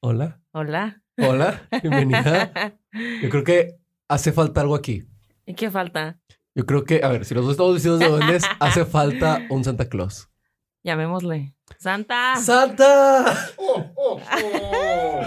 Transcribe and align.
Hola. 0.00 0.38
Hola. 0.52 1.02
Hola. 1.18 1.66
Bienvenida. 1.82 2.52
Yo 3.20 3.28
creo 3.30 3.42
que 3.42 3.78
hace 4.06 4.30
falta 4.32 4.60
algo 4.60 4.76
aquí. 4.76 5.04
¿Y 5.44 5.54
qué 5.54 5.72
falta? 5.72 6.20
Yo 6.54 6.66
creo 6.66 6.84
que, 6.84 7.00
a 7.02 7.08
ver, 7.08 7.24
si 7.24 7.34
los 7.34 7.44
dos 7.44 7.52
estamos 7.52 7.74
vestidos 7.74 7.98
de 7.98 8.08
duendes, 8.08 8.44
hace 8.60 8.84
falta 8.84 9.40
un 9.50 9.64
Santa 9.64 9.88
Claus. 9.88 10.28
Llamémosle. 10.84 11.56
¡Santa! 11.78 12.36
¡Santa! 12.36 13.24
¡Oh, 13.56 13.84
oh, 13.96 14.20
oh! 14.32 15.22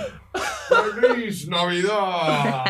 ¡Feliz 1.01 1.49
Navidad! 1.49 2.63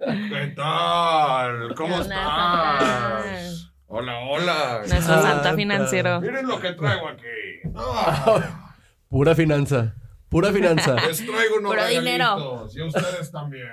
¿Qué 0.00 0.52
tal? 0.56 1.74
¿Cómo 1.76 2.00
estás? 2.00 3.72
Hola, 3.86 4.18
hola. 4.28 4.78
Nuestro 4.78 5.00
Santa. 5.00 5.22
Santa 5.22 5.54
financiero. 5.54 6.20
Miren 6.20 6.48
lo 6.48 6.60
que 6.60 6.72
traigo 6.72 7.06
aquí. 7.08 7.70
Ah, 7.76 8.72
Pura 9.08 9.36
finanza. 9.36 9.94
Pura 10.28 10.52
finanza. 10.52 10.94
les 11.06 11.18
traigo 11.24 11.56
unos 11.58 11.72
Puro 11.72 11.86
dinero. 11.86 12.68
Y 12.74 12.82
ustedes 12.82 13.30
también. 13.30 13.68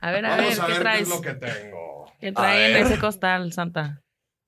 A 0.00 0.10
ver, 0.10 0.26
a 0.26 0.36
Vamos 0.36 0.58
ver, 0.58 0.60
a 0.60 0.66
¿qué 0.66 0.72
ver 0.72 0.76
qué 0.76 0.80
traes? 0.80 1.02
es 1.02 1.08
lo 1.08 1.20
que 1.20 1.34
tengo. 1.34 2.12
¿Qué 2.20 2.32
trae 2.32 2.70
en 2.70 2.86
ese 2.86 2.98
costal, 2.98 3.52
Santa? 3.52 4.00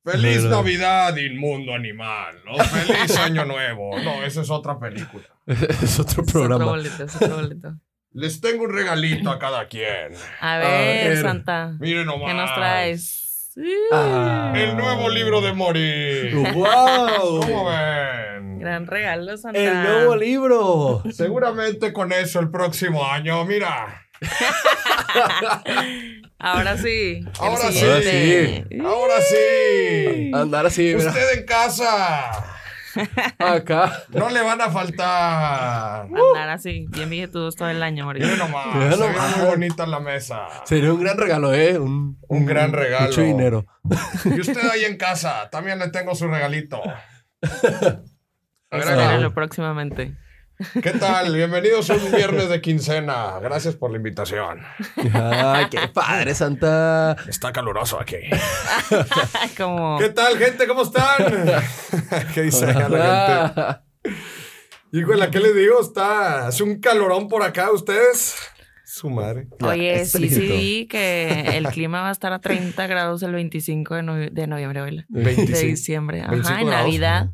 Feliz 0.05 0.43
Mira. 0.45 0.57
Navidad, 0.57 1.17
inmundo 1.17 1.73
animal. 1.75 2.37
¿no? 2.45 2.57
Feliz 2.65 3.17
Año 3.19 3.45
Nuevo. 3.45 3.99
No, 4.01 4.23
esa 4.23 4.43
es 4.43 4.51
otra 4.51 4.79
película. 4.79 5.25
es 5.47 5.59
otro 5.59 5.83
Es 5.83 5.99
otro 6.01 6.25
programa. 6.27 6.65
boleto, 6.67 7.05
es 7.05 7.17
otro 7.17 7.37
boleto. 7.37 7.75
Les 8.13 8.41
tengo 8.41 8.65
un 8.65 8.73
regalito 8.73 9.31
a 9.31 9.39
cada 9.39 9.67
quien. 9.67 10.13
A 10.41 10.59
ver, 10.59 11.09
ver. 11.15 11.23
Santa. 11.23 11.75
Miren 11.81 12.07
nomás. 12.07 12.29
¿Qué 12.31 12.35
nos 12.35 12.55
traes? 12.55 13.51
Ah. 13.93 14.53
El 14.57 14.77
nuevo 14.77 15.09
libro 15.09 15.41
de 15.41 15.53
Morir. 15.53 16.35
¡Wow! 16.35 17.41
¿Cómo 17.41 17.67
ven? 17.67 18.34
Gran 18.65 18.87
regalo, 18.87 19.37
Santa. 19.37 19.59
El 19.59 19.83
nuevo 19.83 20.17
libro. 20.17 21.03
Seguramente 21.13 21.93
con 21.93 22.13
eso 22.13 22.41
el 22.41 22.51
próximo 22.51 23.05
año, 23.07 23.45
mira. 23.45 24.07
Ahora 26.39 26.79
sí. 26.79 27.21
Ahora 27.39 27.71
sí. 27.71 28.65
Ahora 28.83 29.21
sí. 29.21 30.31
Andar 30.33 30.65
así, 30.65 30.95
mira. 30.97 31.11
Usted 31.11 31.41
en 31.41 31.45
casa. 31.45 32.31
Acá. 33.39 34.05
No 34.11 34.31
le 34.31 34.41
van 34.41 34.63
a 34.63 34.71
faltar. 34.71 36.07
Andar 36.07 36.49
así, 36.49 36.87
bien 36.89 37.11
billetudos 37.11 37.57
todo 37.57 37.69
el 37.69 37.83
año, 37.83 38.07
Mauricio. 38.07 38.35
nomás. 38.37 38.75
Mira 38.75 38.93
Se 38.93 39.03
ve 39.03 39.09
nomás. 39.13 39.37
muy 39.37 39.47
bonita 39.47 39.87
la 39.87 40.01
mesa. 40.01 40.49
Sería 40.65 40.91
un 40.91 41.01
gran 41.03 41.19
regalo, 41.19 41.53
¿eh? 41.53 41.79
Un, 41.79 42.19
Un 42.29 42.47
gran 42.47 42.73
regalo. 42.73 43.09
Mucho 43.09 43.21
dinero. 43.21 43.67
Y 44.25 44.41
usted 44.41 44.71
ahí 44.71 44.85
en 44.85 44.97
casa, 44.97 45.51
también 45.51 45.79
le 45.79 45.91
tengo 45.91 46.15
su 46.15 46.29
regalito. 46.29 46.81
A 47.43 47.43
ver, 47.43 47.43
ahí 47.43 47.93
va. 47.93 47.99
Espérenlo 48.79 49.35
próximamente. 49.35 50.15
¿Qué 50.83 50.91
tal? 50.93 51.35
Bienvenidos 51.35 51.91
a 51.91 51.95
un 51.95 52.13
viernes 52.13 52.49
de 52.49 52.61
quincena. 52.61 53.41
Gracias 53.41 53.75
por 53.75 53.91
la 53.91 53.97
invitación. 53.97 54.61
Ay, 55.13 55.67
qué 55.69 55.89
padre, 55.93 56.33
Santa. 56.35 57.17
Está 57.29 57.53
caluroso 57.53 58.01
aquí. 58.01 58.17
Como 59.57 59.99
¿Qué 59.99 60.11
tal, 60.11 60.39
gente? 60.39 60.67
¿Cómo 60.69 60.83
están? 60.83 61.17
¿Qué 62.35 62.43
dice 62.43 62.73
la 62.73 63.83
gente? 64.05 64.17
Híjole, 64.93 65.29
¿qué 65.31 65.41
les 65.41 65.57
digo? 65.57 65.81
Está... 65.81 66.47
Hace 66.47 66.63
un 66.63 66.79
calorón 66.81 67.27
por 67.29 67.43
acá, 67.43 67.73
¿ustedes? 67.73 68.37
Su 68.85 69.11
madre. 69.11 69.49
Oye, 69.61 70.05
sí, 70.07 70.29
sí 70.29 70.41
vi 70.41 70.87
que 70.87 71.57
el 71.57 71.67
clima 71.67 72.01
va 72.03 72.11
a 72.11 72.13
estar 72.13 72.33
a 72.33 72.39
30 72.39 72.87
grados 72.87 73.25
el 73.25 73.33
25 73.33 73.95
de, 73.97 74.03
novie- 74.03 74.31
de 74.31 74.47
noviembre. 74.47 74.83
De 74.83 75.05
25. 75.09 75.67
diciembre. 75.67 76.21
Ajá, 76.21 76.31
25 76.31 76.61
en 76.61 76.67
grados. 76.69 76.85
Navidad 76.87 77.31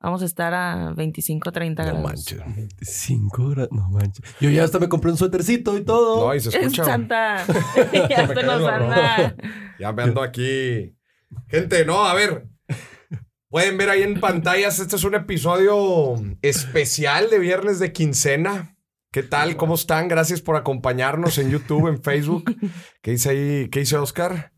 vamos 0.00 0.22
a 0.22 0.24
estar 0.24 0.52
a 0.54 0.92
25, 0.96 1.52
30 1.52 1.82
No 1.82 1.88
grados. 1.90 2.04
manches. 2.10 2.38
25 2.38 3.48
grados. 3.50 3.72
No 3.72 3.88
manches. 3.90 4.24
Yo 4.40 4.50
ya 4.50 4.64
hasta 4.64 4.78
me 4.78 4.88
compré 4.88 5.10
un 5.10 5.16
suétercito 5.16 5.76
y 5.76 5.84
todo. 5.84 6.26
No, 6.26 6.34
y 6.34 6.40
se 6.40 6.48
Es 6.48 6.54
escucha. 6.56 6.84
Santa. 6.84 7.44
ya 8.08 8.26
Me 8.26 8.34
se 8.34 8.42
nos 8.42 8.66
anda. 8.68 9.36
Ya 9.78 9.92
me 9.92 10.02
ando 10.02 10.22
aquí. 10.22 10.94
Gente, 11.48 11.84
no, 11.84 12.04
a 12.04 12.14
ver. 12.14 12.48
Pueden 13.48 13.76
ver 13.78 13.90
ahí 13.90 14.02
en 14.02 14.20
pantallas, 14.20 14.78
este 14.78 14.94
es 14.94 15.02
un 15.02 15.16
episodio 15.16 16.14
especial 16.40 17.30
de 17.30 17.40
viernes 17.40 17.80
de 17.80 17.92
quincena. 17.92 18.76
¿Qué 19.10 19.24
tal? 19.24 19.56
¿Cómo 19.56 19.74
están? 19.74 20.06
Gracias 20.06 20.40
por 20.40 20.54
acompañarnos 20.54 21.36
en 21.38 21.50
YouTube, 21.50 21.88
en 21.88 22.00
Facebook. 22.00 22.54
¿Qué 23.02 23.10
dice 23.10 23.30
ahí? 23.30 23.68
¿Qué 23.68 23.80
dice 23.80 23.96
Oscar? 23.96 24.52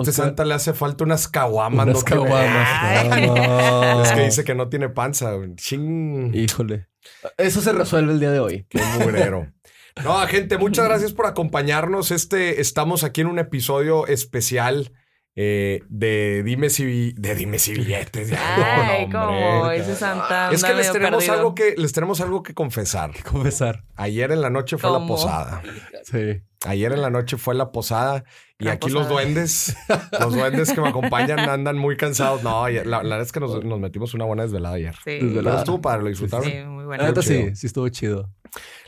Este. 0.00 0.12
Santa 0.12 0.44
le 0.44 0.54
hace 0.54 0.72
falta 0.72 1.04
unas 1.04 1.28
caguamas. 1.28 1.86
Unas 1.86 1.98
no 1.98 2.04
caguamas. 2.04 3.20
No. 3.26 4.02
Es 4.02 4.12
que 4.12 4.24
dice 4.24 4.44
que 4.44 4.54
no 4.54 4.68
tiene 4.68 4.88
panza. 4.88 5.32
Ching. 5.56 6.34
Híjole. 6.34 6.88
Eso 7.36 7.60
se 7.60 7.72
resuelve 7.72 8.12
el 8.12 8.20
día 8.20 8.30
de 8.30 8.40
hoy. 8.40 8.66
Qué 8.68 8.80
mugrero. 8.98 9.52
No, 10.04 10.14
gente, 10.26 10.58
muchas 10.58 10.84
gracias 10.84 11.14
por 11.14 11.24
acompañarnos. 11.24 12.10
Este, 12.10 12.60
estamos 12.60 13.02
aquí 13.02 13.22
en 13.22 13.28
un 13.28 13.38
episodio 13.38 14.06
especial 14.06 14.92
eh, 15.38 15.82
de 15.90 16.42
Dime 16.44 16.70
si 16.70 17.12
de 17.12 17.34
Dime 17.34 17.58
si 17.58 17.74
billetes. 17.74 18.32
Ay, 18.32 19.06
no, 19.06 19.20
como 19.20 19.70
ese 19.70 19.94
Santa. 19.94 20.50
Es 20.50 20.64
que 20.64 20.72
les 20.74 20.90
tenemos 20.90 21.18
perdido. 21.24 21.34
algo 21.38 21.54
que 21.54 21.74
les 21.76 21.92
tenemos 21.92 22.20
algo 22.22 22.42
que 22.42 22.54
confesar. 22.54 23.12
Confesar. 23.30 23.84
Ayer 23.96 24.32
en 24.32 24.40
la 24.40 24.48
noche 24.50 24.78
fue 24.78 24.90
la 24.90 25.06
posada. 25.06 25.62
Sí. 26.04 26.40
Ayer 26.66 26.92
en 26.92 27.02
la 27.02 27.10
noche 27.10 27.36
fue 27.36 27.54
la 27.54 27.70
posada 27.70 28.24
y 28.58 28.64
La 28.64 28.72
aquí 28.72 28.88
los 28.90 29.08
duendes, 29.08 29.76
los 30.18 30.34
duendes 30.34 30.72
que 30.72 30.80
me 30.80 30.88
acompañan 30.88 31.38
andan 31.40 31.76
muy 31.76 31.96
cansados. 31.98 32.42
No, 32.42 32.64
ayer- 32.64 32.86
la, 32.86 33.02
la 33.02 33.10
verdad 33.16 33.20
es 33.22 33.30
que 33.32 33.38
nos, 33.40 33.62
nos 33.62 33.78
metimos 33.78 34.14
una 34.14 34.24
buena 34.24 34.44
desvelada 34.44 34.76
ayer. 34.76 34.94
Sí, 35.04 35.20
la- 35.20 35.58
estuvo 35.58 35.80
padre, 35.82 36.02
lo 36.04 36.08
disfrutaron. 36.08 36.46
sí, 36.46 36.56
muy 36.64 36.80
La 36.82 36.86
bueno. 36.86 37.04
neta 37.04 37.20
sí, 37.22 37.54
sí 37.54 37.66
estuvo 37.66 37.86
chido. 37.90 38.30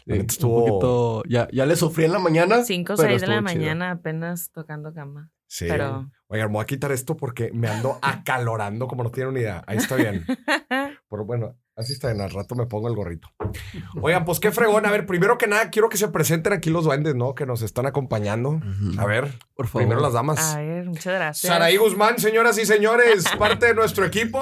La 0.07 0.15
Sí, 0.15 0.21
neta 0.21 0.33
estuvo- 0.33 0.65
Un 0.65 0.69
poquito. 0.71 1.23
Ya, 1.29 1.47
ya 1.53 1.67
le 1.67 1.77
sufrí 1.77 2.05
en 2.07 2.13
la 2.13 2.19
mañana. 2.19 2.65
5 2.65 2.95
o 2.95 2.97
pero 2.97 3.09
6 3.11 3.21
de 3.21 3.27
la 3.27 3.33
chido. 3.35 3.43
mañana 3.43 3.91
apenas 3.91 4.51
tocando 4.51 4.95
cama. 4.95 5.31
Sí. 5.49 5.67
Pero- 5.69 6.09
Oigan, 6.31 6.49
me 6.49 6.55
voy 6.57 6.63
a 6.63 6.67
quitar 6.67 6.93
esto 6.93 7.17
porque 7.17 7.51
me 7.55 7.69
ando 7.69 7.99
acalorando 8.03 8.87
como 8.87 9.03
no 9.03 9.11
tienen 9.11 9.33
ni 9.35 9.41
idea. 9.41 9.65
Ahí 9.67 9.79
está 9.79 9.97
bien. 9.97 10.27
Pero 11.11 11.25
bueno, 11.25 11.57
así 11.75 11.95
está 11.95 12.09
bien. 12.09 12.21
Al 12.21 12.29
rato 12.31 12.55
me 12.55 12.67
pongo 12.67 12.87
el 12.89 12.95
gorrito. 12.95 13.29
Oigan, 14.03 14.27
pues 14.27 14.39
qué 14.39 14.53
fregón. 14.53 14.85
A 14.85 14.91
ver, 14.91 15.07
primero 15.07 15.39
que 15.39 15.47
nada, 15.47 15.71
quiero 15.71 15.89
que 15.89 15.97
se 15.97 16.09
presenten 16.09 16.53
aquí 16.53 16.69
los 16.69 16.85
duendes, 16.85 17.15
¿no? 17.15 17.35
Que 17.35 17.47
nos 17.47 17.63
están 17.63 17.87
acompañando. 17.87 18.61
A 18.99 19.07
ver, 19.07 19.33
Por 19.55 19.69
favor. 19.69 19.83
primero 19.87 20.01
las 20.03 20.13
damas. 20.13 20.55
A 20.55 20.61
ver, 20.61 20.85
muchas 20.85 21.15
gracias. 21.15 21.51
Saraí 21.51 21.79
Guzmán, 21.79 22.19
señoras 22.19 22.59
y 22.59 22.67
señores, 22.67 23.25
parte 23.39 23.65
de 23.69 23.75
nuestro 23.75 24.05
equipo. 24.05 24.39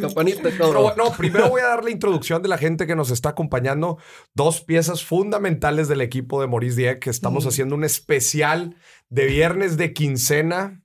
Campanita, 0.00 0.50
cabrón. 0.56 0.92
no, 0.96 1.12
primero 1.12 1.48
voy 1.48 1.60
a 1.60 1.66
dar 1.66 1.84
la 1.84 1.90
introducción 1.90 2.42
de 2.42 2.48
la 2.48 2.58
gente 2.58 2.86
que 2.86 2.96
nos 2.96 3.10
está 3.10 3.30
acompañando. 3.30 3.98
Dos 4.34 4.60
piezas 4.60 5.04
fundamentales 5.04 5.88
del 5.88 6.00
equipo 6.00 6.40
de 6.40 6.46
Maurice 6.46 6.76
Dieck, 6.76 6.98
que 7.00 7.10
estamos 7.10 7.46
haciendo 7.46 7.74
un 7.74 7.84
especial 7.84 8.76
de 9.08 9.26
viernes 9.26 9.76
de 9.76 9.92
quincena 9.92 10.82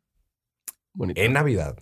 Bonito. 0.94 1.22
en 1.22 1.34
Navidad. 1.34 1.78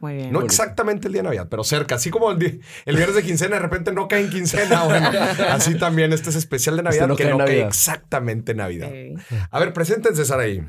Muy 0.00 0.14
bien. 0.14 0.26
No 0.32 0.38
Bonito. 0.38 0.52
exactamente 0.52 1.08
el 1.08 1.12
día 1.12 1.22
de 1.22 1.28
Navidad, 1.28 1.48
pero 1.50 1.64
cerca. 1.64 1.96
Así 1.96 2.10
como 2.10 2.30
el, 2.30 2.38
viernes 2.86 3.14
de 3.14 3.22
quincena 3.24 3.56
de 3.56 3.62
repente 3.62 3.92
no 3.92 4.06
cae 4.06 4.22
en 4.22 4.30
quincena. 4.30 4.84
Bueno, 4.88 5.10
así 5.48 5.76
también 5.76 6.12
este 6.12 6.30
es 6.30 6.36
especial 6.36 6.76
de 6.76 6.84
Navidad 6.84 7.08
no 7.08 7.16
que 7.16 7.24
cae 7.24 7.32
no 7.32 7.38
cae 7.38 7.46
Navidad. 7.48 7.68
exactamente 7.68 8.52
en 8.52 8.58
Navidad. 8.58 8.90
A 9.50 9.58
ver, 9.58 9.72
preséntense, 9.72 10.24
Saraí. 10.24 10.62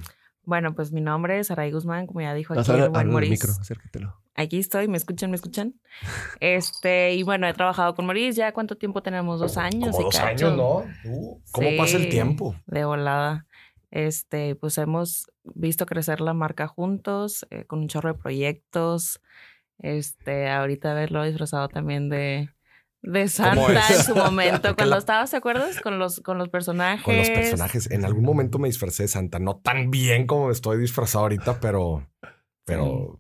Bueno, 0.50 0.74
pues 0.74 0.92
mi 0.92 1.00
nombre 1.00 1.38
es 1.40 1.48
Saraí 1.48 1.72
Guzmán, 1.72 2.08
como 2.08 2.22
ya 2.22 2.34
dijo 2.34 2.56
Vas 2.56 2.68
aquí 2.68 2.80
a 2.80 2.86
el 2.86 2.90
buen 2.90 3.08
Maurice. 3.12 3.32
micro, 3.32 3.52
acércatelo. 3.52 4.16
Aquí 4.34 4.58
estoy, 4.58 4.88
¿me 4.88 4.98
escuchan? 4.98 5.30
¿Me 5.30 5.36
escuchan? 5.36 5.76
Este, 6.40 7.14
y 7.14 7.22
bueno, 7.24 7.48
he 7.48 7.54
trabajado 7.54 7.94
con 7.94 8.06
Maurice 8.08 8.40
ya 8.40 8.52
cuánto 8.52 8.76
tiempo 8.76 9.04
tenemos, 9.04 9.40
dos 9.40 9.58
años. 9.58 9.92
Como 9.92 10.06
dos 10.06 10.16
cacho. 10.18 10.48
años, 10.48 10.58
¿no? 10.58 10.78
Uh, 11.10 11.40
¿Cómo 11.52 11.70
Sí, 11.70 11.78
pasa 11.78 11.98
el 11.98 12.10
tiempo? 12.10 12.56
De 12.66 12.84
volada. 12.84 13.46
Este, 13.92 14.56
pues 14.56 14.78
hemos 14.80 15.32
visto 15.44 15.86
crecer 15.86 16.20
la 16.22 16.34
marca 16.34 16.68
juntos, 16.68 17.46
eh, 17.52 17.66
con 17.66 17.80
un 17.80 17.88
chorro 17.88 18.14
de 18.14 18.20
proyectos. 18.20 19.22
Este, 19.78 20.50
ahorita 20.50 20.92
haberlo 20.92 21.24
disfrazado 21.24 21.70
también 21.70 22.10
de, 22.10 22.50
de 23.02 23.28
Santa 23.28 23.88
en 23.96 24.04
su 24.04 24.16
momento. 24.16 24.62
Cuando 24.76 24.96
la- 24.96 25.00
estabas, 25.00 25.32
¿te 25.32 25.38
acuerdas? 25.38 25.80
Con 25.82 26.00
los, 26.00 26.20
con 26.22 26.38
los 26.38 26.50
personajes. 26.50 27.04
Con 27.04 27.18
los 27.18 27.30
personajes. 27.30 27.90
En 27.92 28.06
algún 28.06 28.24
momento 28.24 28.60
me 28.60 28.68
disfracé 28.68 29.04
de 29.04 29.10
Santa. 29.10 29.40
No 29.40 29.58
tan 29.58 29.90
bien 29.92 30.28
como 30.28 30.52
estoy 30.52 30.78
disfrazado 30.80 31.24
ahorita, 31.26 31.60
pero... 31.60 32.08
Pero 32.66 33.18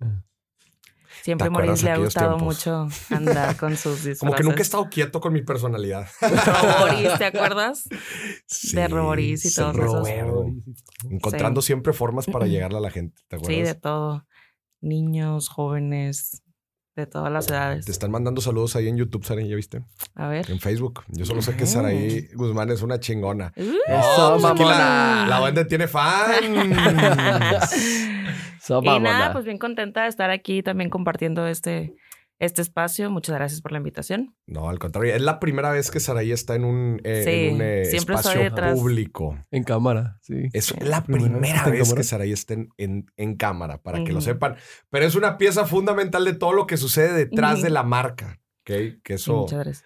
Siempre 1.23 1.45
¿Te 1.45 1.49
acuerdas 1.49 1.83
Maurice 1.83 1.85
le 1.85 1.91
ha 1.91 1.97
gustado 1.97 2.37
tiempos? 2.37 2.55
mucho 2.55 2.87
andar 3.15 3.57
con 3.57 3.75
sus 3.75 3.95
disfraces. 3.95 4.19
como 4.19 4.33
que 4.35 4.43
nunca 4.43 4.59
he 4.59 4.61
estado 4.61 4.87
quieto 4.89 5.19
con 5.19 5.33
mi 5.33 5.41
personalidad. 5.41 6.07
Roboris, 6.21 7.17
¿te 7.17 7.25
acuerdas? 7.25 7.83
Sí, 8.45 8.75
De 8.77 8.87
Roboris 8.87 9.43
y 9.45 9.49
sí, 9.49 9.55
todos 9.55 9.75
esos. 9.75 10.07
Encontrando 11.09 11.61
siempre 11.61 11.91
formas 11.93 12.25
para 12.25 12.45
llegarle 12.47 12.77
a 12.77 12.81
la 12.81 12.89
gente. 12.91 13.21
¿Te 13.27 13.37
Sí, 13.37 13.43
acuerdas? 13.43 13.67
de 13.67 13.75
todo. 13.75 14.27
Niños, 14.81 15.49
jóvenes, 15.49 16.41
de 16.99 17.07
todas 17.07 17.31
las 17.31 17.49
edades. 17.49 17.85
Te 17.85 17.91
están 17.91 18.11
mandando 18.11 18.41
saludos 18.41 18.75
ahí 18.75 18.87
en 18.87 18.97
YouTube, 18.97 19.25
Saraí, 19.25 19.47
¿ya 19.47 19.55
viste? 19.55 19.83
A 20.15 20.27
ver. 20.27 20.49
En 20.51 20.59
Facebook. 20.59 21.03
Yo 21.07 21.25
solo 21.25 21.41
sé 21.41 21.55
que. 21.55 21.65
Saraí 21.65 22.27
Guzmán 22.33 22.69
es 22.69 22.81
una 22.81 22.99
chingona. 22.99 23.53
Uh, 23.55 23.61
Eso, 23.87 24.37
pues 24.39 24.45
aquí 24.45 24.63
la, 24.63 25.25
la 25.27 25.39
banda 25.39 25.67
tiene 25.67 25.87
fans. 25.87 26.39
So, 28.61 28.81
y 28.83 28.99
nada, 28.99 29.33
pues 29.33 29.45
bien 29.45 29.57
contenta 29.57 30.03
de 30.03 30.09
estar 30.09 30.29
aquí 30.29 30.61
también 30.61 30.91
compartiendo 30.91 31.47
este, 31.47 31.95
este 32.39 32.61
espacio. 32.61 33.09
Muchas 33.11 33.35
gracias 33.35 33.61
por 33.61 33.71
la 33.73 33.77
invitación. 33.79 34.35
No, 34.47 34.69
al 34.69 34.79
contrario. 34.79 35.13
Es 35.13 35.21
la 35.21 35.39
primera 35.39 35.71
vez 35.71 35.91
que 35.91 35.99
Saraí 35.99 36.31
está 36.31 36.55
en 36.55 36.63
un, 36.65 37.01
eh, 37.03 37.21
Sí, 37.25 37.47
en 37.49 37.55
un 37.55 37.61
eh, 37.61 37.81
espacio 37.81 38.39
detrás. 38.41 38.73
público. 38.79 39.37
En 39.51 39.63
cámara, 39.63 40.17
sí. 40.21 40.47
Es 40.53 40.73
la 40.81 41.03
Primera 41.03 41.65
vez 41.67 41.93
que. 41.93 42.03
Saraí 42.03 42.31
está 42.31 42.53
en, 42.55 42.69
en- 42.77 43.05
en 43.17 43.35
cámara, 43.35 43.81
para 43.81 44.03
que 44.03 44.11
lo 44.13 44.21
sepan. 44.21 44.55
Pero 44.89 45.05
es 45.05 45.15
una 45.15 45.37
pieza 45.37 45.65
fundamental 45.65 46.23
de 46.25 46.33
todo 46.33 46.53
lo 46.53 46.65
que 46.65 46.77
sucede 46.77 47.13
detrás 47.13 47.61
de 47.61 47.69
la 47.69 47.83
marca. 47.83 48.39
¿Ok? 48.61 49.01
Que 49.03 49.13
eso, 49.15 49.35
Muchas 49.37 49.59
gracias. 49.59 49.85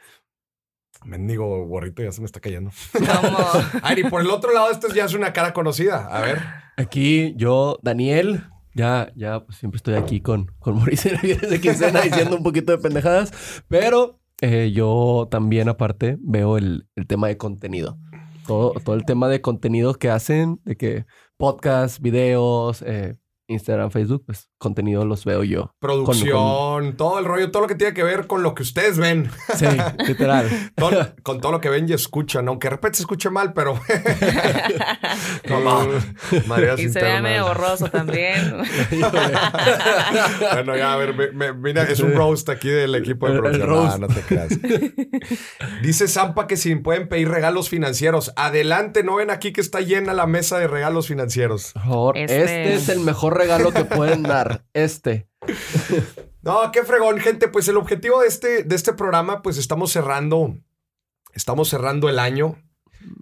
mendigo 1.06 1.66
gorrito, 1.66 2.02
ya 2.04 2.12
se 2.12 2.22
me 2.22 2.26
está 2.26 2.40
cayendo. 2.40 2.72
Y 3.98 4.04
por 4.10 4.22
el 4.22 4.30
otro 4.30 4.54
lado, 4.54 4.72
esto 4.72 4.88
ya 4.94 5.06
es 5.06 5.14
una 5.14 5.34
cara 5.34 5.54
conocida. 5.54 6.08
A 6.08 6.22
ver. 6.22 6.40
Aquí 6.78 7.34
yo, 7.36 7.78
Daniel, 7.82 8.46
ya, 8.74 9.12
ya 9.16 9.46
pues, 9.46 9.58
siempre 9.58 9.78
estoy 9.78 9.96
aquí 9.96 10.22
con, 10.22 10.48
con 10.60 10.76
Mauricio 10.76 11.12
en 11.12 11.50
de 11.50 11.62
quincena 11.62 12.02
diciendo 12.02 12.36
un 12.36 12.44
poquito 12.44 12.72
de 12.72 12.78
pendejadas, 12.78 13.32
pero 13.68 14.20
eh, 14.42 14.72
yo 14.74 15.28
también 15.32 15.70
aparte 15.70 16.18
veo 16.22 16.58
el, 16.58 16.88
el 16.96 17.08
tema 17.08 17.28
de 17.28 17.38
contenido. 17.38 17.98
Todo, 18.46 18.74
todo 18.84 18.96
el 18.96 19.06
tema 19.06 19.30
de 19.30 19.40
contenido 19.40 19.94
que 19.94 20.10
hacen, 20.10 20.60
de 20.66 20.76
que 20.76 21.06
podcast, 21.38 22.02
videos, 22.02 22.82
eh, 22.82 23.16
Instagram, 23.48 23.92
Facebook, 23.92 24.24
pues 24.26 24.50
contenido 24.64 25.06
los 25.06 25.26
veo 25.26 25.44
yo. 25.44 25.76
Producción, 25.80 26.96
todo 26.98 27.20
el 27.20 27.26
rollo, 27.26 27.52
todo 27.52 27.62
lo 27.64 27.68
que 27.68 27.76
tiene 27.76 27.94
que 27.94 28.02
ver 28.04 28.26
con 28.28 28.42
lo 28.42 28.56
que 28.56 28.64
ustedes 28.64 28.98
ven. 28.98 29.30
Sí, 29.56 29.68
literal. 30.08 30.50
Todo- 30.76 31.14
con 31.22 31.40
todo 31.42 31.52
lo 31.52 31.62
que 31.62 31.70
ven 31.70 31.88
y 31.88 31.94
escuchan, 31.94 32.48
aunque 32.48 32.68
de 32.68 32.72
repente 32.72 32.98
se 32.98 33.04
escuche 33.04 33.30
mal, 33.30 33.54
pero. 33.54 33.80
Como 35.48 35.88
mareas 36.48 36.80
y 36.80 36.90
se 36.90 37.02
ve 37.02 37.22
medio 37.22 37.46
borroso 37.46 37.88
también. 37.90 38.58
Bueno, 40.54 40.76
ya, 40.76 40.94
a 40.94 40.98
ver, 40.98 41.14
me- 41.14 41.32
me- 41.32 41.54
mira, 41.54 41.84
es 41.84 42.00
un 42.00 42.14
roast 42.14 42.50
aquí 42.50 42.70
del 42.70 42.96
equipo 42.96 43.28
de 43.30 43.40
producción. 43.40 43.68
roast. 43.70 44.00
No, 44.00 44.08
no 44.08 44.14
te 44.14 44.22
creas. 44.22 44.50
Dice 45.82 46.08
Zampa 46.08 46.48
que 46.48 46.58
si 46.58 46.76
pueden 46.76 47.08
pedir 47.08 47.30
regalos 47.30 47.70
financieros. 47.70 48.32
Adelante, 48.36 49.04
no 49.04 49.16
ven 49.16 49.30
aquí 49.30 49.52
que 49.54 49.62
está 49.62 49.80
llena 49.82 50.14
la 50.14 50.26
mesa 50.28 50.58
de 50.60 50.68
regalos 50.68 51.08
financieros. 51.08 51.72
Por 51.74 51.84
favor, 51.84 52.18
Este- 52.18 52.44
este... 52.44 52.74
es 52.76 52.90
el 52.90 53.00
mejor 53.02 53.38
regalo 53.38 53.72
que 53.72 53.86
pueden 53.86 54.24
dar. 54.24 54.53
Este. 54.74 55.28
No, 56.44 56.74
qué 56.74 56.84
fregón, 56.84 57.20
gente. 57.20 57.48
Pues 57.48 57.70
el 57.70 57.78
objetivo 57.78 58.20
de 58.20 58.28
este, 58.28 58.64
de 58.64 58.76
este 58.76 58.92
programa, 58.92 59.42
pues 59.42 59.58
estamos 59.58 59.94
cerrando. 59.94 60.58
Estamos 61.34 61.70
cerrando 61.70 62.10
el 62.10 62.20
año. 62.20 62.62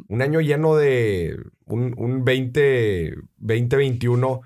Un 0.07 0.23
año 0.23 0.41
lleno 0.41 0.75
de 0.75 1.37
un, 1.65 1.93
un 1.97 2.25
20, 2.25 3.13
2021. 3.37 4.41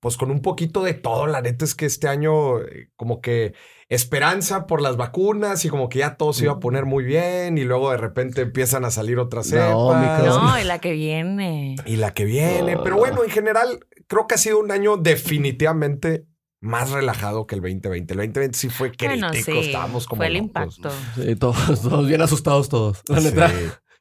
Pues 0.00 0.16
con 0.16 0.32
un 0.32 0.42
poquito 0.42 0.82
de 0.82 0.94
todo. 0.94 1.28
La 1.28 1.40
neta 1.40 1.64
es 1.64 1.76
que 1.76 1.86
este 1.86 2.08
año, 2.08 2.60
eh, 2.62 2.90
como 2.96 3.20
que 3.20 3.54
esperanza 3.88 4.66
por 4.66 4.80
las 4.82 4.96
vacunas 4.96 5.64
y 5.64 5.68
como 5.68 5.88
que 5.88 6.00
ya 6.00 6.16
todo 6.16 6.32
se 6.32 6.44
iba 6.44 6.54
a 6.54 6.60
poner 6.60 6.84
muy 6.86 7.04
bien. 7.04 7.58
Y 7.58 7.64
luego 7.64 7.90
de 7.90 7.96
repente 7.98 8.42
empiezan 8.42 8.84
a 8.84 8.90
salir 8.90 9.18
otras 9.18 9.50
No, 9.52 9.90
cepas. 9.92 10.18
Micro. 10.20 10.38
No, 10.42 10.58
y 10.60 10.64
la 10.64 10.78
que 10.80 10.92
viene. 10.92 11.76
Y 11.86 11.96
la 11.96 12.12
que 12.12 12.24
viene. 12.24 12.74
No. 12.74 12.82
Pero 12.82 12.96
bueno, 12.96 13.22
en 13.24 13.30
general, 13.30 13.80
creo 14.08 14.26
que 14.26 14.34
ha 14.34 14.38
sido 14.38 14.58
un 14.58 14.70
año 14.70 14.96
definitivamente 14.96 16.26
más 16.60 16.90
relajado 16.90 17.46
que 17.46 17.54
el 17.54 17.60
2020. 17.60 18.14
El 18.14 18.18
2020 18.18 18.58
sí 18.58 18.68
fue 18.70 18.88
crítico. 18.90 19.08
Bueno, 19.10 19.32
sí. 19.34 19.58
Estábamos 19.58 20.06
como 20.06 20.20
Fue 20.20 20.26
el 20.28 20.34
locos. 20.34 20.46
impacto. 20.78 20.90
Sí, 21.14 21.36
todos, 21.36 21.82
todos 21.82 22.08
bien 22.08 22.22
asustados 22.22 22.68
todos. 22.68 23.02
La 23.08 23.20
neta. 23.20 23.50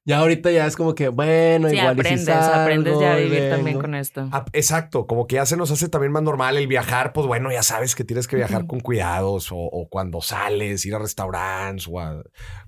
Ya 0.07 0.19
ahorita 0.19 0.51
ya 0.51 0.67
es 0.67 0.75
como 0.75 0.93
que, 0.93 1.07
bueno, 1.09 1.67
Sí, 1.67 1.77
igual 1.77 1.93
y 1.97 2.01
si 2.03 2.07
aprendes, 2.07 2.29
aprendes 2.29 2.99
ya 2.99 3.13
a 3.13 3.15
vivir 3.17 3.49
también 3.49 3.79
con 3.81 3.95
esto. 3.95 4.29
Ah, 4.31 4.45
exacto, 4.53 5.07
como 5.07 5.25
que 5.25 5.35
ya 5.37 5.47
se 5.47 5.57
nos 5.57 5.71
hace 5.71 5.89
también 5.89 6.11
más 6.11 6.21
normal 6.21 6.57
el 6.57 6.67
viajar, 6.67 7.11
pues 7.11 7.25
bueno, 7.25 7.51
ya 7.51 7.63
sabes 7.63 7.95
que 7.95 8.03
tienes 8.03 8.27
que 8.27 8.35
viajar 8.35 8.67
con 8.67 8.81
cuidados 8.81 9.51
o, 9.51 9.57
o 9.57 9.89
cuando 9.89 10.21
sales, 10.21 10.85
ir 10.85 10.93
a 10.93 10.99
restaurantes 10.99 11.87
o 11.89 11.99
a, 11.99 12.21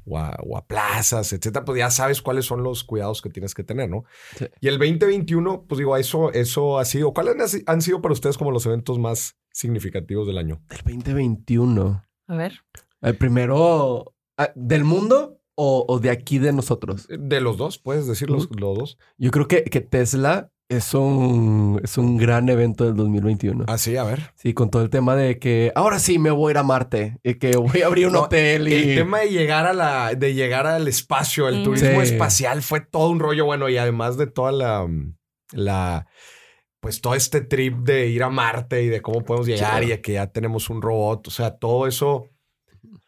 o 0.05 0.17
a- 0.17 0.35
o 0.43 0.57
a 0.57 0.65
plazas, 0.65 1.31
etcétera, 1.31 1.63
pues 1.63 1.77
ya 1.77 1.91
sabes 1.91 2.23
cuáles 2.23 2.45
son 2.45 2.63
los 2.63 2.83
cuidados 2.83 3.21
que 3.21 3.29
tienes 3.29 3.53
que 3.53 3.63
tener, 3.63 3.87
¿no? 3.87 4.03
Sí. 4.35 4.47
Y 4.59 4.67
el 4.67 4.79
2021, 4.79 5.65
pues 5.67 5.77
digo, 5.77 5.95
eso, 5.95 6.31
eso 6.33 6.79
ha 6.79 6.85
sido, 6.85 7.13
¿cuáles 7.13 7.35
han- 7.53 7.61
han 7.67 7.81
sido 7.83 8.01
para 8.01 8.13
ustedes 8.13 8.37
como 8.39 8.49
los 8.49 8.65
eventos 8.65 8.97
más 8.97 9.37
significativos 9.51 10.25
del 10.25 10.39
año? 10.39 10.59
Del 10.69 10.79
2021. 10.79 12.03
A 12.27 12.35
ver. 12.35 12.63
El 13.01 13.15
primero, 13.15 14.15
ah, 14.37 14.49
¿del 14.55 14.83
mundo 14.83 15.36
o, 15.59 15.83
o 15.87 15.99
de 15.99 16.09
aquí 16.11 16.37
de 16.37 16.53
nosotros? 16.53 17.07
De 17.09 17.41
los 17.41 17.57
dos, 17.57 17.79
puedes 17.79 18.05
decir 18.07 18.29
los, 18.29 18.47
los 18.51 18.77
dos. 18.77 18.97
Yo 19.17 19.31
creo 19.31 19.47
que, 19.47 19.63
que 19.63 19.81
Tesla 19.81 20.51
es 20.69 20.93
un, 20.93 21.79
es 21.83 21.97
un 21.97 22.17
gran 22.17 22.49
evento 22.49 22.83
del 22.85 22.95
2021. 22.95 23.63
Ah, 23.67 23.77
sí, 23.77 23.95
a 23.95 24.03
ver. 24.03 24.31
Sí, 24.35 24.53
con 24.53 24.69
todo 24.69 24.81
el 24.83 24.89
tema 24.89 25.15
de 25.15 25.39
que 25.39 25.71
ahora 25.75 25.97
sí 25.97 26.19
me 26.19 26.29
voy 26.29 26.49
a 26.49 26.51
ir 26.51 26.57
a 26.57 26.63
Marte 26.63 27.17
y 27.23 27.35
que 27.35 27.55
voy 27.57 27.81
a 27.81 27.87
abrir 27.87 28.07
un 28.07 28.13
No, 28.13 28.23
hotel 28.23 28.67
y... 28.67 28.73
El 28.73 28.95
tema 28.97 29.19
de 29.19 29.29
llegar 29.29 29.65
a 29.65 29.73
la, 29.73 30.13
de 30.13 30.33
llegar 30.33 30.67
al 30.67 30.87
espacio, 30.87 31.47
el 31.47 31.61
Mm. 31.61 31.63
turismo 31.63 32.01
Sí. 32.01 32.13
espacial 32.13 32.61
fue 32.61 32.81
todo 32.81 33.09
un 33.09 33.19
rollo 33.19 33.45
bueno 33.45 33.69
y 33.69 33.77
además 33.77 34.17
de 34.17 34.27
toda 34.27 34.51
la, 34.51 34.85
la, 35.53 36.05
pues 36.81 36.99
todo 37.01 37.15
este 37.15 37.39
trip 37.41 37.77
de 37.79 38.07
ir 38.07 38.21
a 38.23 38.29
Marte 38.29 38.83
y 38.83 38.87
de 38.89 39.01
cómo 39.01 39.23
podemos 39.23 39.47
llegar 39.47 39.79
Sí. 39.81 39.87
y 39.87 39.89
de 39.91 40.01
que 40.01 40.13
ya 40.13 40.27
tenemos 40.27 40.69
un 40.69 40.81
robot, 40.81 41.29
o 41.29 41.31
sea, 41.31 41.57
todo 41.57 41.87
eso, 41.87 42.27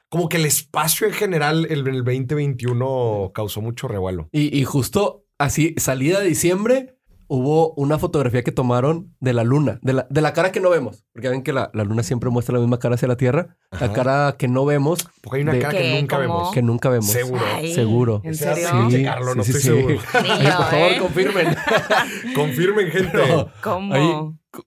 como 0.10 0.28
que 0.30 0.38
el 0.38 0.46
espacio 0.46 1.08
en 1.08 1.14
general 1.14 1.68
el, 1.70 1.88
el 1.88 2.04
2021 2.04 3.32
causó 3.34 3.62
mucho 3.62 3.88
revuelo. 3.88 4.28
Y, 4.32 4.58
y 4.58 4.64
justo 4.64 5.26
así, 5.38 5.76
salida 5.78 6.20
de 6.20 6.28
diciembre, 6.28 6.96
hubo 7.32 7.74
una 7.76 8.00
fotografía 8.00 8.44
que 8.44 8.52
tomaron 8.52 9.16
de 9.20 9.34
la 9.34 9.44
luna, 9.44 9.78
de 9.84 9.94
la, 9.94 10.08
de 10.10 10.22
la 10.22 10.34
cara 10.34 10.52
que 10.52 10.60
no 10.60 10.72
vemos. 10.72 11.06
Porque 11.14 11.30
ven 11.30 11.44
que 11.44 11.54
la, 11.54 11.70
la 11.76 11.84
luna 11.84 12.02
siempre 12.02 12.32
muestra 12.32 12.56
la 12.56 12.60
misma 12.62 12.80
cara 12.80 12.96
hacia 12.96 13.08
la 13.08 13.18
Tierra. 13.18 13.56
Ajá. 13.70 13.86
La 13.88 13.94
cara 13.94 14.36
que 14.38 14.48
no 14.48 14.66
vemos, 14.66 15.08
Porque 15.22 15.38
hay 15.38 15.44
una 15.44 15.54
de- 15.54 15.60
cara 15.60 15.78
que 15.78 16.02
nunca 16.02 16.16
¿Cómo? 16.18 16.38
vemos. 16.40 16.54
que 16.54 16.62
nunca 16.64 16.90
vemos. 16.90 17.06
Seguro. 17.12 17.42
Ay, 17.56 17.74
Seguro. 17.74 18.22
¿En 18.24 18.36
serio? 18.36 18.68
Sí. 18.90 19.04
No 19.04 19.44
sí, 19.44 19.52
estoy 19.52 19.62
sí, 19.62 19.68
seguro. 19.68 20.00
Ay, 20.14 20.46
por 20.58 20.66
favor, 20.66 20.92
¿eh? 20.92 20.98
confirmen. 21.00 21.48
Confirmen, 22.36 22.92
gente. 22.92 23.18
No. 23.28 23.48
¿Cómo? 23.62 23.94
Ahí 23.94 24.12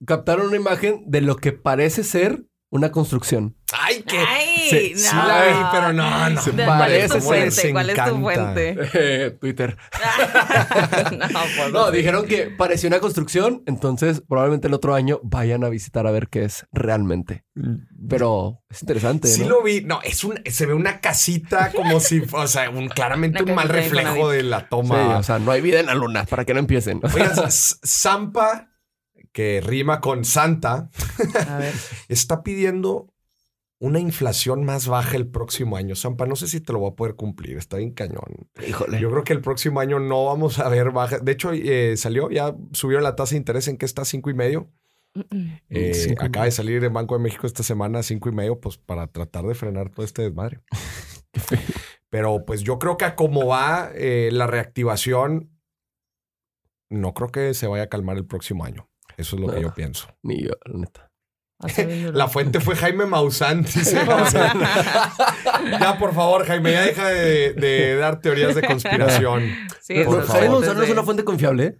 captaron 0.05 0.47
una 0.47 0.55
imagen 0.55 1.03
de 1.07 1.19
lo 1.21 1.35
que 1.35 1.51
parece 1.51 2.03
ser 2.05 2.45
una 2.73 2.91
construcción. 2.91 3.55
Ay, 3.71 4.01
que 4.03 4.17
Ay, 4.17 4.67
Sí, 4.69 4.91
no. 4.93 4.99
sí 4.99 5.15
la 5.15 5.45
vi, 5.45 5.53
pero 5.71 5.93
no, 5.93 6.29
no. 6.29 6.41
Se 6.41 6.51
¿De 6.51 6.65
¿Cuál 6.65 6.91
es 6.91 7.07
tu 7.07 7.13
parece 7.13 7.13
ser- 7.13 7.21
fuente? 7.21 7.71
¿Cuál 7.71 7.89
es 7.89 8.05
tu 8.05 8.19
fuente? 8.19 8.75
Eh, 8.93 9.31
Twitter. 9.39 9.77
no, 11.31 11.69
No, 11.71 11.91
dijeron 11.91 12.25
que 12.25 12.47
parecía 12.47 12.87
una 12.87 12.99
construcción, 12.99 13.63
entonces 13.65 14.21
probablemente 14.27 14.67
el 14.67 14.73
otro 14.73 14.95
año 14.95 15.19
vayan 15.23 15.63
a 15.63 15.69
visitar 15.69 16.07
a 16.07 16.11
ver 16.11 16.27
qué 16.29 16.45
es 16.45 16.65
realmente. 16.71 17.45
Pero 18.09 18.61
es 18.69 18.81
interesante, 18.81 19.27
Sí 19.27 19.41
¿no? 19.41 19.49
lo 19.49 19.63
vi. 19.63 19.81
No, 19.81 20.01
es 20.03 20.23
un, 20.23 20.39
se 20.45 20.65
ve 20.65 20.73
una 20.73 20.99
casita 20.99 21.71
como 21.75 21.99
si, 21.99 22.21
o 22.31 22.47
sea, 22.47 22.69
un, 22.69 22.89
claramente 22.89 23.43
Una 23.43 23.51
un 23.51 23.55
mal 23.55 23.69
reflejo 23.69 24.29
de 24.29 24.43
la 24.43 24.61
Sí, 24.61 24.65
toma. 24.69 25.17
o 25.17 25.23
sea, 25.23 25.39
no 25.39 25.51
hay 25.51 25.61
vida 25.61 25.79
en 25.79 25.85
la 25.87 25.95
luna, 25.95 26.25
para 26.25 26.45
que 26.45 26.53
no 26.53 26.59
empiecen. 26.59 26.99
Oigan, 27.03 27.31
Zampa, 27.51 28.69
que 29.33 29.61
rima 29.61 29.99
con 29.99 30.23
Santa, 30.23 30.89
A 31.49 31.57
ver. 31.57 31.73
está 32.07 32.43
pidiendo 32.43 33.07
una 33.79 33.99
inflación 33.99 34.63
más 34.63 34.87
baja 34.87 35.17
el 35.17 35.27
próximo 35.27 35.75
año. 35.75 35.95
Zampa, 35.95 36.25
no 36.25 36.37
sé 36.37 36.47
si 36.47 36.61
te 36.61 36.71
lo 36.71 36.79
voy 36.79 36.91
a 36.91 36.95
poder 36.95 37.15
cumplir. 37.15 37.57
Está 37.57 37.77
bien 37.77 37.91
cañón. 37.91 38.47
Híjole. 38.65 38.97
Yo 39.01 39.11
creo 39.11 39.25
que 39.25 39.33
el 39.33 39.41
próximo 39.41 39.81
año 39.81 39.99
no 39.99 40.23
vamos 40.25 40.59
a 40.59 40.69
ver 40.69 40.91
baja. 40.91 41.19
De 41.19 41.33
hecho, 41.33 41.51
eh, 41.51 41.97
salió, 41.97 42.29
ya 42.29 42.55
subió 42.71 43.01
la 43.01 43.17
tasa 43.17 43.31
de 43.31 43.39
interés 43.39 43.67
en 43.67 43.77
que 43.77 43.85
está 43.85 44.05
cinco 44.05 44.29
y 44.29 44.35
medio. 44.35 44.71
Eh, 45.69 45.93
Cinco 45.93 46.23
y 46.23 46.25
acaba 46.27 46.43
medio. 46.43 46.45
de 46.45 46.51
salir 46.51 46.83
en 46.83 46.93
Banco 46.93 47.17
de 47.17 47.23
México 47.23 47.45
esta 47.45 47.61
semana 47.61 47.99
a 47.99 48.03
cinco 48.03 48.29
y 48.29 48.31
medio, 48.31 48.59
pues 48.59 48.77
para 48.77 49.07
tratar 49.07 49.45
de 49.45 49.53
frenar 49.53 49.89
todo 49.89 50.05
este 50.05 50.21
desmadre. 50.21 50.61
Pero 52.09 52.45
pues 52.45 52.61
yo 52.61 52.79
creo 52.79 52.95
que 52.97 53.05
a 53.05 53.15
cómo 53.15 53.47
va 53.47 53.91
eh, 53.95 54.29
la 54.31 54.47
reactivación, 54.47 55.49
no 56.89 57.13
creo 57.13 57.29
que 57.29 57.53
se 57.53 57.67
vaya 57.67 57.83
a 57.83 57.89
calmar 57.89 58.15
el 58.17 58.25
próximo 58.25 58.63
año. 58.63 58.87
Eso 59.17 59.35
es 59.35 59.41
lo 59.41 59.53
que 59.53 59.61
yo 59.61 59.73
pienso. 59.73 60.07
Ni 60.23 60.43
yo, 60.43 60.51
la 60.65 60.79
neta. 60.79 61.09
La 62.11 62.27
fuente 62.27 62.59
fue 62.59 62.75
Jaime 62.75 63.05
Maussan. 63.05 63.61
dice 63.63 64.03
Maussan. 64.05 64.59
ya, 65.79 65.97
por 65.97 66.13
favor, 66.13 66.45
Jaime, 66.45 66.71
ya 66.73 66.81
deja 66.81 67.07
de, 67.07 67.53
de 67.53 67.95
dar 67.95 68.19
teorías 68.19 68.53
de 68.55 68.63
conspiración. 68.63 69.43
Sí, 69.81 69.93
Por 70.03 70.15
esos 70.15 70.27
favor. 70.27 70.27
Jaime 70.41 70.49
Maussan 70.49 70.77
no 70.77 70.83
es 70.83 70.89
una 70.89 71.03
fuente 71.03 71.23
confiable, 71.23 71.63
¿eh? 71.65 71.77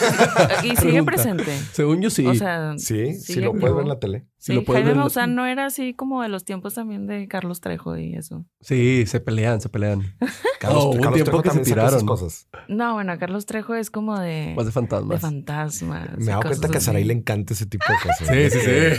Y 0.62 0.68
sigue 0.76 0.76
Pregunta. 1.02 1.04
presente. 1.12 1.58
Según 1.72 2.00
yo 2.00 2.10
sí. 2.10 2.26
O 2.26 2.34
sea, 2.34 2.74
Sí, 2.78 3.14
sí, 3.14 3.40
lo 3.40 3.52
puedes 3.52 3.74
ver 3.74 3.82
en 3.82 3.88
la 3.88 3.98
tele. 3.98 4.26
Sí, 4.38 4.52
sí, 4.52 4.54
lo 4.56 4.64
puedes 4.64 4.80
Jaime 4.82 4.90
ver. 4.90 4.98
Maussan 4.98 5.34
no 5.34 5.46
era 5.46 5.64
así 5.66 5.94
como 5.94 6.22
de 6.22 6.28
los 6.28 6.44
tiempos 6.44 6.74
también 6.74 7.06
de 7.06 7.26
Carlos 7.28 7.60
Trejo 7.62 7.96
y 7.96 8.14
eso. 8.14 8.44
sí, 8.60 9.04
se 9.06 9.20
pelean, 9.20 9.60
se 9.62 9.68
pelean. 9.70 10.02
Carlos, 10.60 10.84
Oh, 10.84 10.88
hubo 10.88 10.90
un 10.96 11.00
Carlos 11.00 11.14
tiempo 11.14 11.30
Trejo 11.30 11.42
que 11.42 11.48
se 11.50 11.54
también 11.56 11.64
tiraron. 11.74 12.06
cosas. 12.06 12.48
No, 12.68 12.94
bueno, 12.94 13.18
Carlos 13.18 13.46
Trejo 13.46 13.74
es 13.74 13.90
como 13.90 14.18
de, 14.18 14.52
Más 14.56 14.64
de 14.66 14.68
de 14.68 14.72
fantasmas. 14.72 15.20
fantasmas. 15.20 16.08
Me 16.18 16.32
he 16.32 16.36
cuenta 16.36 16.68
que 16.68 16.76
a. 16.78 16.80
Saray 16.80 17.04
le 17.04 17.14
encanta 17.14 17.54
ese 17.54 17.66
tipo 17.66 17.84
de 17.88 17.96
cosas. 18.08 18.28
Sí, 18.28 18.50
sí, 18.50 18.58
sí. 18.60 18.66
Que- 18.66 18.94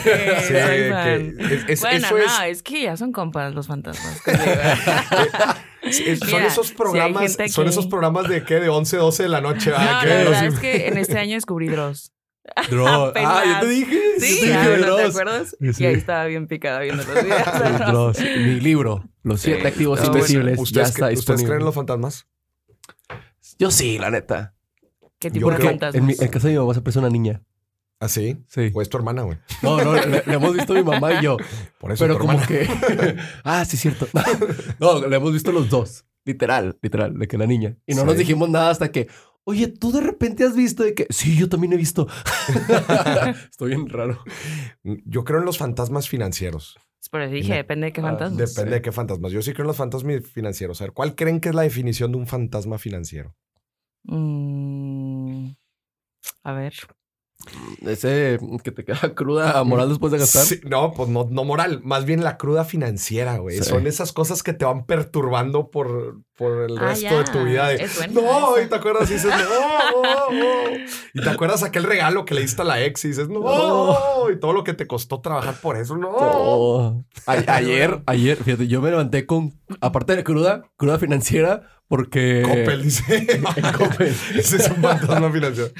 Sí, 0.48 0.54
que 0.54 1.56
es- 1.56 1.70
es- 1.70 1.82
bueno, 1.82 2.08
eso 2.08 2.18
no, 2.18 2.44
es, 2.44 2.58
es 2.58 2.64
que 2.64 2.82
ya 2.84 2.98
son 2.98 3.12
compas 3.12 3.54
los 3.54 3.68
fantasmas. 3.68 4.22
es- 5.86 6.20
son 6.20 6.28
Mira, 6.32 6.48
esos 6.48 6.68
si 6.68 6.74
programas, 6.74 7.22
gente 7.38 7.50
son 7.50 7.64
que- 7.66 7.70
esos 7.70 7.88
programas 7.88 8.28
de 8.30 8.44
qué, 8.44 8.60
de 8.60 8.70
11, 8.70 8.98
12 8.98 9.24
de 9.24 9.30
la 9.30 9.42
noche. 9.42 9.72
no, 9.72 9.78
la 9.78 10.04
verdad 10.06 10.46
es 10.46 10.60
que 10.60 10.88
en 10.88 10.98
este 10.98 11.18
año 11.18 11.36
descubrí 11.36 11.68
Dross. 11.68 12.12
Dross. 12.70 13.14
Ah, 13.16 13.44
yo 13.46 13.60
te 13.68 13.74
dije. 13.74 14.00
Sí, 14.20 14.40
yo 14.42 14.46
te 14.48 14.54
ah, 14.54 14.58
dije 14.60 14.70
bueno, 14.70 14.96
¿te 14.96 15.02
Dross. 15.02 15.10
acuerdas? 15.12 15.56
Sí. 15.74 15.84
Y 15.84 15.86
ahí 15.88 15.96
estaba 15.96 16.26
bien 16.26 16.48
picada 16.48 16.80
viendo 16.80 17.04
los 17.04 17.24
videos. 17.24 17.44
Dross. 17.92 18.20
Mi 18.20 18.60
libro, 18.60 19.04
Los 19.24 19.42
siete 19.42 19.62
Sí. 19.62 19.68
activos 19.68 20.00
No, 20.02 20.06
invisibles, 20.08 20.56
ya 20.58 20.62
¿Ustedes, 20.62 20.90
está 20.90 21.10
cre- 21.10 21.18
¿Ustedes 21.18 21.42
creen 21.44 21.60
en 21.62 21.66
los 21.66 21.74
fantasmas? 21.76 22.28
Yo 23.58 23.72
sí, 23.72 23.98
la 23.98 24.12
neta. 24.12 24.54
¿Qué 25.20 25.32
tipo 25.32 25.50
de 25.50 25.56
creo- 25.58 25.70
fantasmas? 25.70 25.96
En, 25.96 26.06
mi, 26.06 26.14
en 26.20 26.28
casa 26.28 26.48
de 26.48 26.54
mi 26.54 26.60
mamá 26.60 26.74
se 26.74 26.80
aparece 26.82 27.00
una 27.00 27.10
niña. 27.10 27.42
¿Ah, 28.06 28.10
sí? 28.10 28.38
Sí. 28.48 28.72
¿O 28.74 28.82
es 28.82 28.90
tu 28.90 28.98
hermana, 28.98 29.24
güey? 29.24 29.38
No, 29.64 29.84
no, 29.84 29.94
le, 29.94 30.24
le 30.26 30.34
hemos 30.34 30.54
visto 30.54 30.74
mi 30.74 30.84
mamá 30.84 31.14
y 31.20 31.24
yo. 31.24 31.38
Por 31.80 31.92
eso 31.92 32.04
Pero 32.04 32.16
tu 32.16 32.20
como 32.22 32.34
hermana. 32.40 32.48
que. 32.48 33.18
ah, 33.44 33.66
sí, 33.66 33.78
cierto. 33.78 34.08
no, 34.80 35.08
le 35.08 35.16
hemos 35.16 35.34
visto 35.34 35.52
los 35.52 35.70
dos. 35.70 36.06
Literal, 36.24 36.78
literal, 36.82 37.18
de 37.18 37.28
que 37.28 37.38
la 37.38 37.46
niña. 37.48 37.78
Y 37.86 37.94
no 37.96 38.02
Sí. 38.02 38.08
nos 38.08 38.18
dijimos 38.18 38.50
nada 38.50 38.70
hasta 38.70 38.92
que. 38.92 39.08
Oye, 39.44 39.68
tú 39.68 39.92
de 39.92 40.02
repente 40.02 40.44
has 40.44 40.56
visto 40.56 40.84
de 40.84 40.94
que. 40.94 41.08
Sí, 41.10 41.36
yo 41.38 41.50
también 41.50 41.74
he 41.74 41.78
visto. 41.78 42.08
Estoy 43.52 43.70
bien 43.70 43.88
raro. 43.90 44.24
Yo 44.84 45.24
creo 45.24 45.40
en 45.40 45.46
los 45.46 45.58
fantasmas 45.58 46.08
financieros. 46.10 46.78
Por 47.12 47.22
eso 47.22 47.34
dije, 47.34 47.54
depende 47.54 47.86
de 47.88 47.94
qué 47.94 48.02
Ah, 48.02 48.06
fantasmas. 48.06 48.38
Depende 48.38 48.72
Sí. 48.72 48.76
de 48.76 48.82
qué 48.82 48.92
fantasmas. 48.92 49.32
Yo 49.32 49.42
sí 49.44 49.54
creo 49.54 49.64
en 49.64 49.68
los 49.68 49.78
fantasmas 49.78 50.24
financieros. 50.34 50.82
A 50.82 50.86
ver, 50.86 50.94
¿cuál 50.94 51.16
creen 51.16 51.40
que 51.40 51.50
es 51.50 51.56
la 51.56 51.62
definición 51.62 52.12
de 52.12 52.18
un 52.18 52.26
fantasma 52.28 52.78
financiero? 52.80 53.36
Mm, 54.04 55.50
a 56.44 56.54
ver. 56.54 56.74
Ese 57.82 58.40
que 58.64 58.72
te 58.72 58.84
queda 58.84 59.14
cruda 59.16 59.64
moral 59.64 59.90
después 59.90 60.12
de 60.12 60.20
gastar. 60.20 60.44
Sí, 60.44 60.60
no, 60.64 60.94
pues 60.94 61.10
no, 61.10 61.28
no 61.30 61.44
moral, 61.44 61.82
más 61.84 62.06
bien 62.06 62.24
la 62.24 62.38
cruda 62.38 62.66
financiera, 62.66 63.38
güey. 63.38 63.58
Sí. 63.58 63.64
Son 63.64 63.88
esas 63.88 64.12
cosas 64.14 64.44
que 64.44 64.54
te 64.54 64.66
van 64.66 64.86
perturbando 64.86 65.70
por, 65.70 66.22
por 66.36 66.64
el 66.70 66.78
Ah, 66.78 66.82
resto 66.90 67.18
de 67.18 67.24
tu 67.26 67.44
vida. 67.46 67.70
de, 67.70 67.76
Es 67.84 68.12
no, 68.12 68.60
y 68.62 68.68
te 68.68 68.76
acuerdas 68.76 69.10
y 69.10 69.14
dices, 69.14 69.32
no, 69.32 70.02
no, 70.02 70.32
no. 70.32 70.78
Y 71.14 71.22
te 71.24 71.30
acuerdas 71.30 71.64
aquel 71.64 71.84
regalo 71.84 72.26
que 72.26 72.34
le 72.36 72.42
diste 72.42 72.62
a 72.62 72.66
la 72.66 72.84
ex 72.84 73.06
y 73.06 73.10
dices, 73.10 73.30
no, 73.30 73.40
No. 73.40 74.30
y 74.32 74.40
todo 74.40 74.52
lo 74.54 74.64
que 74.64 74.74
te 74.74 74.86
costó 74.88 75.22
trabajar 75.22 75.56
por 75.62 75.78
eso, 75.78 75.96
no. 75.98 76.10
Oh. 76.12 77.04
A- 77.26 77.56
ayer, 77.56 78.02
ayer, 78.06 78.38
fíjate, 78.38 78.68
yo 78.68 78.82
me 78.82 78.90
levanté 78.90 79.26
con, 79.26 79.54
aparte 79.82 80.16
de 80.16 80.24
cruda, 80.24 80.64
cruda 80.78 81.00
financiera, 81.00 81.70
porque. 81.88 82.42
Coppel 82.46 82.84
dice. 82.84 83.28
Coppel. 83.78 84.14
Ese 84.36 84.58
es 84.58 84.70
un 84.70 84.82
fantasma 84.82 85.32
financiero. 85.32 85.72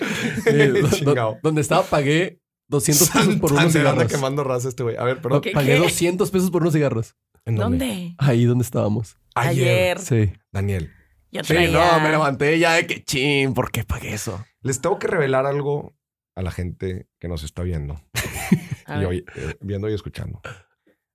Sí, 0.44 1.04
do- 1.04 1.38
donde 1.44 1.62
estaba, 1.62 1.84
pagué 1.84 2.40
200 2.70 3.10
pesos 3.10 3.36
por 3.38 3.52
unos 3.52 3.64
anda 3.66 3.80
cigarros. 3.80 4.06
quemando 4.12 4.44
raza 4.44 4.70
este 4.70 4.84
güey. 4.84 4.96
A 4.98 5.04
ver, 5.04 5.22
perdón. 5.22 5.42
¿Qué, 5.42 5.52
Pagué 5.52 5.74
qué? 5.74 5.80
200 5.80 6.32
pesos 6.32 6.50
por 6.52 6.62
unos 6.62 6.74
cigarros. 6.74 7.16
¿En 7.44 7.56
¿Dónde? 7.58 8.16
Ahí 8.18 8.46
donde 8.46 8.64
estábamos. 8.64 9.18
Ayer. 9.36 10.00
Sí. 10.00 10.34
Daniel, 10.52 10.92
Yo 11.32 11.44
Sí, 11.44 11.54
traía... 11.54 11.72
no, 11.94 12.00
me 12.00 12.10
levanté 12.10 12.58
ya 12.60 12.74
de 12.74 12.88
que 12.88 13.04
chin, 13.04 13.54
¿por 13.54 13.72
qué 13.72 13.84
pagué 13.84 14.14
eso? 14.14 14.44
les 14.62 14.82
tengo 14.82 14.98
que 14.98 15.08
revelar 15.08 15.46
algo 15.46 15.96
a 16.36 16.42
la 16.42 16.52
gente 16.52 17.08
que 17.20 17.28
nos 17.28 17.44
está 17.44 17.62
viendo. 17.64 18.02
A 18.88 18.98
y 18.98 19.00
ver. 19.00 19.08
oy- 19.08 19.26
eh, 19.36 19.56
viendo 19.62 19.90
y 19.90 19.94
escuchando. 19.94 20.42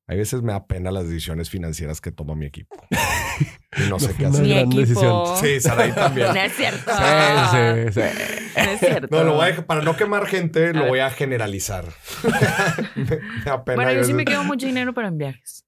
Hay 0.06 0.16
veces 0.18 0.42
me 0.42 0.52
apena 0.52 0.90
las 0.90 1.06
decisiones 1.08 1.50
financieras 1.50 2.00
que 2.00 2.10
toma 2.10 2.34
mi 2.34 2.44
equipo. 2.46 2.74
Y 3.76 3.88
no 3.88 3.98
sé 4.00 4.12
qué 4.16 4.26
hacer. 4.26 4.42
Mi 4.42 4.48
gran 4.50 4.64
equipo. 4.66 4.80
decisión. 4.80 5.36
Sí, 5.40 5.60
Saraí 5.60 5.92
también. 5.94 6.28
No 6.34 6.40
es 6.40 6.52
cierto. 6.52 6.90
Sí, 6.90 7.92
sí, 7.92 7.92
sí. 8.00 8.00
No 8.56 8.70
es 8.72 8.80
cierto. 8.80 9.16
No, 9.16 9.24
lo 9.24 9.34
voy 9.34 9.44
a 9.44 9.46
dejar- 9.48 9.66
para 9.66 9.82
no 9.82 9.96
quemar 9.96 10.26
gente, 10.26 10.72
lo 10.72 10.80
ver. 10.80 10.88
voy 10.88 10.98
a 10.98 11.10
generalizar. 11.10 11.84
me, 12.96 13.04
me 13.44 13.50
apena. 13.50 13.76
Bueno, 13.76 13.92
yo 13.92 14.04
sí 14.04 14.12
me 14.14 14.24
quedo 14.24 14.42
mucho 14.44 14.66
dinero 14.66 14.92
para 14.92 15.08
en 15.08 15.18
viajes. 15.18 15.64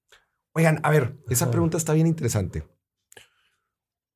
Oigan, 0.53 0.79
a 0.83 0.89
ver, 0.91 1.17
esa 1.29 1.49
pregunta 1.49 1.77
está 1.77 1.93
bien 1.93 2.07
interesante. 2.07 2.63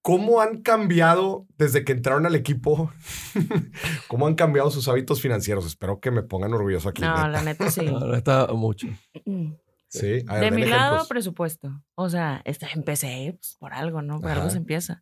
¿Cómo 0.08 0.39
han 0.39 0.62
cambiado 0.62 1.48
desde 1.58 1.84
que 1.84 1.91
entraron 1.91 2.25
al 2.25 2.36
equipo? 2.36 2.91
¿Cómo 4.08 4.27
han 4.27 4.36
cambiado 4.36 4.72
sus 4.72 4.88
hábitos 4.88 5.22
financieros? 5.22 5.65
Espero 5.65 6.00
que 6.00 6.12
me 6.12 6.24
pongan 6.24 6.53
orgulloso 6.53 6.88
aquí. 6.88 7.01
No, 7.01 7.13
neta. 7.13 7.27
la 7.27 7.41
neta 7.41 7.72
sí. 7.72 7.86
La 7.86 8.08
neta, 8.08 8.48
mucho. 8.53 8.88
Sí, 9.89 10.22
a 10.27 10.34
ver, 10.34 10.44
De 10.44 10.51
mi 10.51 10.65
lado, 10.65 11.08
presupuesto. 11.08 11.82
O 11.96 12.10
sea, 12.10 12.41
este, 12.44 12.67
empecé 12.74 13.38
pues, 13.39 13.56
por 13.58 13.74
algo, 13.74 14.01
¿no? 14.01 14.20
Por 14.20 14.32
algo 14.32 14.50
se 14.50 14.58
empieza. 14.58 15.01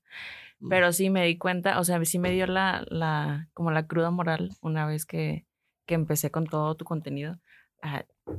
Pero 0.70 0.94
sí 0.94 1.10
me 1.10 1.26
di 1.26 1.40
cuenta, 1.40 1.80
o 1.80 1.84
sea, 1.84 2.04
sí 2.06 2.20
me 2.20 2.30
dio 2.30 2.46
la, 2.46 2.86
la, 2.90 3.50
como 3.56 3.72
la 3.72 3.88
cruda 3.88 4.12
moral 4.12 4.52
una 4.62 4.86
vez 4.86 5.08
que, 5.08 5.48
que 5.88 5.96
empecé 5.96 6.30
con 6.30 6.46
todo 6.46 6.76
tu 6.76 6.86
contenido. 6.86 7.40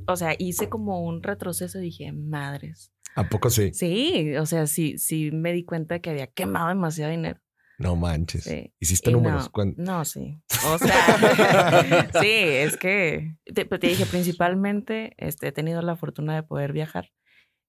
O 0.06 0.16
sea, 0.16 0.34
hice 0.38 0.68
como 0.68 1.00
un 1.04 1.22
retroceso 1.22 1.78
y 1.78 1.82
dije, 1.84 2.12
madres. 2.12 2.92
¿A 3.14 3.28
poco 3.28 3.48
sí? 3.50 3.72
Sí, 3.72 4.36
o 4.36 4.44
sea, 4.46 4.66
sí, 4.66 4.98
sí 4.98 5.30
me 5.32 5.52
di 5.52 5.64
cuenta 5.64 6.00
que 6.00 6.10
había 6.10 6.26
quemado 6.26 6.68
demasiado 6.68 7.10
dinero. 7.10 7.40
No 7.78 7.94
manches. 7.96 8.44
Sí. 8.44 8.72
Hiciste 8.80 9.10
Y 9.10 9.12
números. 9.14 9.44
No, 9.44 9.52
¿Cuán- 9.52 9.74
no, 9.76 10.04
sí. 10.04 10.40
O 10.66 10.78
sea, 10.78 12.10
sí, 12.20 12.28
es 12.30 12.76
que 12.76 13.36
te, 13.44 13.64
te 13.64 13.86
dije, 13.86 14.06
principalmente 14.06 15.12
este, 15.18 15.48
he 15.48 15.52
tenido 15.52 15.82
la 15.82 15.96
fortuna 15.96 16.34
de 16.34 16.42
poder 16.42 16.72
viajar. 16.72 17.10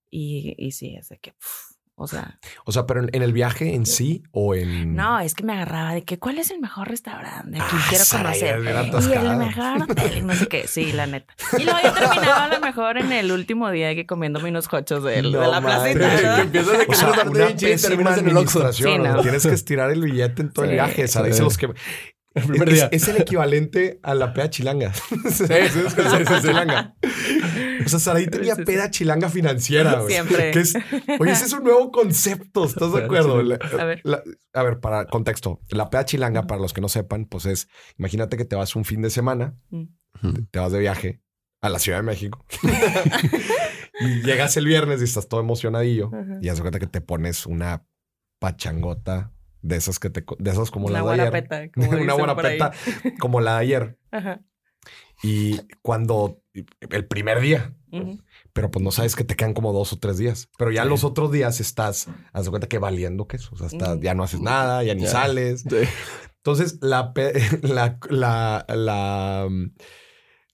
Y, 0.10 0.56
y 0.58 0.72
sí, 0.72 0.96
es 0.96 1.10
de 1.10 1.18
que, 1.20 1.34
o 2.00 2.06
sea, 2.08 2.38
O 2.66 2.72
sea, 2.72 2.86
pero 2.86 3.02
en, 3.12 3.22
el 3.24 3.34
viaje 3.34 3.74
en 3.74 3.88
sí 3.88 4.22
o 4.32 4.54
en. 4.54 4.96
no, 4.96 5.20
es 5.20 5.34
que 5.34 5.44
me 5.44 5.54
agarraba 5.54 5.96
de 5.96 6.04
que, 6.04 6.20
¿cuál 6.20 6.38
es 6.38 6.52
el 6.52 6.60
mejor 6.60 6.88
restaurante? 6.88 7.60
Aquí 7.60 7.76
Ah, 7.76 7.86
quiero 7.90 8.04
conocer. 8.12 8.60
Y 9.10 9.14
el 9.14 9.38
mejor 9.38 9.82
hotel, 9.82 10.28
no 10.28 10.36
sé 10.36 10.48
qué. 10.48 10.68
Sí, 10.68 10.92
la 10.94 11.08
neta. 11.08 11.34
Y 11.58 11.64
luego 11.64 11.80
yo 11.84 11.94
terminaba 11.94 12.44
a 12.46 12.48
lo 12.50 12.60
mejor 12.60 13.00
en 13.00 13.12
el 13.12 13.32
último 13.32 13.72
día 13.72 13.96
que 13.96 14.06
comiéndome 14.06 14.50
unos 14.50 14.72
hochos 14.72 15.04
de, 15.04 15.22
de 15.22 15.22
No 15.24 15.50
la 15.50 15.60
manches. 15.60 15.96
placita. 15.98 16.36
Que 16.36 16.42
empiezas 16.44 16.78
de 16.78 16.86
que 16.86 16.92
O 16.92 16.96
sea, 16.96 17.10
una 17.26 17.50
y 17.50 17.56
terminas 17.56 18.18
en 18.20 18.30
el 18.30 18.38
Oxxo. 18.38 18.72
Sí, 18.74 18.98
no. 19.00 19.22
Tienes 19.24 19.48
que 19.48 19.54
estirar 19.54 19.90
el 19.90 20.02
billete 20.02 20.44
en 20.44 20.54
todo 20.54 20.66
el 20.66 20.72
viaje. 20.72 21.02
Dice 21.04 21.34
sí. 21.34 21.42
los 21.42 21.58
que. 21.58 21.68
El 22.38 22.48
primer 22.48 22.70
es, 22.70 22.76
día. 22.76 22.90
es 22.92 23.08
el 23.08 23.18
equivalente 23.18 24.00
a 24.04 24.14
la 24.16 24.34
peda 24.34 24.50
chilanga. 24.50 24.94
Sí, 24.94 25.44
chilanga. 26.42 26.96
O 27.86 27.90
sea, 27.90 28.00
Saraí 28.00 28.28
tenía 28.28 28.56
peda 28.56 28.90
chilanga 28.92 29.30
financiera. 29.30 29.96
güey. 30.02 30.14
Siempre. 30.14 30.52
Que 30.52 30.60
es- 30.60 30.74
oye, 31.20 31.32
ese 31.32 31.46
es 31.46 31.54
un 31.54 31.64
nuevo 31.64 31.92
concepto. 31.92 32.66
¿Estás 32.66 32.92
de 32.94 33.04
acuerdo? 33.06 33.42
La- 33.44 33.56
A 33.80 33.86
ver. 33.86 34.02
la- 34.04 34.24
a 34.54 34.64
ver, 34.64 34.80
para 34.80 35.06
contexto. 35.06 35.62
La 35.70 35.90
peda 35.90 36.06
chilanga, 36.06 36.48
para 36.48 36.62
los 36.62 36.74
que 36.74 36.82
no 36.82 36.90
sepan, 36.90 37.26
pues 37.26 37.46
es, 37.46 37.68
imagínate 37.98 38.38
que 38.38 38.46
te 38.46 38.56
vas 38.56 38.76
un 38.76 38.86
fin 38.86 39.02
de 39.02 39.10
semana, 39.10 39.56
Mm. 39.70 39.86
te 40.52 40.60
vas 40.60 40.72
de 40.72 40.80
viaje 40.80 41.22
a 41.62 41.70
la 41.70 41.80
Ciudad 41.80 42.00
de 42.00 42.04
México. 42.04 42.46
y 44.00 44.22
llegas 44.24 44.58
el 44.58 44.66
viernes 44.66 45.02
y 45.02 45.04
estás 45.06 45.28
todo 45.28 45.40
emocionadillo. 45.40 46.08
Ajá. 46.14 46.40
Y 46.42 46.50
haz 46.50 46.58
de 46.58 46.62
cuenta 46.62 46.80
que 46.80 46.88
te 46.88 47.02
pones 47.02 47.46
una 47.46 47.86
pachangota 48.40 49.32
de 49.68 49.76
esas 49.78 50.00
que 50.00 50.10
te, 50.10 50.24
de 50.40 50.52
esas 50.52 50.72
como 50.72 50.90
las 50.90 51.04
de 51.06 51.12
ayer. 51.12 51.72
como 51.76 51.90
Una 52.02 52.14
guarapeta 52.14 52.72
ahí. 53.04 53.16
como 53.20 53.42
la 53.42 53.54
de 53.56 53.60
ayer. 53.60 54.00
Ajá. 54.12 54.42
Y 55.24 55.60
cuando 55.82 56.42
el 56.90 57.06
primer 57.08 57.40
día, 57.42 57.74
pero 58.54 58.70
pues 58.70 58.84
no 58.84 58.92
sabes 58.92 59.16
que 59.16 59.24
te 59.24 59.36
quedan 59.36 59.54
como 59.54 59.74
dos 59.74 59.92
o 59.94 60.00
tres 60.00 60.18
días. 60.18 60.50
Pero 60.58 60.72
ya 60.72 60.84
Sí. 60.84 60.90
los 60.90 61.04
otros 61.04 61.32
días 61.32 61.60
estás, 61.60 62.08
haz 62.34 62.46
de 62.46 62.50
cuenta 62.52 62.68
que 62.68 62.78
valiendo 62.78 63.28
queso. 63.28 63.50
O 63.54 63.58
sea, 63.58 63.68
estás- 63.68 64.00
ya 64.00 64.14
no 64.14 64.24
haces 64.24 64.42
nada, 64.42 64.84
ya 64.84 64.94
ni 64.94 65.02
Ya. 65.04 65.10
sales. 65.10 65.62
Sí. 65.68 65.76
Entonces, 66.38 66.78
la, 66.82 67.14
pe- 67.14 67.34
la, 67.64 67.98
la, 68.10 68.66
la, 68.70 69.48
mm, 69.50 69.72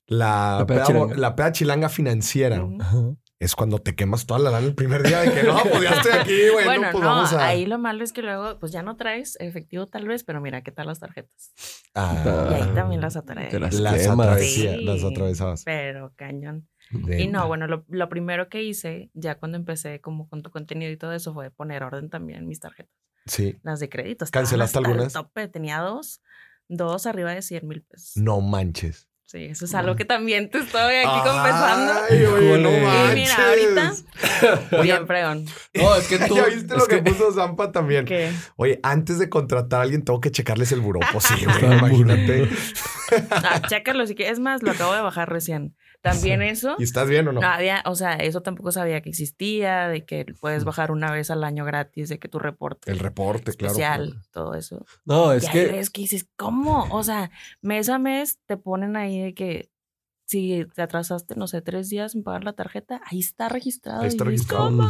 la, 0.08 0.56
La 0.60 0.66
peda 0.66 0.78
peda, 0.78 0.86
chilanga. 0.88 1.16
la 1.18 1.36
peda 1.36 1.52
chilanga 1.52 1.90
financiera. 1.90 2.68
Ajá. 2.80 2.98
Es 3.40 3.56
cuando 3.56 3.80
te 3.80 3.96
quemas 3.96 4.26
toda 4.26 4.40
la 4.40 4.52
lana 4.52 4.66
el 4.68 4.76
primer 4.76 5.04
día 5.04 5.22
de 5.22 5.34
que 5.34 5.44
no, 5.44 5.62
pues 5.64 5.82
ya 5.84 5.90
estoy 5.92 6.12
aquí, 6.14 6.50
güey. 6.54 6.66
Bueno, 6.66 6.84
no, 6.88 6.92
pues 6.92 7.04
no, 7.04 7.10
vamos 7.10 7.34
a. 7.34 7.46
ahí 7.48 7.66
lo 7.66 7.78
malo 7.78 8.04
es 8.04 8.14
que 8.14 8.22
luego, 8.22 8.58
pues 8.60 8.72
ya 8.72 8.84
no 8.84 8.96
traes 8.96 9.36
efectivo 9.40 9.88
tal 9.88 10.08
vez, 10.08 10.24
pero 10.24 10.40
mira, 10.40 10.62
¿qué 10.62 10.72
tal 10.72 10.88
las 10.88 11.00
tarjetas? 11.00 11.52
Ah, 11.94 12.48
Y 12.52 12.54
ahí 12.56 12.70
también 12.74 13.02
las 13.02 13.16
atraes. 13.18 13.54
Las 13.54 13.74
las 13.76 14.08
atravesía- 14.08 14.76
Sí. 14.78 14.84
las 14.86 15.04
atravesabas. 15.04 15.64
Pero 15.66 16.14
cañón. 16.16 16.68
De- 16.92 17.22
Y 17.22 17.28
no, 17.28 17.48
bueno, 17.48 17.68
lo, 17.68 17.86
lo 17.90 18.08
primero 18.10 18.50
que 18.50 18.64
hice, 18.64 19.10
ya 19.14 19.36
cuando 19.36 19.58
empecé 19.58 20.00
como 20.00 20.30
con 20.30 20.42
tu 20.44 20.50
contenido 20.52 20.92
y 20.92 20.98
todo 20.98 21.14
eso, 21.14 21.34
fue 21.34 21.50
poner 21.52 21.84
orden 21.84 22.10
también 22.10 22.40
en 22.40 22.48
mis 22.48 22.60
tarjetas. 22.60 22.94
Sí. 23.26 23.58
Las 23.64 23.80
de 23.80 23.90
crédito. 23.90 24.26
¿Cancelaste 24.32 24.78
algunas? 24.78 25.14
tope. 25.14 25.48
Tenía 25.48 25.80
dos, 25.80 26.22
dos 26.68 27.06
arriba 27.08 27.32
de 27.34 27.42
100 27.42 27.68
mil 27.68 27.82
pesos. 27.84 28.12
No 28.18 28.42
manches. 28.42 29.10
Sí, 29.34 29.46
eso 29.46 29.66
es 29.66 29.74
algo 29.74 29.96
que 29.96 30.06
también 30.06 30.52
te 30.52 30.60
estoy 30.60 30.98
aquí 30.98 31.20
confesando. 31.24 31.94
Ay, 32.08 32.24
oye, 32.24 32.58
no. 32.60 32.70
Y 32.70 33.16
mira, 33.16 33.36
ahorita, 33.50 33.94
bien 34.84 35.08
fregón. 35.08 35.46
No, 35.74 35.96
es 35.96 36.08
que 36.08 36.20
tú. 36.28 36.36
¿Ya 36.36 36.46
viste 36.46 36.76
es 36.76 36.80
lo 36.80 36.86
que, 36.86 37.04
que- 37.04 37.12
puso 37.12 37.32
Zampa 37.34 37.72
también? 37.72 38.08
Oye, 38.58 38.80
antes 38.84 39.18
de 39.18 39.30
contratar 39.30 39.80
a 39.80 39.84
alguien, 39.84 40.04
tengo 40.06 40.22
que 40.22 40.30
checarles 40.30 40.72
el 40.72 40.82
buró. 40.82 41.00
Pues 41.12 41.24
sí, 41.24 41.46
güey, 41.46 41.78
imagínate. 41.78 42.48
Ah, 43.32 43.60
chécalo 43.68 44.06
si 44.06 44.14
quieres. 44.14 44.34
Es 44.34 44.40
más, 44.40 44.62
lo 44.62 44.70
acabo 44.70 44.94
de 44.94 45.02
bajar 45.02 45.32
recién. 45.32 45.76
También 46.04 46.42
eso. 46.44 46.76
¿Y 46.78 46.84
estás 46.84 47.10
bien 47.10 47.28
o 47.28 47.32
no? 47.32 47.42
había- 47.42 47.82
o 47.88 47.96
sea, 47.96 48.14
eso 48.18 48.42
tampoco 48.42 48.72
sabía 48.72 49.02
que 49.02 49.10
existía, 49.10 49.88
de 49.88 50.06
que 50.06 50.26
puedes 50.40 50.64
Mm. 50.64 50.66
bajar 50.68 50.92
una 50.92 51.12
vez 51.12 51.32
al 51.32 51.44
año 51.44 51.66
gratis, 51.66 52.10
de 52.10 52.20
que 52.20 52.28
tu 52.28 52.38
reporte 52.38 52.92
El 52.92 53.00
reporte, 53.00 53.52
claro. 53.54 53.72
especial, 53.72 54.22
todo 54.32 54.54
eso. 54.54 54.86
No, 55.06 55.32
es 55.34 55.46
y 55.46 55.48
que. 55.50 55.66
ves 55.68 55.90
que 55.90 56.02
dices, 56.02 56.28
¿cómo? 56.36 56.88
O 56.92 57.02
sea, 57.04 57.32
mes 57.62 57.90
a 57.90 57.98
mes 57.98 58.38
te 58.46 58.58
ponen 58.58 58.96
ahí 58.96 59.20
de 59.20 59.34
que 59.34 59.70
si 60.26 60.66
te 60.74 60.82
atrasaste, 60.82 61.36
no 61.36 61.48
sé, 61.48 61.62
tres 61.62 61.90
días 61.90 62.16
en 62.16 62.24
pagar 62.24 62.44
la 62.44 62.54
tarjeta, 62.54 63.02
ahí 63.10 63.20
está 63.20 63.50
registrado. 63.50 64.02
Ahí 64.02 64.08
está 64.08 64.24
registrado. 64.24 64.66
¿Cómo? 64.66 64.90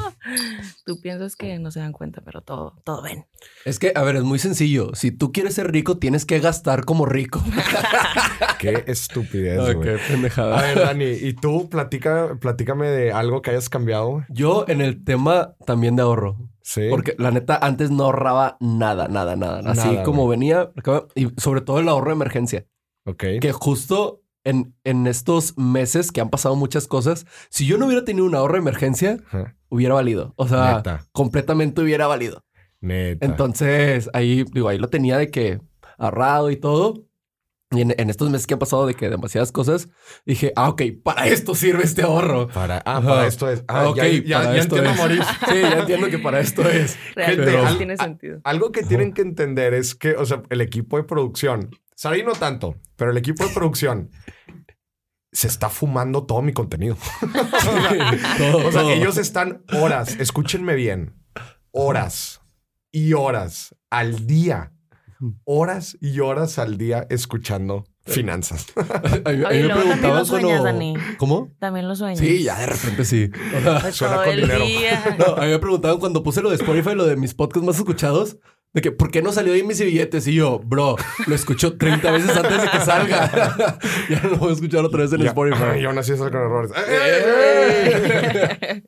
Tú 0.85 1.01
piensas 1.01 1.35
que 1.35 1.57
no 1.59 1.71
se 1.71 1.79
dan 1.79 1.91
cuenta, 1.91 2.21
pero 2.21 2.41
todo, 2.41 2.75
todo 2.83 3.01
ven. 3.01 3.25
Es 3.65 3.79
que, 3.79 3.91
a 3.95 4.01
ver, 4.03 4.15
es 4.15 4.23
muy 4.23 4.39
sencillo. 4.39 4.91
Si 4.93 5.11
tú 5.11 5.31
quieres 5.31 5.55
ser 5.55 5.71
rico, 5.71 5.97
tienes 5.97 6.25
que 6.25 6.39
gastar 6.39 6.85
como 6.85 7.05
rico. 7.05 7.43
Qué 8.59 8.83
estupidez, 8.87 9.75
qué 9.75 9.97
pendejada. 10.07 10.57
A 10.57 10.61
ver, 10.61 10.79
Dani, 10.79 11.05
¿y 11.05 11.33
tú 11.33 11.69
platica, 11.69 12.37
platícame 12.39 12.87
de 12.87 13.11
algo 13.11 13.41
que 13.41 13.51
hayas 13.51 13.67
cambiado? 13.69 14.23
Yo 14.29 14.65
en 14.69 14.79
el 14.81 15.03
tema 15.03 15.55
también 15.65 15.95
de 15.97 16.03
ahorro. 16.03 16.37
Sí. 16.61 16.83
Porque 16.89 17.15
la 17.17 17.31
neta, 17.31 17.57
antes 17.57 17.91
no 17.91 18.05
ahorraba 18.05 18.55
nada, 18.61 19.09
nada, 19.09 19.35
nada. 19.35 19.59
Así 19.69 19.89
Nada, 19.89 20.03
como 20.03 20.23
güey. 20.23 20.39
venía, 20.39 20.71
y 21.13 21.29
sobre 21.37 21.59
todo 21.59 21.79
el 21.79 21.89
ahorro 21.89 22.11
de 22.11 22.15
emergencia. 22.15 22.65
Ok. 23.05 23.23
Que 23.41 23.51
justo 23.51 24.22
en, 24.43 24.75
en 24.83 25.07
estos 25.07 25.57
meses 25.57 26.11
que 26.11 26.21
han 26.21 26.29
pasado 26.29 26.55
muchas 26.55 26.87
cosas, 26.87 27.25
si 27.49 27.65
yo 27.65 27.77
no 27.77 27.85
hubiera 27.87 28.03
tenido 28.05 28.25
un 28.25 28.35
ahorro 28.35 28.53
de 28.53 28.59
emergencia, 28.59 29.17
Ajá. 29.27 29.55
hubiera 29.69 29.93
valido. 29.95 30.33
O 30.35 30.47
sea, 30.47 30.77
Neta. 30.77 31.05
completamente 31.11 31.81
hubiera 31.81 32.07
valido. 32.07 32.43
Neta. 32.81 33.25
Entonces, 33.25 34.09
ahí, 34.13 34.43
digo, 34.51 34.67
ahí 34.69 34.77
lo 34.77 34.89
tenía 34.89 35.17
de 35.17 35.29
que 35.31 35.61
ahorrado 35.97 36.51
y 36.51 36.57
todo. 36.57 37.05
Y 37.71 37.81
en, 37.81 37.95
en 37.97 38.11
estos 38.11 38.29
meses 38.29 38.45
que 38.45 38.53
han 38.53 38.59
pasado 38.59 38.85
de 38.85 38.93
que 38.93 39.09
demasiadas 39.09 39.51
cosas, 39.51 39.89
dije, 40.27 40.53
ah, 40.55 40.69
ok, 40.69 40.83
para 41.03 41.25
esto 41.25 41.55
sirve 41.55 41.83
este 41.83 42.03
ahorro. 42.03 42.47
Para, 42.49 42.77
ah, 42.85 42.97
Ajá. 42.97 43.07
para 43.07 43.25
esto 43.27 43.49
es. 43.49 43.63
Ah, 43.67 43.87
ok, 43.89 43.95
ya, 43.97 44.03
ya, 44.11 44.37
para 44.41 44.53
ya 44.53 44.59
esto 44.61 44.75
entiendo, 44.75 44.91
es. 44.91 44.97
Maurice. 44.99 45.23
Sí, 45.49 45.61
ya 45.61 45.79
entiendo 45.79 46.07
que 46.09 46.19
para 46.19 46.39
esto 46.39 46.69
es. 46.69 46.97
Realmente 47.15 47.51
Pero- 47.51 47.69
sí 47.69 47.77
tiene 47.77 47.97
sentido. 47.97 48.41
Algo 48.43 48.71
que 48.71 48.83
tienen 48.83 49.11
que 49.13 49.23
entender 49.23 49.73
es 49.73 49.95
que, 49.95 50.11
o 50.15 50.25
sea, 50.25 50.43
el 50.51 50.61
equipo 50.61 50.97
de 50.97 51.03
producción, 51.03 51.71
Sari 52.03 52.21
no 52.21 52.33
tanto, 52.33 52.75
pero 52.97 53.11
el 53.11 53.17
equipo 53.17 53.47
de 53.47 53.53
producción 53.53 54.11
se 55.31 55.47
está 55.47 55.69
fumando 55.69 56.25
todo 56.25 56.41
mi 56.41 56.51
contenido. 56.51 56.97
Todo, 58.37 58.57
O 58.67 58.71
sea, 58.73 58.81
todo. 58.81 58.89
ellos 58.91 59.15
están 59.17 59.63
horas, 59.71 60.17
escúchenme 60.19 60.75
bien, 60.75 61.15
horas 61.71 62.41
y 62.91 63.13
horas 63.13 63.73
al 63.89 64.27
día, 64.27 64.73
horas 65.45 65.97
y 66.01 66.19
horas 66.19 66.59
al 66.59 66.77
día 66.77 67.07
escuchando 67.09 67.85
finanzas. 68.05 68.65
A 68.75 69.07
mí, 69.07 69.21
a 69.25 69.31
mí 69.31 69.45
Oye, 69.45 69.63
me 69.63 69.73
preguntaban 69.73 70.17
lo 70.19 70.25
sueñas, 70.25 70.59
cuando- 70.59 70.63
Dani. 70.65 70.93
¿Cómo? 71.17 71.51
También 71.59 71.87
los 71.87 71.99
sueños. 71.99 72.19
Sí, 72.19 72.43
ya 72.43 72.59
de 72.59 72.65
repente 72.65 73.05
sí. 73.05 73.29
O 73.57 73.61
sea, 73.61 73.79
Pues 73.79 73.95
Suena 73.95 74.23
con 74.25 74.35
dinero. 74.35 74.65
no, 75.19 75.35
a 75.37 75.45
mí 75.45 75.51
me 75.51 75.59
preguntaban 75.59 75.99
cuando 75.99 76.21
puse 76.21 76.41
lo 76.41 76.49
de 76.49 76.57
Spotify, 76.57 76.95
lo 76.95 77.05
de 77.05 77.15
mis 77.15 77.33
podcasts 77.33 77.65
más 77.65 77.77
escuchados, 77.77 78.35
de 78.73 78.81
que, 78.81 78.91
¿por 78.91 79.11
qué 79.11 79.21
no 79.21 79.31
salió 79.31 79.53
ahí 79.53 79.63
mis 79.63 79.79
billetes? 79.79 80.27
Y 80.27 80.33
yo, 80.35 80.59
bro, 80.59 80.95
lo 81.27 81.35
escucho 81.35 81.77
30 81.77 82.11
veces 82.11 82.35
antes 82.35 82.61
de 82.61 82.69
que 82.69 82.79
salga. 82.79 83.77
ya 84.09 84.21
no 84.23 84.29
lo 84.31 84.37
voy 84.37 84.49
a 84.49 84.53
escuchar 84.53 84.83
otra 84.83 85.01
vez 85.01 85.13
en 85.13 85.21
Ya- 85.21 85.27
Spotify. 85.27 85.79
Y 85.81 85.85
aún 85.85 85.97
así 85.97 86.15
sale 86.17 86.31
con 86.31 86.41
errores. 86.41 86.71
¡Eh! 86.87 88.83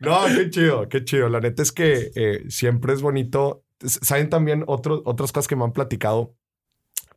No, 0.00 0.24
qué 0.26 0.50
chido, 0.50 0.88
qué 0.88 1.04
chido. 1.04 1.28
La 1.28 1.40
neta 1.40 1.62
es 1.62 1.72
que 1.72 2.10
eh, 2.14 2.44
siempre 2.48 2.92
es 2.92 3.02
bonito. 3.02 3.64
Saben 3.80 4.30
también 4.30 4.64
otro- 4.66 5.02
otras 5.04 5.32
cosas 5.32 5.48
que 5.48 5.56
me 5.56 5.64
han 5.64 5.72
platicado. 5.72 6.34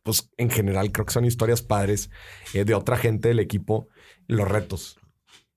Pues 0.02 0.30
en 0.38 0.50
general 0.50 0.92
creo 0.92 1.04
que 1.06 1.12
son 1.12 1.24
historias 1.26 1.62
padres 1.62 2.10
eh, 2.54 2.64
de 2.64 2.74
otra 2.74 2.96
gente 2.96 3.28
del 3.28 3.38
equipo. 3.38 3.88
Los 4.26 4.48
retos. 4.48 4.98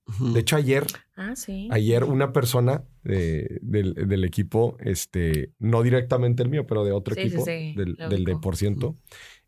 De 0.05 0.39
hecho, 0.41 0.57
ayer, 0.57 0.85
ah, 1.15 1.35
sí. 1.35 1.69
ayer 1.71 2.03
una 2.03 2.33
persona 2.33 2.83
de- 3.03 3.59
del, 3.61 3.93
del 3.93 4.23
equipo, 4.25 4.77
este, 4.79 5.53
no 5.59 5.81
directamente 5.81 6.43
el 6.43 6.49
mío, 6.49 6.67
pero 6.67 6.83
de 6.83 6.91
otro 6.91 7.15
Sí, 7.15 7.21
equipo, 7.21 7.45
sí, 7.45 7.73
del, 7.75 7.95
del 7.95 8.25
de 8.25 8.35
por 8.35 8.55
ciento, 8.57 8.97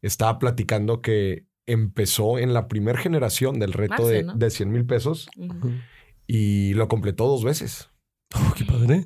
estaba 0.01 0.39
platicando 0.39 1.01
que 1.01 1.45
empezó 1.65 2.37
en 2.39 2.53
la 2.53 2.67
primera 2.67 2.97
generación 2.99 3.59
del 3.59 3.73
reto 3.73 3.93
Marce, 4.03 4.13
de, 4.13 4.23
¿no? 4.23 4.33
de 4.35 4.49
100 4.49 4.71
mil 4.71 4.85
pesos 4.85 5.27
y 6.27 6.73
lo 6.73 6.87
completó 6.87 7.27
dos 7.27 7.43
veces. 7.43 7.89
Oh, 8.37 8.53
qué 8.57 8.65
padre. 8.65 9.05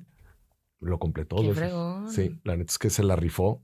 Lo 0.80 0.98
completó 0.98 1.36
Qué 1.38 1.48
dos 1.48 1.56
veces. 1.58 2.16
Sí, 2.16 2.40
la 2.44 2.58
neta 2.58 2.72
es 2.72 2.80
que 2.80 2.90
se 2.90 3.04
la 3.04 3.16
rifó. 3.16 3.62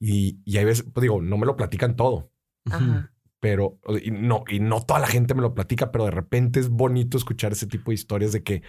Y, 0.00 0.40
y 0.44 0.56
hay 0.56 0.64
veces, 0.64 0.86
pues 0.92 1.02
digo, 1.02 1.22
no 1.22 1.36
me 1.38 1.46
lo 1.46 1.56
platican 1.56 1.94
todo, 1.94 2.32
Ajá. 2.64 3.12
Pero 3.44 3.78
y 4.02 4.10
no, 4.10 4.42
y 4.48 4.58
no 4.58 4.80
toda 4.80 5.00
la 5.00 5.06
gente 5.06 5.34
me 5.34 5.42
lo 5.42 5.52
platica, 5.52 5.92
pero 5.92 6.06
de 6.06 6.10
repente 6.12 6.60
es 6.60 6.70
bonito 6.70 7.18
escuchar 7.18 7.52
ese 7.52 7.66
tipo 7.66 7.90
de 7.90 7.94
historias 7.96 8.32
de 8.32 8.42
que, 8.42 8.62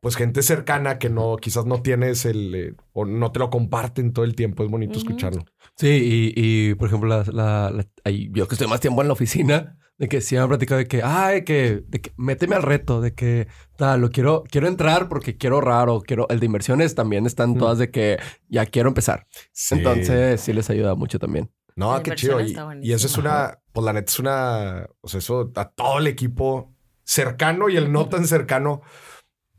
pues, 0.00 0.16
gente 0.16 0.42
cercana 0.42 0.98
que 0.98 1.08
no, 1.08 1.36
quizás 1.36 1.66
no 1.66 1.82
tienes 1.82 2.24
el, 2.24 2.52
eh, 2.56 2.74
o 2.92 3.04
no 3.04 3.30
te 3.30 3.38
lo 3.38 3.48
comparten 3.48 4.12
todo 4.12 4.24
el 4.24 4.34
tiempo. 4.34 4.64
Es 4.64 4.70
bonito 4.72 4.98
escucharlo. 4.98 5.44
Sí, 5.76 5.86
y, 5.88 6.32
y, 6.70 6.74
por 6.74 6.88
ejemplo, 6.88 7.08
la, 7.08 7.22
la- 7.32 7.70
la- 7.70 7.86
ahí, 8.02 8.28
yo 8.32 8.48
que 8.48 8.56
estoy 8.56 8.66
más 8.66 8.80
tiempo 8.80 9.02
en 9.02 9.06
la 9.06 9.12
oficina, 9.12 9.78
de 9.98 10.08
que 10.08 10.20
sí 10.20 10.34
me 10.34 10.40
han 10.40 10.48
platicado 10.48 10.78
de 10.80 10.88
que, 10.88 11.00
ay, 11.04 11.44
que, 11.44 11.84
de 11.86 12.00
que 12.00 12.12
méteme 12.16 12.56
al 12.56 12.64
reto, 12.64 13.00
de 13.00 13.14
que 13.14 13.46
tal, 13.76 14.00
lo 14.00 14.10
quiero, 14.10 14.42
quiero 14.50 14.66
entrar 14.66 15.08
porque 15.08 15.36
quiero 15.36 15.56
ahorrar 15.56 15.88
o 15.90 16.00
quiero, 16.00 16.26
el 16.28 16.40
de 16.40 16.46
inversiones 16.46 16.96
también 16.96 17.24
están 17.24 17.50
Mm. 17.50 17.58
todas 17.58 17.78
de 17.78 17.90
que 17.92 18.18
ya 18.48 18.66
quiero 18.66 18.88
empezar. 18.88 19.28
Sí. 19.52 19.76
Entonces 19.76 20.40
sí 20.40 20.52
les 20.52 20.68
ayuda 20.70 20.96
mucho 20.96 21.20
también. 21.20 21.50
No, 21.76 22.02
qué 22.02 22.12
chido. 22.16 22.40
Y, 22.40 22.92
eso 22.92 23.06
es 23.06 23.16
una, 23.16 23.58
pues 23.78 23.84
la 23.84 23.92
neta 23.92 24.10
es 24.10 24.18
una, 24.18 24.88
o 25.02 25.06
sea, 25.08 25.18
eso 25.18 25.52
a 25.54 25.70
todo 25.70 26.00
el 26.00 26.08
equipo 26.08 26.74
cercano 27.04 27.68
y 27.68 27.76
el 27.76 27.92
no 27.92 28.08
tan 28.08 28.26
cercano, 28.26 28.82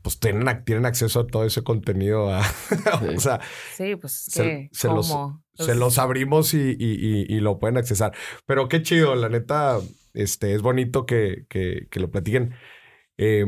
pues 0.02 0.20
tienen, 0.20 0.62
tienen 0.64 0.84
acceso 0.84 1.20
a 1.20 1.26
todo 1.26 1.46
ese 1.46 1.62
contenido. 1.62 2.30
a- 2.30 2.42
o 3.16 3.18
sea, 3.18 3.40
Sí, 3.74 3.96
pues 3.96 4.28
es 4.28 4.34
Se- 4.34 4.88
los- 4.88 5.16
se 5.54 5.74
los 5.74 5.96
abrimos 5.98 6.52
y, 6.52 6.58
y- 6.58 6.74
y- 6.78 7.34
y 7.34 7.40
lo 7.40 7.58
pueden 7.58 7.78
accesar. 7.78 8.12
Pero 8.44 8.68
qué 8.68 8.82
chido, 8.82 9.14
la 9.14 9.30
neta, 9.30 9.78
este, 10.12 10.52
es 10.54 10.60
bonito 10.60 11.06
que, 11.06 11.46
que- 11.48 11.88
que 11.90 12.00
lo 12.00 12.10
platiquen. 12.10 12.52
Eh, 13.16 13.46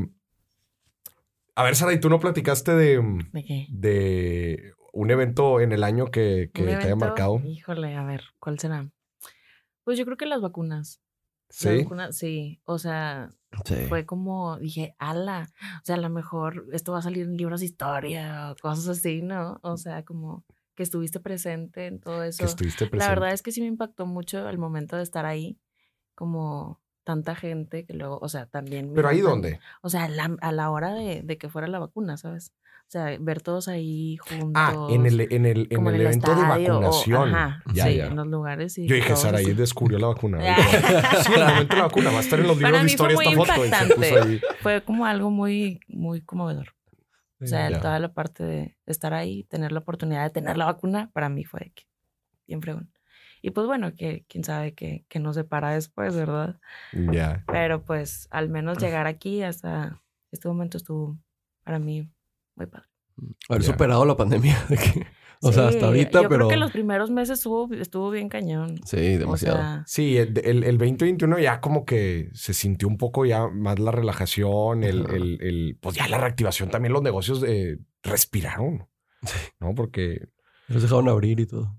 a 1.54 1.62
ver, 1.64 1.76
Sara, 1.76 1.92
¿y 1.92 2.00
tú 2.00 2.08
no 2.08 2.18
platicaste 2.18 2.74
de, 2.74 2.96
¿De 3.32 3.44
qué? 3.44 3.66
de 3.68 4.72
un 4.94 5.10
evento 5.10 5.60
en 5.60 5.72
el 5.72 5.84
año 5.84 6.06
que, 6.10 6.50
que 6.54 6.62
¿Un 6.62 6.68
te 6.68 6.76
haya 6.76 6.96
marcado? 6.96 7.42
Híjole, 7.44 7.94
a 7.94 8.04
ver, 8.04 8.22
¿cuál 8.40 8.58
será? 8.58 8.90
Pues 9.84 9.98
yo 9.98 10.04
creo 10.04 10.16
que 10.16 10.26
las 10.26 10.40
vacunas. 10.40 11.00
Las 11.48 11.58
Sí. 11.58 11.82
vacunas, 11.82 12.16
sí. 12.16 12.60
O 12.64 12.78
sea, 12.78 13.30
Sí. 13.64 13.74
fue 13.88 14.06
como, 14.06 14.58
dije, 14.58 14.94
ala. 14.98 15.50
O 15.82 15.84
sea, 15.84 15.96
a 15.96 16.00
lo 16.00 16.08
mejor 16.08 16.66
esto 16.72 16.92
va 16.92 16.98
a 17.00 17.02
salir 17.02 17.24
en 17.26 17.36
libros 17.36 17.60
de 17.60 17.66
historia 17.66 18.50
o 18.52 18.56
cosas 18.56 18.88
así, 18.88 19.20
¿no? 19.22 19.58
O 19.62 19.76
sea, 19.76 20.04
como 20.04 20.44
que 20.74 20.82
estuviste 20.82 21.20
presente 21.20 21.86
en 21.86 22.00
todo 22.00 22.22
eso. 22.22 22.38
Que 22.38 22.44
estuviste 22.46 22.86
presente. 22.86 22.96
La 22.98 23.08
verdad 23.10 23.32
es 23.34 23.42
que 23.42 23.52
sí 23.52 23.60
me 23.60 23.66
impactó 23.66 24.06
mucho 24.06 24.48
el 24.48 24.56
momento 24.56 24.96
de 24.96 25.02
estar 25.02 25.26
ahí, 25.26 25.58
como 26.14 26.80
tanta 27.04 27.34
gente 27.34 27.84
que 27.84 27.94
luego, 27.94 28.18
o 28.22 28.28
sea, 28.28 28.46
también... 28.46 28.92
¿Pero 28.94 29.08
ahí 29.08 29.20
dónde? 29.20 29.58
O 29.82 29.88
sea, 29.90 30.08
la- 30.08 30.36
a 30.40 30.52
la 30.52 30.70
hora 30.70 30.94
de, 30.94 31.22
de 31.22 31.36
que 31.36 31.48
fuera 31.50 31.66
la 31.66 31.80
vacuna, 31.80 32.16
¿sabes? 32.16 32.52
Sea, 32.92 33.16
ver 33.18 33.40
todos 33.40 33.68
ahí 33.68 34.18
juntos. 34.18 34.50
Ah, 34.54 34.86
en 34.90 35.06
el, 35.06 35.20
en 35.32 35.46
el, 35.46 35.60
en 35.70 35.76
como 35.76 35.88
el 35.88 36.00
evento 36.02 36.34
de 36.34 36.42
estadio, 36.42 36.76
o- 36.76 36.80
vacunación. 36.80 37.34
ajá, 37.34 37.62
ya, 37.72 37.84
sí, 37.86 37.96
ya. 37.96 38.06
en 38.08 38.16
los 38.16 38.26
lugares. 38.26 38.76
Y 38.76 38.86
Yo 38.86 38.94
dije, 38.96 39.06
todos 39.08 39.22
Sara, 39.22 39.38
ahí 39.38 39.44
así. 39.46 39.54
descubrió 39.54 39.98
la 39.98 40.08
vacuna. 40.08 40.38
Sí, 41.24 41.32
el 41.34 41.40
momento 41.40 41.74
de 41.74 41.80
la 41.80 41.86
vacuna. 41.86 42.10
Va 42.10 42.18
a 42.18 42.20
estar 42.20 42.38
en 42.38 42.46
los 42.48 42.56
libros 42.58 42.70
Para 42.70 42.84
de 42.84 42.90
historia 42.90 43.16
esta 43.18 43.34
foto. 43.34 43.64
Y 43.64 43.70
se 43.70 43.94
puso 43.94 44.22
ahí. 44.22 44.40
Fue 44.60 44.82
como 44.82 45.06
algo 45.06 45.30
muy, 45.30 45.80
muy 45.88 46.20
conmovedor. 46.20 46.74
O 47.40 47.46
sea, 47.46 47.70
Ya. 47.70 47.80
toda 47.80 47.98
la 47.98 48.12
parte 48.12 48.44
de, 48.44 48.76
estar 48.84 49.14
ahí, 49.14 49.44
tener 49.44 49.72
la 49.72 49.78
oportunidad 49.78 50.24
de 50.24 50.30
tener 50.30 50.58
la 50.58 50.66
vacuna, 50.66 51.10
para 51.14 51.30
mí 51.30 51.44
fue 51.44 51.60
de 51.60 51.70
que 51.70 51.84
bien 52.46 52.60
fregón. 52.60 52.92
Y 53.40 53.52
pues 53.52 53.66
bueno, 53.66 53.94
que 53.94 54.26
quién 54.28 54.44
sabe 54.44 54.74
qué 54.74 55.06
qué 55.08 55.18
nos 55.18 55.36
separa 55.36 55.70
después, 55.70 56.14
¿verdad? 56.14 56.60
Ya. 56.92 57.42
Pero 57.46 57.82
pues 57.84 58.28
al 58.30 58.50
menos 58.50 58.76
llegar 58.76 59.06
aquí 59.06 59.42
hasta 59.42 59.98
este 60.30 60.46
momento 60.46 60.76
estuvo 60.76 61.18
para 61.64 61.78
mí 61.78 62.08
muy 62.56 62.66
padre. 62.66 62.86
Haber 63.48 63.62
superado 63.62 64.04
la 64.04 64.16
pandemia. 64.16 64.56
de 64.68 64.76
que- 64.76 65.06
o 65.44 65.50
sea, 65.52 65.66
hasta 65.66 65.86
ahorita, 65.86 66.22
yo 66.22 66.28
pero... 66.28 66.46
creo 66.46 66.48
que 66.50 66.56
los 66.56 66.70
primeros 66.70 67.10
meses 67.10 67.38
estuvo, 67.40 67.68
estuvo 67.74 68.10
bien 68.10 68.28
cañón. 68.28 68.78
Sí, 68.84 69.16
demasiado. 69.16 69.56
O 69.56 69.60
sea, 69.60 69.84
Sí, 69.88 70.16
el, 70.16 70.38
el, 70.44 70.62
el 70.62 70.78
2021 70.78 71.36
ya 71.40 71.60
como 71.60 71.84
que 71.84 72.30
se 72.32 72.54
sintió 72.54 72.86
un 72.86 72.96
poco 72.96 73.26
ya 73.26 73.48
más 73.48 73.80
la 73.80 73.90
relajación, 73.90 74.84
el, 74.84 75.04
el- 75.40 75.76
pues 75.80 75.96
ya 75.96 76.06
la 76.06 76.18
reactivación, 76.18 76.70
también 76.70 76.92
los 76.92 77.02
negocios 77.02 77.42
eh, 77.44 77.78
respiraron, 78.04 78.86
¿no? 79.58 79.74
Porque, 79.74 80.28
los 80.68 80.80
dejaron 80.82 81.08
abrir 81.08 81.40
y 81.40 81.46
todo. 81.46 81.76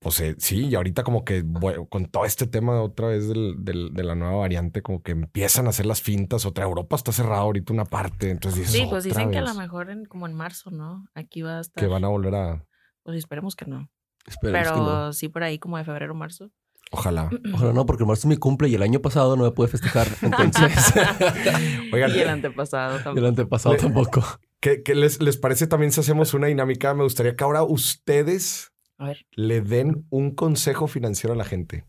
Pues 0.00 0.18
eh, 0.20 0.34
sí, 0.38 0.66
y 0.66 0.74
ahorita 0.74 1.02
como 1.04 1.24
que 1.24 1.42
bueno, 1.44 1.86
con 1.86 2.06
todo 2.06 2.24
este 2.24 2.46
tema 2.46 2.80
otra 2.82 3.08
vez 3.08 3.28
del, 3.28 3.54
del- 3.64 3.92
de 3.92 4.02
la 4.02 4.14
nueva 4.14 4.34
variante, 4.36 4.82
como 4.82 5.02
que 5.02 5.12
empiezan 5.12 5.66
a 5.66 5.70
hacer 5.70 5.86
las 5.86 6.00
fintas, 6.02 6.46
otra 6.46 6.64
Europa 6.64 6.96
está 6.96 7.12
cerrada 7.12 7.42
ahorita 7.42 7.72
una 7.72 7.84
parte, 7.84 8.30
entonces 8.30 8.60
dices, 8.60 8.72
sí, 8.74 8.86
pues 8.90 9.04
"Otra 9.06 9.18
dicen 9.20 9.30
que 9.30 9.38
a 9.38 9.42
vez", 9.42 9.50
lo 9.54 9.60
mejor 9.60 9.90
en, 9.90 10.04
como 10.06 10.26
en 10.26 10.34
marzo, 10.34 10.70
¿no? 10.70 11.04
Aquí 11.14 11.42
va 11.42 11.58
a 11.58 11.60
estar. 11.60 11.84
que 11.84 11.88
van 11.88 12.04
a 12.04 12.08
volver 12.08 12.34
a, 12.34 12.64
Pues 13.02 13.16
esperemos 13.18 13.54
que 13.54 13.66
no. 13.66 13.88
Esperemos 14.26 14.68
Pero 14.70 14.74
que 14.74 14.80
no. 14.90 15.12
sí 15.12 15.28
por 15.28 15.42
ahí 15.42 15.58
como 15.58 15.76
de 15.78 15.84
febrero, 15.84 16.14
marzo. 16.14 16.50
ojalá. 16.92 17.30
Ojalá 17.54 17.72
no, 17.72 17.84
porque 17.86 18.04
marzo 18.04 18.20
es 18.22 18.26
mi 18.26 18.36
cumple 18.36 18.68
y 18.68 18.74
el 18.74 18.82
año 18.82 19.00
pasado 19.00 19.36
no 19.36 19.44
me 19.44 19.50
pude 19.50 19.68
festejar. 19.68 20.08
Entonces, 20.22 20.92
Oigan, 21.92 22.10
y 22.14 22.18
el 22.20 22.28
antepasado 22.28 23.14
y 23.14 23.18
el 23.18 23.26
antepasado 23.26 23.76
tampoco. 23.76 24.22
¿qué, 24.60 24.82
qué 24.82 24.94
les, 24.94 25.20
les 25.22 25.36
parece 25.36 25.66
también 25.66 25.92
si 25.92 26.00
hacemos 26.00 26.34
una 26.34 26.46
dinámica? 26.48 26.94
Me 26.94 27.02
gustaría 27.04 27.36
que 27.36 27.44
ahora 27.44 27.62
ustedes 27.62 28.69
A 29.00 29.06
ver. 29.06 29.26
le 29.32 29.62
den 29.62 30.06
un 30.10 30.34
consejo 30.34 30.86
financiero 30.86 31.32
a 31.32 31.36
la 31.36 31.44
gente. 31.44 31.86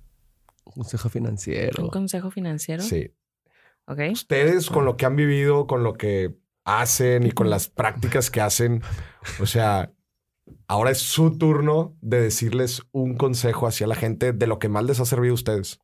consejo 0.63 1.10
financiero. 1.10 1.84
Un 1.84 1.89
consejo 1.89 2.32
financiero. 2.32 2.82
Sí. 2.82 3.12
Ok. 3.86 4.00
Ustedes 4.13 4.69
con 4.69 4.86
lo 4.86 4.95
que 4.95 5.06
han 5.06 5.17
vivido, 5.17 5.67
con 5.67 5.84
lo 5.84 5.93
que 5.93 6.34
hacen 6.63 7.26
y 7.26 7.32
con 7.32 7.50
las 7.50 7.67
prácticas 7.67 8.32
que 8.32 8.39
hacen, 8.39 8.82
o 9.41 9.45
sea, 9.45 9.91
ahora 10.67 10.91
es 10.91 11.00
su 11.00 11.38
turno 11.38 11.97
de 12.02 12.21
decirles 12.21 12.84
un 12.91 13.17
consejo 13.17 13.67
hacia 13.67 13.88
la 13.88 13.95
gente 13.95 14.32
de 14.32 14.47
lo 14.47 14.60
que 14.60 14.69
más 14.69 14.86
les 14.86 15.00
ha 15.02 15.06
servido 15.06 15.34
a 15.34 15.36
ustedes. 15.36 15.80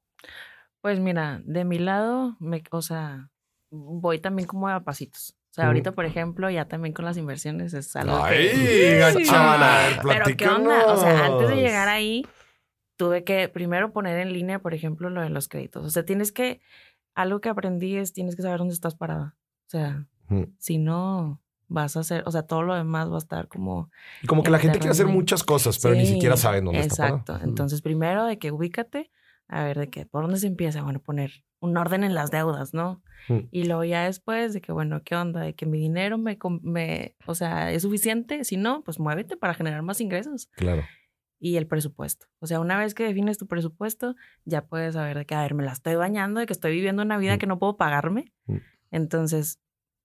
Pues 0.81 0.99
mira, 0.99 1.41
de 1.43 1.65
mi 1.65 1.79
lado, 1.79 2.37
me, 2.39 2.63
o 2.71 2.81
sea, 2.81 3.29
voy 3.69 4.19
también 4.19 4.47
como 4.47 4.69
a 4.69 4.83
pasitos. 4.83 5.36
O 5.57 5.59
sea, 5.59 5.67
ahorita, 5.69 5.93
por 5.93 6.05
ejemplo, 6.05 6.51
ya 6.51 6.65
también 6.65 6.93
con 6.93 7.03
las 7.03 7.17
inversiones 7.17 7.73
es 7.73 7.95
algo 7.95 8.23
que... 8.25 8.29
¡Ay, 8.29 8.97
gachana! 8.99 9.99
Pero 10.03 10.37
¿qué 10.37 10.47
onda? 10.47 10.85
O 10.85 10.97
sea, 10.97 11.25
antes 11.25 11.49
de 11.49 11.55
llegar 11.55 11.89
ahí, 11.89 12.27
tuve 12.95 13.23
que 13.23 13.49
primero 13.49 13.91
poner 13.91 14.19
en 14.19 14.33
línea, 14.33 14.59
por 14.59 14.75
ejemplo, 14.75 15.09
lo 15.09 15.19
de 15.21 15.31
los 15.31 15.47
créditos. 15.47 15.83
O 15.83 15.89
sea, 15.89 16.05
tienes 16.05 16.31
que, 16.31 16.61
algo 17.15 17.41
que 17.41 17.49
aprendí 17.49 17.97
es, 17.97 18.13
tienes 18.13 18.35
que 18.35 18.43
saber 18.43 18.59
dónde 18.59 18.75
estás 18.75 18.93
parada. 18.93 19.35
O 19.65 19.69
sea, 19.71 20.05
si 20.59 20.77
no 20.77 21.41
vas 21.67 21.97
a 21.97 22.01
hacer, 22.01 22.21
o 22.27 22.31
sea, 22.31 22.43
todo 22.43 22.61
lo 22.61 22.75
demás 22.75 23.09
va 23.09 23.15
a 23.15 23.17
estar 23.17 23.47
como... 23.47 23.89
Como 24.27 24.43
que 24.43 24.51
la 24.51 24.57
en 24.57 24.61
gente 24.61 24.77
quiere 24.77 24.91
hacer 24.91 25.07
muchas 25.07 25.43
cosas, 25.43 25.79
pero 25.79 25.95
ni 25.95 26.05
siquiera 26.05 26.37
saben 26.37 26.65
dónde 26.65 26.81
está 26.81 26.97
parado. 26.97 27.17
Exacto. 27.17 27.43
Entonces, 27.43 27.81
primero 27.81 28.25
de 28.25 28.37
que 28.37 28.51
ubícate, 28.51 29.09
a 29.47 29.63
ver, 29.63 29.79
de 29.79 29.89
que, 29.89 30.05
¿por 30.05 30.21
dónde 30.21 30.37
se 30.37 30.45
empieza? 30.45 30.83
Bueno, 30.83 30.99
poner 30.99 31.31
un 31.59 31.75
orden 31.77 32.03
en 32.03 32.13
las 32.13 32.29
deudas, 32.31 32.73
¿no? 32.73 33.01
Mm. 33.29 33.39
Y 33.51 33.63
luego 33.65 33.83
ya 33.83 34.03
después 34.05 34.53
de 34.53 34.61
que, 34.61 34.71
bueno, 34.71 35.01
¿qué 35.03 35.15
onda? 35.15 35.41
De 35.41 35.55
que 35.55 35.65
mi 35.65 35.79
dinero 35.79 36.17
me, 36.17 36.37
o 37.25 37.35
sea, 37.35 37.71
es 37.71 37.81
suficiente. 37.81 38.43
Si 38.43 38.57
no, 38.57 38.83
pues 38.83 38.99
muévete 38.99 39.37
para 39.37 39.53
generar 39.53 39.81
más 39.81 39.99
ingresos. 40.01 40.47
Claro. 40.55 40.83
Y 41.39 41.57
el 41.57 41.67
presupuesto. 41.67 42.27
O 42.39 42.47
sea, 42.47 42.59
una 42.59 42.77
vez 42.79 42.93
que 42.95 43.03
defines 43.03 43.37
tu 43.37 43.47
presupuesto, 43.47 44.15
ya 44.45 44.65
puedes 44.65 44.93
saber 44.95 45.17
de 45.17 45.25
que, 45.25 45.35
a 45.35 45.41
ver, 45.41 45.53
me 45.55 45.63
la 45.63 45.71
estoy 45.71 45.95
bañando, 45.95 46.39
de 46.39 46.45
que 46.45 46.53
estoy 46.53 46.71
viviendo 46.71 47.01
una 47.03 47.17
vida 47.17 47.35
Mm. 47.35 47.39
que 47.39 47.47
no 47.47 47.59
puedo 47.59 47.77
pagarme. 47.77 48.31
Mm. 48.45 48.57
Entonces, 48.91 49.59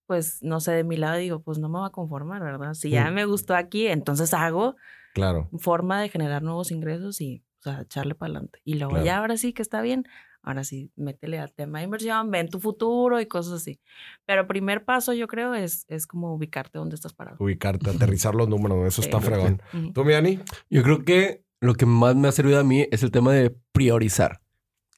pues, 0.06 0.42
no 0.42 0.60
sé, 0.60 0.72
de 0.72 0.84
mi 0.84 0.96
lado 0.96 1.16
digo, 1.16 1.40
pues 1.42 1.58
no 1.58 1.68
me 1.68 1.78
va 1.78 1.86
a 1.86 1.90
conformar, 1.90 2.42
¿verdad? 2.42 2.74
Si 2.74 2.90
ya 2.90 3.10
me 3.10 3.24
gustó 3.24 3.54
aquí, 3.54 3.86
entonces 3.86 4.34
hago 4.34 4.76
Claro. 5.14 5.48
forma 5.58 6.00
de 6.02 6.08
generar 6.08 6.42
nuevos 6.42 6.70
ingresos 6.70 7.20
y, 7.20 7.44
o 7.60 7.62
sea, 7.62 7.82
echarle 7.82 8.14
para 8.14 8.30
adelante. 8.32 8.60
Y 8.64 8.74
luego 8.74 8.92
Claro. 8.92 9.06
ya 9.06 9.18
ahora 9.18 9.36
sí 9.36 9.52
que 9.52 9.62
está 9.62 9.80
bien, 9.80 10.04
ahora 10.42 10.64
sí, 10.64 10.90
métele 10.96 11.38
al 11.38 11.52
tema 11.52 11.78
de 11.78 11.84
inversión, 11.84 12.30
ven 12.30 12.48
tu 12.48 12.58
futuro 12.60 13.20
y 13.20 13.26
cosas 13.26 13.54
así. 13.54 13.80
Pero 14.26 14.46
primer 14.46 14.84
paso 14.84 15.12
yo 15.12 15.26
creo 15.28 15.54
es, 15.54 15.84
es 15.88 16.06
como 16.06 16.34
ubicarte 16.34 16.78
donde 16.78 16.94
estás 16.96 17.12
parado. 17.12 17.36
Ubicarte, 17.40 17.90
aterrizar 17.90 18.34
los 18.34 18.48
números, 18.48 18.86
eso 18.86 19.02
Sí. 19.02 19.08
está 19.08 19.20
fregón. 19.20 19.62
Ujú. 19.72 19.92
¿Tú, 19.92 20.04
Miani? 20.04 20.38
Yo 20.70 20.82
creo 20.82 21.04
que 21.04 21.44
lo 21.60 21.74
que 21.74 21.86
más 21.86 22.16
me 22.16 22.28
ha 22.28 22.32
servido 22.32 22.58
a 22.58 22.64
mí 22.64 22.86
es 22.90 23.02
el 23.02 23.10
tema 23.10 23.32
de 23.32 23.54
priorizar. 23.72 24.40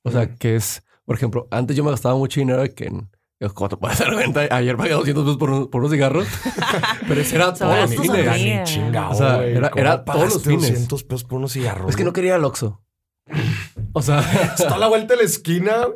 O 0.03 0.11
sea, 0.11 0.23
Ujú. 0.23 0.37
que 0.39 0.57
es, 0.57 0.83
por 1.05 1.17
ejemplo, 1.17 1.47
antes 1.51 1.77
yo 1.77 1.85
me 1.85 1.91
gastaba 1.91 2.15
mucho 2.17 2.41
dinero 2.41 2.63
de 2.63 2.75
que 2.75 2.87
en... 2.87 3.11
¿Cómo 3.53 3.69
te 3.69 3.77
puedes 3.77 3.99
dar 3.99 4.15
cuenta? 4.15 4.41
Ayer 4.57 4.75
pagué 4.75 4.93
200 4.93 5.23
pesos 5.25 5.37
por, 5.37 5.51
un- 5.51 5.69
por 5.69 5.81
unos 5.83 5.93
cigarros. 5.93 6.27
pero 7.07 7.21
ese 7.21 7.37
era 7.37 7.53
todos 7.53 7.91
los 7.91 8.01
fines. 8.01 8.71
chingado, 8.71 9.11
O 9.11 9.15
sea, 9.15 9.45
era- 9.45 9.69
¿Cómo 9.69 9.81
era 9.83 10.03
todos 10.05 10.33
los 10.35 10.43
fines. 10.43 10.63
200 10.71 11.05
pesos 11.05 11.25
por 11.25 11.39
unos 11.39 11.53
cigarros. 11.53 11.91
Es 11.91 11.97
que 11.97 12.05
no 12.05 12.15
quería 12.15 12.37
el 12.37 12.45
Oxxo. 12.45 12.81
O 13.93 14.03
sea, 14.03 14.21
Está 14.59 14.75
a 14.75 14.79
la 14.79 14.89
vuelta 14.89 15.15
de 15.15 15.19
la 15.19 15.27
esquina. 15.27 15.87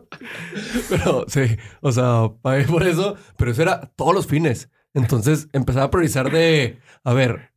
pero 0.88 1.24
sí, 1.28 1.40
o 1.80 1.92
sea, 1.92 2.30
pagué 2.42 2.64
por 2.64 2.82
eso, 2.86 3.16
pero 3.36 3.50
eso 3.50 3.62
era 3.62 3.80
todos 3.96 4.14
los 4.14 4.26
fines. 4.26 4.70
Entonces 4.94 5.48
empezaba 5.52 5.86
a 5.86 5.90
priorizar 5.90 6.30
de, 6.30 6.78
a 7.04 7.12
ver, 7.12 7.52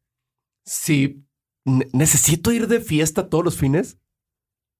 si 0.66 1.26
ne- 1.66 1.88
necesito 1.94 2.52
ir 2.52 2.68
de 2.68 2.82
fiesta 2.82 3.30
todos 3.30 3.44
los 3.46 3.58
fines, 3.58 3.98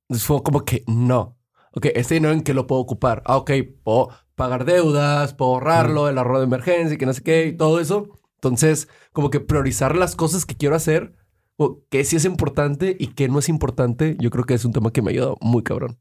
Entonces 0.10 0.28
fue 0.28 0.44
como 0.44 0.66
que 0.66 0.84
no. 0.88 1.38
Ok, 1.74 1.88
este 1.96 2.16
dinero 2.16 2.34
en 2.34 2.42
qué 2.42 2.54
lo 2.54 2.68
puedo 2.68 2.82
ocupar. 2.82 3.24
Ah, 3.26 3.38
ok, 3.38 3.52
puedo 3.84 4.10
pagar 4.36 4.66
deudas, 4.66 5.34
puedo 5.34 5.52
ahorrarlo, 5.54 6.10
el 6.10 6.18
ahorro 6.18 6.40
de 6.40 6.46
emergencia, 6.46 6.96
y 6.96 6.98
que 6.98 7.06
no 7.06 7.14
sé 7.14 7.24
qué, 7.24 7.46
y 7.48 7.56
todo 7.56 7.80
eso. 7.80 8.10
Entonces, 8.36 8.90
como 9.14 9.30
que 9.30 9.40
priorizar 9.40 9.96
las 9.96 10.16
cosas 10.16 10.46
que 10.46 10.58
quiero 10.58 10.76
hacer, 10.76 11.14
o 11.64 11.84
qué 11.90 12.04
sí 12.04 12.16
es 12.16 12.26
importante 12.26 12.96
y 13.00 13.08
qué 13.08 13.28
no 13.30 13.40
es 13.40 13.50
importante, 13.50 14.16
yo 14.20 14.30
creo 14.30 14.46
que 14.46 14.54
es 14.56 14.66
un 14.66 14.74
tema 14.74 14.92
que 14.92 15.02
me 15.02 15.12
ayuda 15.12 15.36
muy 15.42 15.64
cabrón. 15.64 16.00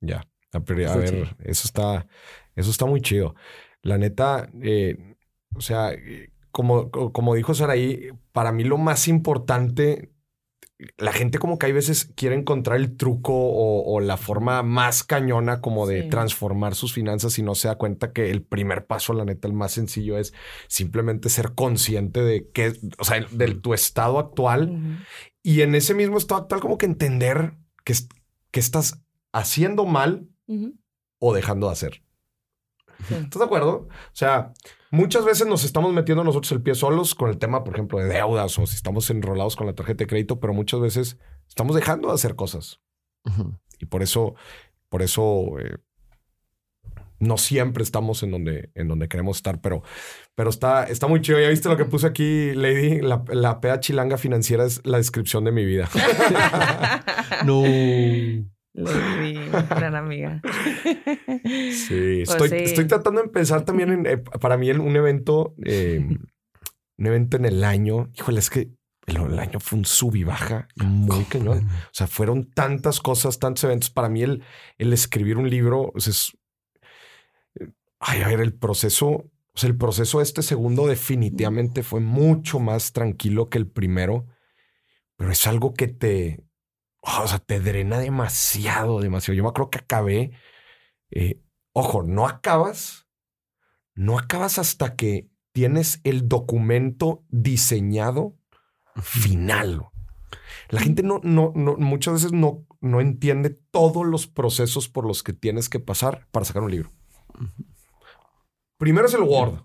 Ya. 0.00 0.26
A, 0.52 0.60
pri- 0.60 0.84
a 0.84 0.94
ver, 0.96 1.36
eso 1.44 1.66
está, 1.66 2.06
eso 2.54 2.70
está 2.70 2.86
muy 2.86 3.00
chido. 3.00 3.34
La 3.82 3.98
neta, 3.98 4.48
eh, 4.62 5.16
o 5.56 5.60
sea, 5.60 5.90
como, 6.50 6.90
co- 6.90 7.12
como 7.12 7.34
dijo 7.34 7.54
Saraí, 7.54 8.10
para 8.32 8.52
mí 8.52 8.62
lo 8.64 8.78
más 8.78 9.08
importante, 9.08 10.10
la 10.98 11.12
gente 11.12 11.38
como 11.38 11.56
que 11.58 11.66
hay 11.66 11.72
veces 11.72 12.10
quiere 12.16 12.34
encontrar 12.34 12.76
el 12.78 12.96
truco 12.96 13.32
o, 13.32 13.94
o 13.94 14.00
la 14.00 14.16
forma 14.16 14.62
más 14.62 15.04
cañona 15.04 15.60
como 15.60 15.86
de 15.86 16.02
Sí. 16.02 16.08
transformar 16.08 16.74
sus 16.74 16.92
finanzas 16.92 17.38
y 17.38 17.42
no 17.42 17.54
se 17.54 17.68
da 17.68 17.76
cuenta 17.76 18.12
que 18.12 18.30
el 18.30 18.42
primer 18.42 18.86
paso, 18.86 19.12
la 19.12 19.24
neta, 19.24 19.46
el 19.46 19.54
más 19.54 19.72
sencillo 19.72 20.18
es 20.18 20.34
simplemente 20.68 21.28
ser 21.28 21.54
consciente 21.54 22.22
de 22.22 22.50
que, 22.50 22.72
o 22.98 23.04
sea, 23.04 23.24
de 23.30 23.54
tu 23.54 23.72
estado 23.72 24.18
actual 24.18 24.98
y 25.42 25.60
en 25.62 25.74
ese 25.74 25.94
mismo 25.94 26.18
estado 26.18 26.42
actual 26.42 26.60
como 26.60 26.76
que 26.76 26.86
entender 26.86 27.54
que, 27.84 27.94
que 28.50 28.60
estás 28.60 29.00
haciendo 29.32 29.84
mal 29.86 30.28
o 31.18 31.34
dejando 31.34 31.68
de 31.68 31.72
hacer. 31.72 32.03
¿Estás 33.10 33.38
de 33.38 33.44
acuerdo? 33.44 33.88
O 33.88 33.88
sea, 34.12 34.52
muchas 34.90 35.24
veces 35.24 35.46
nos 35.46 35.64
estamos 35.64 35.92
metiendo 35.92 36.24
nosotros 36.24 36.50
el 36.52 36.62
pie 36.62 36.74
solos 36.74 37.14
con 37.14 37.30
el 37.30 37.38
tema, 37.38 37.64
por 37.64 37.74
ejemplo, 37.74 37.98
de 37.98 38.06
deudas 38.06 38.58
o 38.58 38.66
si 38.66 38.76
estamos 38.76 39.08
enrolados 39.10 39.56
con 39.56 39.66
la 39.66 39.74
tarjeta 39.74 40.04
de 40.04 40.06
crédito, 40.06 40.40
pero 40.40 40.52
muchas 40.52 40.80
veces 40.80 41.18
estamos 41.48 41.74
dejando 41.76 42.08
de 42.08 42.14
hacer 42.14 42.34
cosas. 42.34 42.80
Y 43.78 43.86
por 43.86 44.02
eso, 44.02 44.34
por 44.88 45.02
eso 45.02 45.58
eh, 45.58 45.76
no 47.18 47.38
siempre 47.38 47.82
estamos 47.82 48.22
en 48.22 48.30
donde, 48.30 48.70
en 48.74 48.88
donde 48.88 49.08
queremos 49.08 49.38
estar, 49.38 49.60
pero, 49.60 49.82
pero 50.34 50.50
está, 50.50 50.84
está 50.84 51.06
muy 51.06 51.20
chido. 51.20 51.40
¿Ya 51.40 51.48
viste 51.48 51.68
lo 51.68 51.76
que 51.76 51.84
puse 51.84 52.06
aquí, 52.06 52.52
Lady? 52.54 53.00
La, 53.00 53.24
la 53.28 53.60
peda 53.60 53.80
chilanga 53.80 54.18
financiera 54.18 54.64
es 54.64 54.80
la 54.84 54.98
descripción 54.98 55.44
de 55.44 55.52
mi 55.52 55.64
vida. 55.64 55.88
No. 57.44 57.62
Lady, 58.74 59.34
gran 59.70 59.94
amiga. 59.94 60.42
Sí, 60.44 62.22
Pues 62.24 62.30
estoy, 62.30 62.48
sí. 62.48 62.56
estoy 62.56 62.86
tratando 62.86 63.22
de 63.22 63.28
pensar 63.28 63.64
también 63.64 63.90
en, 63.90 64.06
eh, 64.06 64.18
para 64.18 64.56
mí, 64.56 64.68
en 64.68 64.80
un 64.80 64.96
evento, 64.96 65.54
eh, 65.64 66.04
un 66.98 67.06
evento 67.06 67.36
en 67.36 67.44
el 67.44 67.62
año. 67.64 68.10
Híjole, 68.14 68.40
es 68.40 68.50
que 68.50 68.70
el, 69.06 69.16
el 69.16 69.38
año 69.38 69.60
fue 69.60 69.78
un 69.78 69.84
sub 69.84 70.16
y 70.16 70.24
baja 70.24 70.66
muy 70.76 71.24
cañón. 71.24 71.66
O 71.68 71.90
sea, 71.92 72.06
fueron 72.08 72.50
tantas 72.50 73.00
cosas, 73.00 73.38
tantos 73.38 73.64
eventos. 73.64 73.90
Para 73.90 74.08
mí, 74.08 74.22
el, 74.22 74.42
el 74.78 74.92
escribir 74.92 75.36
un 75.38 75.48
libro 75.48 75.92
o 75.94 76.00
sea, 76.00 76.10
es. 76.10 76.36
Ay, 78.00 78.22
a 78.22 78.28
ver, 78.28 78.40
el 78.40 78.54
proceso. 78.54 79.06
O 79.08 79.56
sea, 79.56 79.70
el 79.70 79.76
proceso 79.76 80.18
de 80.18 80.24
este 80.24 80.42
segundo 80.42 80.88
definitivamente 80.88 81.84
fue 81.84 82.00
mucho 82.00 82.58
más 82.58 82.92
tranquilo 82.92 83.48
que 83.48 83.58
el 83.58 83.68
primero, 83.68 84.26
pero 85.16 85.30
es 85.30 85.46
algo 85.46 85.74
que 85.74 85.86
te. 85.86 86.44
O 87.06 87.28
sea, 87.28 87.38
te 87.38 87.60
drena 87.60 87.98
demasiado, 87.98 89.00
demasiado. 89.00 89.36
Yo 89.36 89.42
me 89.42 89.48
acuerdo 89.50 89.70
que 89.70 89.78
acabé. 89.78 90.32
eh, 91.10 91.40
ojo, 91.72 92.02
no 92.02 92.26
acabas. 92.26 93.06
No 93.94 94.18
acabas 94.18 94.58
hasta 94.58 94.96
que 94.96 95.30
tienes 95.52 96.00
el 96.04 96.28
documento 96.28 97.24
diseñado 97.28 98.36
final. 98.96 99.86
La 100.70 100.80
gente 100.80 101.02
no, 101.02 101.20
no, 101.22 101.52
no, 101.54 101.76
muchas 101.76 102.14
veces 102.14 102.32
no, 102.32 102.66
no 102.80 103.00
entiende 103.00 103.50
todos 103.70 104.04
los 104.06 104.26
procesos 104.26 104.88
por 104.88 105.06
los 105.06 105.22
que 105.22 105.32
tienes 105.32 105.68
que 105.68 105.78
pasar 105.80 106.26
para 106.32 106.44
sacar 106.44 106.62
un 106.62 106.70
libro. 106.70 106.90
Primero 108.78 109.06
es 109.06 109.14
el 109.14 109.22
Word. 109.22 109.62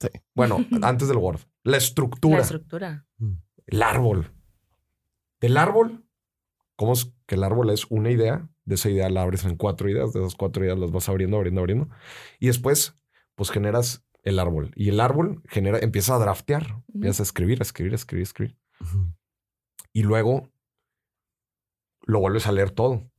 Sí. 0.00 0.08
Bueno, 0.34 0.58
antes 0.82 1.08
del 1.08 1.16
Word. 1.16 1.40
La 1.62 1.78
estructura, 1.78 2.36
La 2.36 2.42
estructura. 2.42 3.06
el 3.66 3.82
árbol. 3.82 4.32
Del 5.40 5.56
árbol, 5.56 6.03
¿cómo 6.76 6.92
es 6.92 7.12
que 7.26 7.34
el 7.36 7.44
árbol 7.44 7.70
es 7.70 7.86
una 7.90 8.10
idea? 8.10 8.48
De 8.64 8.76
esa 8.76 8.88
idea 8.88 9.08
la 9.10 9.22
abres 9.22 9.44
en 9.44 9.56
cuatro 9.56 9.88
ideas, 9.90 10.12
de 10.12 10.20
esas 10.20 10.34
cuatro 10.34 10.64
ideas 10.64 10.78
las 10.78 10.90
vas 10.90 11.08
abriendo, 11.08 11.36
abriendo, 11.36 11.60
abriendo. 11.60 11.88
Y 12.40 12.46
después, 12.46 12.96
pues 13.34 13.50
generas 13.50 14.04
el 14.22 14.38
árbol. 14.38 14.72
Y 14.74 14.88
el 14.88 15.00
árbol 15.00 15.42
genera, 15.48 15.78
empieza 15.80 16.14
a 16.14 16.18
draftear, 16.18 16.82
empiezas 16.94 17.20
a 17.20 17.22
escribir, 17.24 17.60
a 17.60 17.62
escribir, 17.62 17.92
a 17.92 17.96
escribir, 17.96 18.22
a 18.22 18.24
escribir. 18.24 18.56
Y 19.92 20.02
luego 20.02 20.48
lo 22.06 22.20
vuelves 22.20 22.46
a 22.46 22.52
leer 22.52 22.70
todo. 22.70 23.10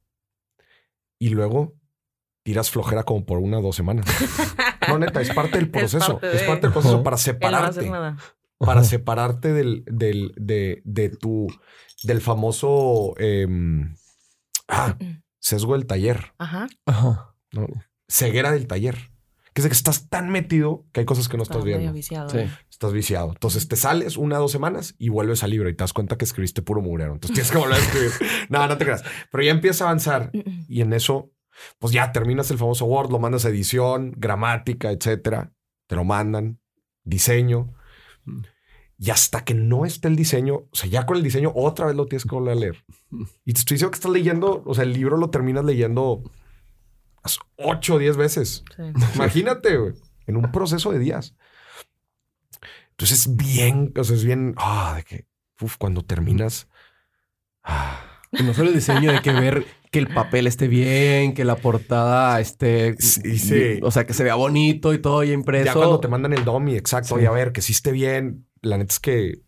Y 1.19 1.29
luego 1.29 1.73
tiras 2.43 2.69
flojera 2.69 3.03
como 3.03 3.25
por 3.25 3.39
una 3.39 3.59
o 3.59 3.61
dos 3.61 3.75
semanas. 3.75 4.05
No, 4.87 4.99
neta, 4.99 5.19
es 5.19 5.33
parte 5.33 5.57
del 5.57 5.71
proceso. 5.71 6.19
Es 6.21 6.43
parte, 6.43 6.45
parte 6.45 6.55
de- 6.55 6.61
del 6.67 6.71
proceso 6.73 7.01
para 7.03 7.15
no 7.15 7.17
separarte. 7.17 7.81
Para 8.59 8.83
separarte 8.83 9.51
del, 9.51 9.83
del, 9.87 10.31
de, 10.37 10.83
de 10.85 11.09
tu, 11.09 11.47
del 12.05 12.21
famoso 12.21 13.13
em, 13.17 13.95
ah, 14.67 14.97
sesgo 15.39 15.73
del 15.73 15.85
taller, 15.85 16.33
Ajá. 16.37 16.67
Ajá. 16.85 17.35
¿no? 17.51 17.67
ceguera 18.07 18.51
del 18.51 18.67
taller. 18.67 19.11
que 19.53 19.61
es 19.61 19.63
de 19.63 19.69
que 19.69 19.75
estás 19.75 20.09
tan 20.09 20.29
metido 20.29 20.85
que 20.91 20.99
hay 21.01 21.05
cosas 21.05 21.29
que 21.29 21.37
no 21.37 21.43
estás 21.43 21.63
viendo. 21.63 21.91
viciado. 21.93 22.29
Sí. 22.29 22.39
Estás 22.69 22.91
viciado. 22.91 23.29
Entonces 23.29 23.67
te 23.67 23.77
sales 23.77 24.17
una 24.17 24.37
dos 24.37 24.51
semanas 24.51 24.95
y 24.97 25.09
vuelves 25.09 25.43
al 25.43 25.51
libro 25.51 25.69
y 25.69 25.73
te 25.73 25.83
das 25.83 25.93
cuenta 25.93 26.17
que 26.17 26.25
escribiste 26.25 26.61
puro 26.61 26.81
mugrero. 26.81 27.13
Entonces 27.13 27.33
tienes 27.35 27.51
que 27.51 27.57
volver 27.57 27.77
a 27.77 27.79
escribir. 27.79 28.11
no, 28.49 28.67
no 28.67 28.77
te 28.77 28.83
creas. 28.83 29.03
Pero 29.31 29.43
ya 29.43 29.51
empieza 29.51 29.85
a 29.85 29.87
avanzar 29.87 30.29
y 30.33 30.81
en 30.81 30.91
eso, 30.91 31.31
pues 31.79 31.93
ya 31.93 32.11
terminas 32.11 32.51
el 32.51 32.57
famoso 32.57 32.85
Word, 32.85 33.11
lo 33.11 33.19
mandas 33.19 33.45
a 33.45 33.49
edición, 33.49 34.13
gramática, 34.17 34.91
etcétera. 34.91 35.53
Te 35.87 35.95
lo 35.95 36.03
mandan, 36.03 36.59
diseño. 37.03 37.73
Y 38.97 39.09
hasta 39.09 39.43
que 39.43 39.53
no 39.53 39.85
esté 39.85 40.07
el 40.07 40.15
diseño, 40.15 40.55
o 40.55 40.69
sea, 40.71 40.89
ya 40.89 41.05
con 41.05 41.17
el 41.17 41.23
diseño 41.23 41.51
otra 41.53 41.85
vez 41.87 41.95
lo 41.95 42.05
tienes 42.05 42.23
que 42.23 42.33
volver 42.35 42.53
a 42.53 42.59
leer. 42.59 42.85
Y 43.45 43.53
te 43.53 43.59
estoy 43.59 43.75
diciendo 43.75 43.91
que 43.91 43.95
estás 43.95 44.11
leyendo, 44.11 44.63
o 44.65 44.73
sea, 44.73 44.83
el 44.83 44.93
libro 44.93 45.17
lo 45.17 45.29
terminas 45.29 45.65
leyendo 45.65 46.23
ocho 47.57 47.95
o 47.95 47.99
diez 47.99 48.17
veces. 48.17 48.63
Sí. 48.75 48.83
Imagínate, 49.15 49.77
güey, 49.77 49.93
en 50.27 50.37
un 50.37 50.51
proceso 50.51 50.91
de 50.91 50.99
días. 50.99 51.35
Entonces 52.91 53.19
es 53.19 53.35
bien, 53.35 53.91
o 53.97 54.03
sea, 54.03 54.15
es 54.15 54.23
bien, 54.23 54.53
ah, 54.57 54.93
de 54.95 55.03
que, 55.03 55.25
uf, 55.61 55.75
cuando 55.77 56.01
terminas, 56.03 56.67
ah, 57.63 58.01
Y 58.31 58.43
no 58.43 58.53
solo 58.53 58.69
el 58.69 58.75
diseño 58.75 59.11
de 59.11 59.21
que 59.21 59.31
ver 59.33 59.65
que 59.91 59.99
el 59.99 60.07
papel 60.07 60.47
esté 60.47 60.67
bien, 60.67 61.33
que 61.33 61.45
la 61.45 61.55
portada 61.55 62.39
esté. 62.41 62.95
Sí, 62.99 63.37
sí. 63.37 63.79
O 63.81 63.91
sea, 63.91 64.05
que 64.05 64.13
se 64.13 64.23
vea 64.23 64.35
bonito 64.35 64.93
y 64.93 64.99
todo 64.99 65.23
ya 65.23 65.33
impreso. 65.33 65.65
ya 65.65 65.73
cuando 65.73 65.99
te 65.99 66.07
mandan 66.07 66.33
el 66.33 66.43
dummy, 66.45 66.75
exacto, 66.75 67.15
Sí. 67.17 67.23
y 67.23 67.25
a 67.25 67.31
ver, 67.31 67.51
que 67.53 67.61
sí 67.61 67.71
esté 67.71 67.91
bien. 67.91 68.45
La 68.65 68.77
neta 68.77 68.91
es 68.93 68.99
que, 68.99 69.41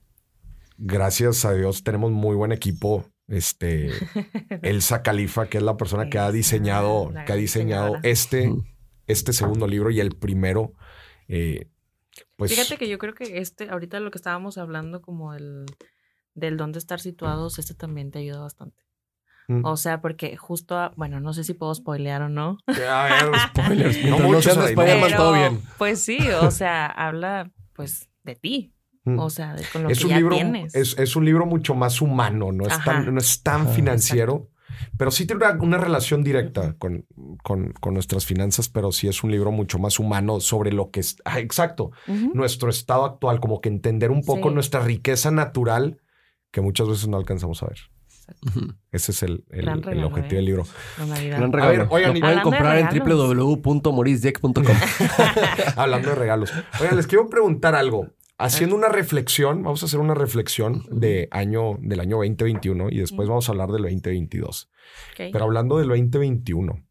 gracias 0.78 1.44
a 1.46 1.54
Dios, 1.54 1.84
tenemos 1.84 2.12
muy 2.12 2.36
buen 2.36 2.52
equipo. 2.52 3.06
Este, 3.28 3.90
Elsa 4.62 5.02
Califa, 5.02 5.48
que 5.48 5.58
es 5.58 5.64
la 5.64 5.76
persona 5.76 6.10
que 6.10 6.20
ha 6.20 6.32
diseñado, 6.32 7.12
que 7.26 7.34
ha 7.34 7.36
diseñado 7.36 7.96
este, 8.04 8.54
este 9.08 9.34
segundo 9.34 9.68
libro 9.68 9.90
y 9.92 10.00
el 10.00 10.16
primero. 10.16 10.74
eh, 11.28 11.68
pues 12.36 12.52
Fíjate 12.52 12.78
que 12.78 12.88
yo 12.88 12.98
creo 12.98 13.14
que 13.14 13.40
este, 13.40 13.70
ahorita 13.70 14.00
lo 14.00 14.12
que 14.12 14.18
estábamos 14.18 14.58
hablando 14.58 15.02
como 15.02 15.34
el 15.34 15.66
del 16.36 16.56
dónde 16.58 16.78
estar 16.80 17.00
situados, 17.00 17.58
este 17.60 17.74
también 17.74 18.12
te 18.12 18.20
ayuda 18.20 18.40
bastante. 18.42 18.84
mm. 19.48 19.66
O 19.66 19.76
sea, 19.78 20.02
porque 20.02 20.38
justo, 20.38 20.78
a- 20.78 20.94
bueno, 20.96 21.20
no 21.20 21.34
sé 21.34 21.44
si 21.44 21.54
puedo 21.54 21.74
spoilear 21.74 22.22
o 22.22 22.30
no. 22.30 22.58
a 22.68 23.04
ver, 23.04 23.32
Spoilers. 23.50 24.06
No 24.06 24.20
no 24.20 24.28
muchos 24.28 24.56
no 24.56 24.64
todo 25.16 25.34
bien. 25.34 25.62
Pues 25.80 26.00
sí, 26.02 26.20
o 26.42 26.52
sea, 26.52 26.86
habla 26.86 27.52
pues 27.74 28.10
de 28.24 28.36
ti. 28.36 28.74
Mm. 29.08 29.20
O 29.20 29.30
sea, 29.30 29.56
con 29.74 29.84
lo 29.84 29.90
es 29.90 30.00
que 30.00 30.06
un 30.06 30.10
ya 30.12 30.18
libro, 30.18 30.36
tienes. 30.36 30.76
es, 30.76 30.98
es 31.00 31.16
un 31.16 31.26
libro 31.26 31.46
mucho 31.46 31.74
más 31.76 32.02
humano, 32.02 32.52
no 32.52 32.66
es 32.68 32.74
Ajá. 32.74 32.84
tan, 33.04 33.14
no 33.14 33.20
es 33.20 33.42
tan 33.42 33.62
Ajá. 33.62 33.70
financiero, 33.72 34.50
pero 34.98 35.12
sí 35.12 35.26
tiene 35.26 35.46
una, 35.46 35.58
una 35.62 35.78
relación 35.78 36.24
directa 36.24 36.76
con, 36.78 37.06
con, 37.44 37.72
con 37.80 37.94
nuestras 37.94 38.26
finanzas, 38.26 38.70
pero 38.70 38.92
sí 38.92 39.08
es 39.08 39.24
un 39.24 39.32
libro 39.32 39.52
mucho 39.52 39.80
más 39.80 40.00
humano 40.00 40.40
sobre 40.40 40.72
lo 40.72 40.92
que 40.92 41.00
es, 41.00 41.18
ah, 41.26 41.40
exacto, 41.40 41.92
nuestro 42.34 42.70
estado 42.70 43.06
actual, 43.06 43.40
como 43.40 43.62
que 43.62 43.70
entender 43.70 44.12
un 44.12 44.22
poco 44.24 44.50
Sí. 44.50 44.54
nuestra 44.56 44.82
riqueza 44.82 45.32
natural 45.32 46.02
que 46.52 46.62
muchas 46.62 46.88
veces 46.88 47.08
no 47.08 47.18
alcanzamos 47.18 47.64
a 47.64 47.68
ver. 47.68 47.78
Ese 48.92 49.14
es 49.14 49.24
el, 49.24 49.46
el- 49.52 49.70
objetivo 49.70 50.18
¿eh? 50.18 50.36
del 50.36 50.46
libro. 50.46 50.64
Gran 50.98 51.44
A 51.44 51.48
regalo. 51.48 51.70
ver, 51.72 51.88
oigan, 51.90 52.18
y- 52.18 52.20
Lo 52.20 52.26
pueden 52.28 52.42
comprar 52.42 52.78
en 52.78 52.88
www.morisdeck.com. 53.00 54.66
Hablando 55.78 56.10
de 56.10 56.16
regalos. 56.16 56.52
Oigan, 56.82 56.96
les 56.98 57.08
quiero 57.08 57.30
preguntar 57.30 57.74
algo. 57.76 58.08
Haciendo 58.40 58.76
una 58.76 58.90
reflexión, 58.90 59.64
vamos 59.64 59.82
a 59.82 59.88
hacer 59.88 60.00
una 60.00 60.14
reflexión 60.14 60.86
de 60.92 61.28
año, 61.32 61.78
del 61.80 62.00
año 62.00 62.18
2021 62.18 62.90
y 62.92 63.00
después 63.00 63.28
vamos 63.28 63.50
a 63.50 63.52
hablar 63.52 63.72
del 63.72 63.82
2022. 63.82 64.70
Ok. 65.12 65.32
Pero 65.32 65.44
hablando 65.44 65.80
del 65.80 65.88
2021, 65.88 66.86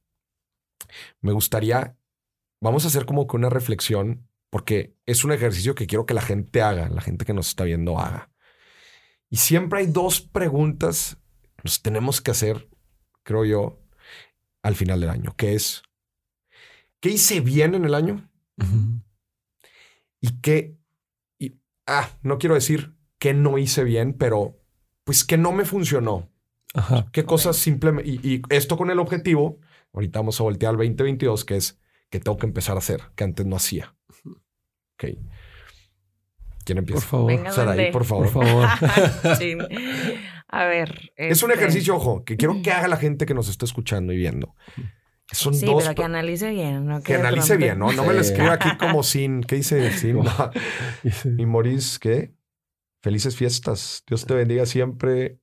me 1.21 1.33
gustaría, 1.33 1.97
vamos 2.61 2.85
a 2.85 2.89
hacer 2.89 3.07
como 3.07 3.29
que 3.29 3.37
una 3.37 3.49
reflexión, 3.49 4.29
porque 4.51 4.97
es 5.07 5.25
un 5.25 5.33
ejercicio 5.33 5.77
que 5.77 5.87
quiero 5.87 6.05
que 6.05 6.15
la 6.15 6.23
gente 6.23 6.63
haga, 6.63 6.89
la 6.89 7.01
gente 7.01 7.25
que 7.25 7.35
nos 7.35 7.49
está 7.49 7.63
viendo 7.63 7.99
haga. 7.99 8.31
Y 9.31 9.37
siempre 9.37 9.81
hay 9.81 9.87
dos 9.87 10.21
preguntas 10.21 11.19
que 11.57 11.63
nos 11.65 11.81
tenemos 11.81 12.21
que 12.21 12.33
hacer, 12.33 12.69
creo 13.23 13.45
yo, 13.45 13.81
al 14.63 14.75
final 14.75 15.01
del 15.01 15.11
año, 15.11 15.35
que 15.37 15.55
es, 15.55 15.83
¿qué 16.99 17.11
hice 17.11 17.41
bien 17.41 17.77
en 17.77 17.85
el 17.85 17.95
año? 17.95 18.29
Y 20.21 20.41
qué, 20.41 20.77
ah, 21.87 22.11
no 22.23 22.39
quiero 22.39 22.55
decir 22.55 22.95
que 23.19 23.35
no 23.35 23.59
hice 23.59 23.85
bien, 23.85 24.15
pero 24.15 24.59
pues 25.05 25.25
que 25.25 25.39
no 25.39 25.53
me 25.53 25.65
funcionó. 25.65 26.31
Ajá. 26.75 27.07
Qué 27.13 27.25
cosas 27.25 27.57
simplemente, 27.57 28.11
y, 28.11 28.21
y 28.23 28.43
esto 28.51 28.77
con 28.77 28.91
el 28.91 28.99
objetivo, 28.99 29.59
ahorita 29.93 30.19
vamos 30.19 30.41
a 30.41 30.45
voltear 30.45 30.71
al 30.71 30.77
2022, 30.77 31.45
que 31.45 31.57
es 31.57 31.79
que 32.11 32.21
tengo 32.21 32.37
que 32.37 32.47
empezar 32.47 32.77
a 32.77 32.79
hacer, 32.79 33.03
que 33.15 33.25
antes 33.25 33.47
no 33.47 33.57
hacía. 33.57 33.95
Ok. 34.95 35.17
¿Quién 36.65 36.79
empieza? 36.79 37.01
Por 37.01 37.09
favor. 37.09 37.27
Venga, 37.29 37.93
por 37.93 38.05
favor. 38.05 38.33
Por 38.33 38.47
favor. 38.47 38.69
Sí. 39.39 39.57
A 40.49 40.65
ver. 40.65 41.13
Es 41.17 41.43
un 41.43 41.51
este, 41.51 41.63
ejercicio, 41.63 41.97
ojo, 41.97 42.25
que 42.25 42.37
quiero 42.37 42.61
que 42.63 42.71
haga 42.73 42.89
la 42.89 42.97
gente 42.97 43.27
que 43.27 43.35
nos 43.35 43.49
está 43.49 43.65
escuchando 43.65 44.13
y 44.13 44.17
viendo. 44.17 44.55
Son 45.33 45.55
Sí, 45.55 45.67
dos. 45.67 45.83
pero 45.83 45.95
que 45.97 46.05
analice 46.05 46.51
bien, 46.51 46.87
¿no? 46.87 47.03
que 47.03 47.15
analice 47.17 47.55
pronto- 47.55 47.65
bien, 47.65 47.79
¿no? 47.79 47.93
No 47.93 48.05
me 48.05 48.15
lo 48.15 48.21
escriba 48.21 48.53
aquí 48.55 48.69
como 48.79 49.03
sin. 49.03 49.43
¿Qué 49.43 49.57
dice? 49.57 49.91
Sin. 49.93 50.17
No. 50.19 50.51
Y 51.39 51.47
Moris, 51.47 51.99
¿qué? 51.99 52.35
Felices 53.03 53.37
fiestas. 53.37 54.03
Dios 54.07 54.25
te 54.27 54.35
bendiga 54.35 54.67
siempre. 54.67 55.39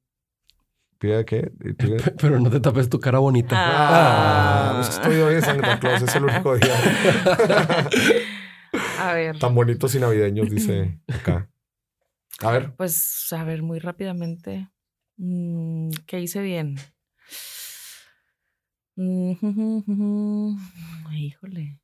Pide 1.00 1.26
qué? 1.26 1.52
Pide- 1.78 2.14
Pero 2.20 2.40
no 2.40 2.50
te 2.50 2.60
tapes 2.62 2.90
tu 2.90 3.00
cara 3.00 3.20
bonita. 3.20 3.56
Ah, 3.58 4.72
pues 4.76 4.90
estoy 4.96 5.18
hoy 5.18 5.36
en 5.36 5.42
Santa 5.42 5.80
Claus, 5.80 6.02
es 6.02 6.16
el 6.16 6.24
único 6.24 6.56
día. 6.58 6.74
A 9.00 9.14
ver. 9.14 9.38
Tan 9.38 9.54
bonitos 9.54 9.94
y 9.96 10.00
navideños, 10.00 10.50
dice 10.50 11.00
acá. 11.08 11.50
A 12.42 12.52
ver, 12.52 12.74
Pues, 12.76 13.28
a 13.32 13.44
ver, 13.44 13.62
muy 13.64 13.80
rápidamente. 13.80 14.70
Mm, 15.18 15.90
¿Qué 16.08 16.20
hice 16.22 16.42
bien? 16.42 16.76
Híjole. 21.12 21.80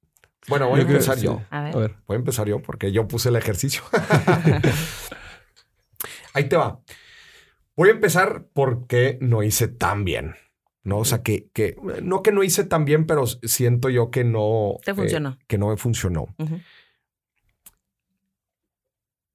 bueno, 0.47 0.69
voy 0.69 0.79
a 0.79 0.83
empezar 0.83 1.17
sí. 1.17 1.25
yo. 1.25 1.41
A 1.49 1.63
ver. 1.63 1.75
A 1.75 1.79
ver. 1.79 1.95
Voy 2.07 2.15
a 2.15 2.19
empezar 2.19 2.47
yo 2.47 2.61
porque 2.61 2.91
yo 2.91 3.07
puse 3.07 3.29
el 3.29 3.35
ejercicio. 3.35 3.81
Ahí 6.33 6.47
te 6.47 6.55
va. 6.55 6.79
Voy 7.75 7.89
a 7.89 7.93
empezar 7.93 8.47
porque 8.53 9.17
no 9.21 9.41
hice 9.41 9.67
tan 9.67 10.03
bien. 10.03 10.35
No, 10.83 10.99
o 10.99 11.05
sea, 11.05 11.23
que, 11.23 11.49
que 11.53 11.75
no 12.01 12.23
que 12.23 12.31
no 12.31 12.43
hice 12.43 12.63
tan 12.63 12.85
bien, 12.85 13.05
pero 13.05 13.25
siento 13.25 13.89
yo 13.89 14.11
que 14.11 14.23
no. 14.23 14.75
Te 14.83 14.91
eh, 14.91 14.95
funcionó. 14.95 15.37
que 15.47 15.57
no 15.57 15.69
me 15.69 15.77
funcionó. 15.77 16.27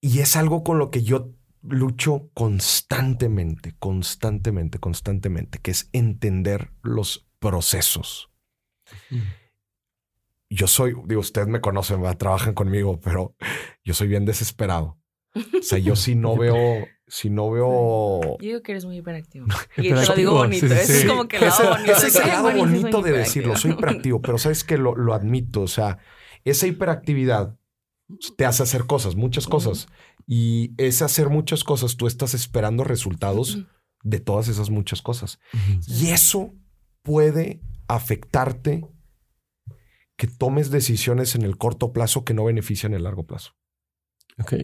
Y 0.00 0.20
es 0.20 0.36
algo 0.36 0.64
con 0.64 0.78
lo 0.78 0.90
que 0.90 1.02
yo 1.02 1.32
lucho 1.62 2.30
constantemente, 2.34 3.74
constantemente, 3.78 4.78
constantemente, 4.78 5.58
que 5.60 5.70
es 5.70 5.88
entender 5.92 6.70
los 6.82 7.26
procesos. 7.44 8.30
Yo 10.50 10.66
soy, 10.66 10.94
digo, 11.06 11.20
ustedes 11.20 11.48
me 11.48 11.60
conocen, 11.60 12.00
¿verdad? 12.00 12.16
trabajan 12.16 12.54
conmigo, 12.54 13.00
pero 13.00 13.34
yo 13.84 13.92
soy 13.94 14.08
bien 14.08 14.24
desesperado. 14.24 14.98
O 15.34 15.62
sea, 15.62 15.78
yo 15.78 15.94
si 15.96 16.14
no 16.14 16.36
veo, 16.38 16.86
si 17.06 17.28
no 17.28 17.50
veo... 17.50 18.20
Yo 18.22 18.36
digo 18.40 18.62
que 18.62 18.72
eres 18.72 18.84
muy 18.84 18.98
hiperactivo. 18.98 19.46
Y 19.76 19.88
te 19.90 20.06
lo 20.06 20.14
digo 20.14 20.32
bonito. 20.34 20.68
sí, 20.68 20.74
sí, 20.74 20.80
Eso 20.80 20.92
es 20.92 21.04
como 21.06 21.28
que 21.28 21.36
ese, 21.36 21.62
bonito. 21.64 21.92
ese 21.92 22.06
es 22.06 22.12
de 22.14 22.18
el 22.20 22.24
que, 22.24 22.30
lado 22.30 22.48
"Ay, 22.48 22.56
Mauricio, 22.56 22.80
bonito 22.80 23.02
soy 23.02 23.10
de 23.10 23.18
decirlo, 23.18 23.56
soy 23.56 23.70
hiperactivo". 23.72 24.22
pero 24.22 24.38
sabes 24.38 24.64
que 24.64 24.78
lo, 24.78 24.94
lo 24.96 25.12
admito, 25.14 25.62
o 25.62 25.68
sea, 25.68 25.98
esa 26.44 26.66
hiperactividad 26.66 27.56
te 28.36 28.44
hace 28.46 28.62
hacer 28.62 28.86
cosas, 28.86 29.16
muchas 29.16 29.46
cosas. 29.46 29.88
Y 30.26 30.72
ese 30.78 31.04
hacer 31.04 31.30
muchas 31.30 31.64
cosas, 31.64 31.96
tú 31.96 32.06
estás 32.06 32.32
esperando 32.34 32.84
resultados 32.84 33.58
de 34.02 34.20
todas 34.20 34.48
esas 34.48 34.70
muchas 34.70 35.02
cosas. 35.02 35.40
Y 35.88 36.08
eso 36.10 36.52
puede 37.04 37.60
afectarte 37.86 38.84
que 40.16 40.26
tomes 40.26 40.70
decisiones 40.70 41.34
en 41.34 41.42
el 41.42 41.56
corto 41.58 41.92
plazo 41.92 42.24
que 42.24 42.34
no 42.34 42.44
benefician 42.44 42.94
el 42.94 43.04
largo 43.04 43.26
plazo. 43.26 43.52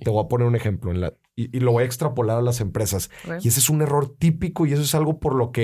Te 0.01 0.11
voy 0.11 0.25
a 0.25 0.29
poner 0.29 0.49
un 0.49 0.57
ejemplo 0.57 0.91
en 0.91 1.01
la, 1.01 1.15
y, 1.37 1.57
y 1.57 1.61
lo 1.61 1.71
voy 1.73 1.83
a 1.85 1.87
extrapolar 1.87 2.39
a 2.39 2.43
las 2.43 2.61
empresas. 2.61 3.09
Y 3.45 3.49
ese 3.49 3.61
es 3.61 3.71
un 3.71 3.83
error 3.83 4.17
típico 4.19 4.67
y 4.67 4.73
eso 4.73 4.83
es 4.83 4.95
algo 4.97 5.21
por 5.21 5.35
lo 5.37 5.53
que, 5.53 5.63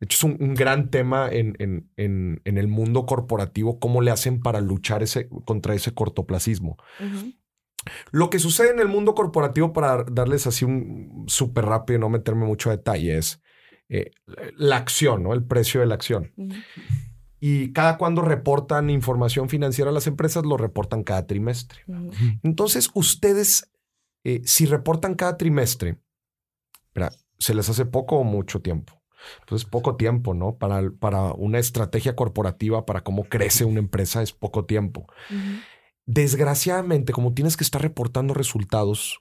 de 0.00 0.04
hecho, 0.04 0.16
es 0.16 0.24
un, 0.24 0.36
un 0.46 0.54
gran 0.54 0.90
tema 0.90 1.28
en, 1.30 1.54
en- 1.58 1.90
en- 1.96 2.42
en 2.44 2.58
el 2.58 2.68
mundo 2.68 3.06
corporativo, 3.06 3.78
cómo 3.78 4.02
le 4.02 4.10
hacen 4.10 4.40
para 4.40 4.60
luchar 4.60 5.02
ese, 5.02 5.28
contra 5.46 5.74
ese 5.74 5.94
cortoplacismo. 5.94 6.76
Lo 8.10 8.28
que 8.30 8.38
sucede 8.40 8.70
en 8.70 8.80
el 8.80 8.88
mundo 8.88 9.14
corporativo, 9.14 9.72
para 9.72 10.02
darles 10.04 10.46
así 10.46 10.64
un 10.64 11.24
súper 11.28 11.66
rápido 11.66 11.98
y 11.98 12.00
no 12.00 12.08
meterme 12.10 12.44
mucho 12.44 12.68
a 12.70 12.76
detalle, 12.76 13.16
es 13.16 13.40
eh, 13.88 14.10
la 14.56 14.76
acción, 14.76 15.22
¿no? 15.22 15.32
El 15.32 15.44
precio 15.44 15.80
de 15.80 15.86
la 15.86 15.94
acción. 15.94 16.32
Y 17.38 17.72
cada 17.72 17.98
cuando 17.98 18.22
reportan 18.22 18.90
información 18.90 19.48
financiera 19.48 19.90
a 19.90 19.94
las 19.94 20.06
empresas, 20.06 20.44
lo 20.44 20.56
reportan 20.56 21.04
cada 21.04 21.26
trimestre. 21.26 21.80
Entonces, 22.42 22.90
ustedes, 22.94 23.70
eh, 24.24 24.42
si 24.44 24.66
reportan 24.66 25.14
cada 25.14 25.36
trimestre, 25.36 25.98
se 27.38 27.54
les 27.54 27.68
hace 27.68 27.84
poco 27.84 28.16
o 28.16 28.24
mucho 28.24 28.62
tiempo. 28.62 29.02
Entonces, 29.40 29.68
poco 29.68 29.96
tiempo, 29.96 30.34
¿no? 30.34 30.56
Para, 30.56 30.90
para 30.90 31.32
una 31.32 31.58
estrategia 31.58 32.16
corporativa, 32.16 32.86
para 32.86 33.02
cómo 33.02 33.24
crece 33.24 33.64
una 33.64 33.80
empresa, 33.80 34.22
es 34.22 34.32
poco 34.32 34.64
tiempo. 34.64 35.06
Desgraciadamente, 36.06 37.12
como 37.12 37.34
tienes 37.34 37.56
que 37.56 37.64
estar 37.64 37.82
reportando 37.82 38.32
resultados 38.32 39.20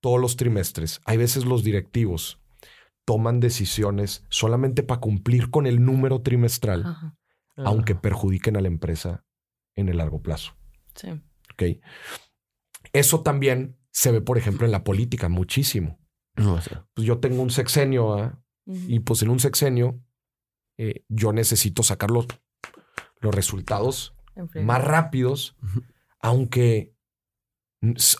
todos 0.00 0.20
los 0.20 0.36
trimestres, 0.36 1.00
hay 1.04 1.18
veces 1.18 1.44
los 1.44 1.62
directivos 1.62 2.39
toman 3.10 3.40
decisiones 3.40 4.24
solamente 4.28 4.84
para 4.84 5.00
cumplir 5.00 5.50
con 5.50 5.66
el 5.66 5.84
número 5.84 6.22
trimestral, 6.22 6.86
Ajá. 6.86 7.18
aunque 7.56 7.96
perjudiquen 7.96 8.56
a 8.56 8.60
la 8.60 8.68
empresa 8.68 9.24
en 9.74 9.88
el 9.88 9.96
largo 9.96 10.22
plazo. 10.22 10.56
Sí. 10.94 11.08
¿ok? 11.52 11.82
Eso 12.92 13.24
también 13.24 13.76
se 13.90 14.12
ve, 14.12 14.20
por 14.20 14.38
ejemplo, 14.38 14.64
en 14.64 14.70
la 14.70 14.84
política 14.84 15.28
muchísimo. 15.28 15.98
No, 16.36 16.54
o 16.54 16.60
sea, 16.60 16.86
Pues 16.94 17.04
yo 17.04 17.18
tengo 17.18 17.42
un 17.42 17.50
sexenio 17.50 18.14
¿ah? 18.16 18.40
Y 18.64 19.00
pues 19.00 19.22
en 19.22 19.30
un 19.30 19.40
sexenio 19.40 20.00
eh, 20.78 21.04
yo 21.08 21.32
necesito 21.32 21.82
sacar 21.82 22.12
los, 22.12 22.28
los 23.18 23.34
resultados 23.34 24.14
más 24.54 24.84
rápidos, 24.84 25.56
aunque, 26.20 26.94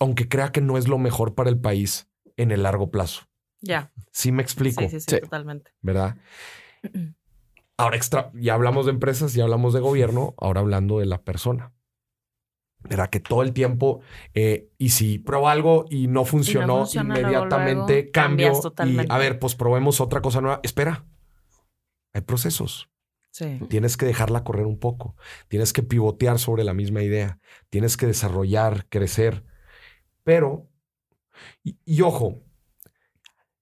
aunque 0.00 0.28
crea 0.28 0.50
que 0.50 0.60
no 0.60 0.78
es 0.78 0.88
lo 0.88 0.98
mejor 0.98 1.36
para 1.36 1.48
el 1.48 1.60
país 1.60 2.10
en 2.36 2.50
el 2.50 2.64
largo 2.64 2.90
plazo. 2.90 3.29
Ya. 3.60 3.92
Sí 4.10 4.32
me 4.32 4.42
explico, 4.42 4.82
Sí, 4.82 4.88
sí, 4.88 5.00
sí, 5.00 5.06
Sí. 5.16 5.20
totalmente. 5.20 5.70
¿verdad? 5.82 6.16
Ahora 7.76 7.96
extra, 7.96 8.30
ya 8.34 8.54
hablamos 8.54 8.84
de 8.86 8.92
empresas, 8.92 9.32
ya 9.32 9.44
hablamos 9.44 9.72
de 9.72 9.80
gobierno, 9.80 10.34
ahora 10.36 10.60
hablando 10.60 10.98
de 10.98 11.06
la 11.06 11.22
persona. 11.22 11.72
¿Verdad? 12.82 13.08
Que 13.08 13.20
todo 13.20 13.42
el 13.42 13.54
tiempo, 13.54 14.00
eh, 14.34 14.70
y 14.76 14.90
si 14.90 15.18
pruebo 15.18 15.48
algo 15.48 15.86
y 15.88 16.06
no 16.06 16.26
funcionó, 16.26 16.80
funciona, 16.80 17.18
inmediatamente 17.18 17.94
luego 17.94 18.12
cambio. 18.12 18.52
Y 18.84 19.06
a 19.08 19.16
ver, 19.18 19.38
pues 19.38 19.54
probemos 19.54 20.00
otra 20.02 20.20
cosa 20.20 20.42
nueva. 20.42 20.60
Espera. 20.62 21.06
Hay 22.12 22.20
procesos. 22.22 22.90
Sí. 23.32 23.60
Tienes 23.68 23.96
que 23.96 24.04
dejarla 24.06 24.44
correr 24.44 24.66
un 24.66 24.78
poco. 24.78 25.16
Tienes 25.48 25.72
que 25.72 25.82
pivotear 25.82 26.38
sobre 26.38 26.64
la 26.64 26.74
misma 26.74 27.02
idea. 27.02 27.38
Tienes 27.70 27.96
que 27.96 28.06
desarrollar, 28.06 28.86
crecer. 28.90 29.44
Pero, 30.24 30.68
y, 31.62 31.78
y 31.86 32.02
ojo, 32.02 32.42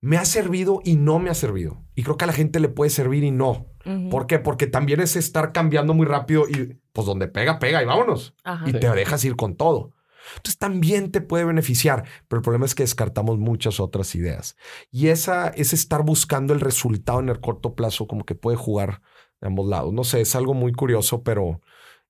me 0.01 0.17
ha 0.17 0.25
servido 0.25 0.81
y 0.85 0.97
no 0.97 1.19
me 1.19 1.31
ha 1.31 1.35
servido. 1.35 1.85
Y 1.95 2.03
creo 2.05 2.17
que 2.17 2.25
a 2.25 2.29
la 2.29 2.33
gente 2.33 2.61
le 2.61 2.69
puede 2.69 2.91
servir 2.91 3.25
y 3.25 3.31
no. 3.31 3.67
¿Por 4.11 4.27
qué? 4.27 4.39
Porque 4.39 4.67
también 4.67 5.01
es 5.01 5.17
estar 5.17 5.53
cambiando 5.53 5.95
muy 5.95 6.07
rápido 6.07 6.47
y 6.47 6.79
pues 6.93 7.07
donde 7.07 7.27
pega, 7.27 7.59
pega 7.59 7.83
y 7.83 7.87
vámonos. 7.87 8.35
Ajá. 8.45 8.69
Y 8.69 8.73
Sí. 8.73 8.81
te 8.81 8.91
dejas 8.91 9.25
ir 9.25 9.35
con 9.35 9.57
todo. 9.57 9.93
Entonces 10.37 10.59
también 10.59 11.11
te 11.11 11.23
puede 11.23 11.45
beneficiar, 11.47 12.05
pero 12.29 12.41
el 12.41 12.43
problema 12.45 12.67
es 12.67 12.75
que 12.75 12.83
descartamos 12.83 13.39
muchas 13.39 13.81
otras 13.81 14.15
ideas. 14.15 14.57
Y 14.91 15.09
esa 15.09 15.49
es 15.49 15.73
estar 15.73 16.03
buscando 16.05 16.53
el 16.53 16.61
resultado 16.61 17.21
en 17.21 17.31
el 17.31 17.41
corto 17.41 17.75
plazo, 17.75 18.07
como 18.07 18.25
que 18.27 18.35
puede 18.35 18.59
jugar 18.59 19.01
de 19.41 19.47
ambos 19.47 19.67
lados. 19.67 19.95
No 19.95 20.05
sé, 20.05 20.21
es 20.21 20.37
algo 20.37 20.53
muy 20.53 20.73
curioso, 20.73 21.23
pero 21.23 21.63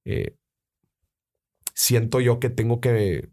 eh, 0.05 0.37
siento 1.75 2.21
yo 2.21 2.41
que 2.41 2.51
tengo 2.51 2.81
que 2.81 3.31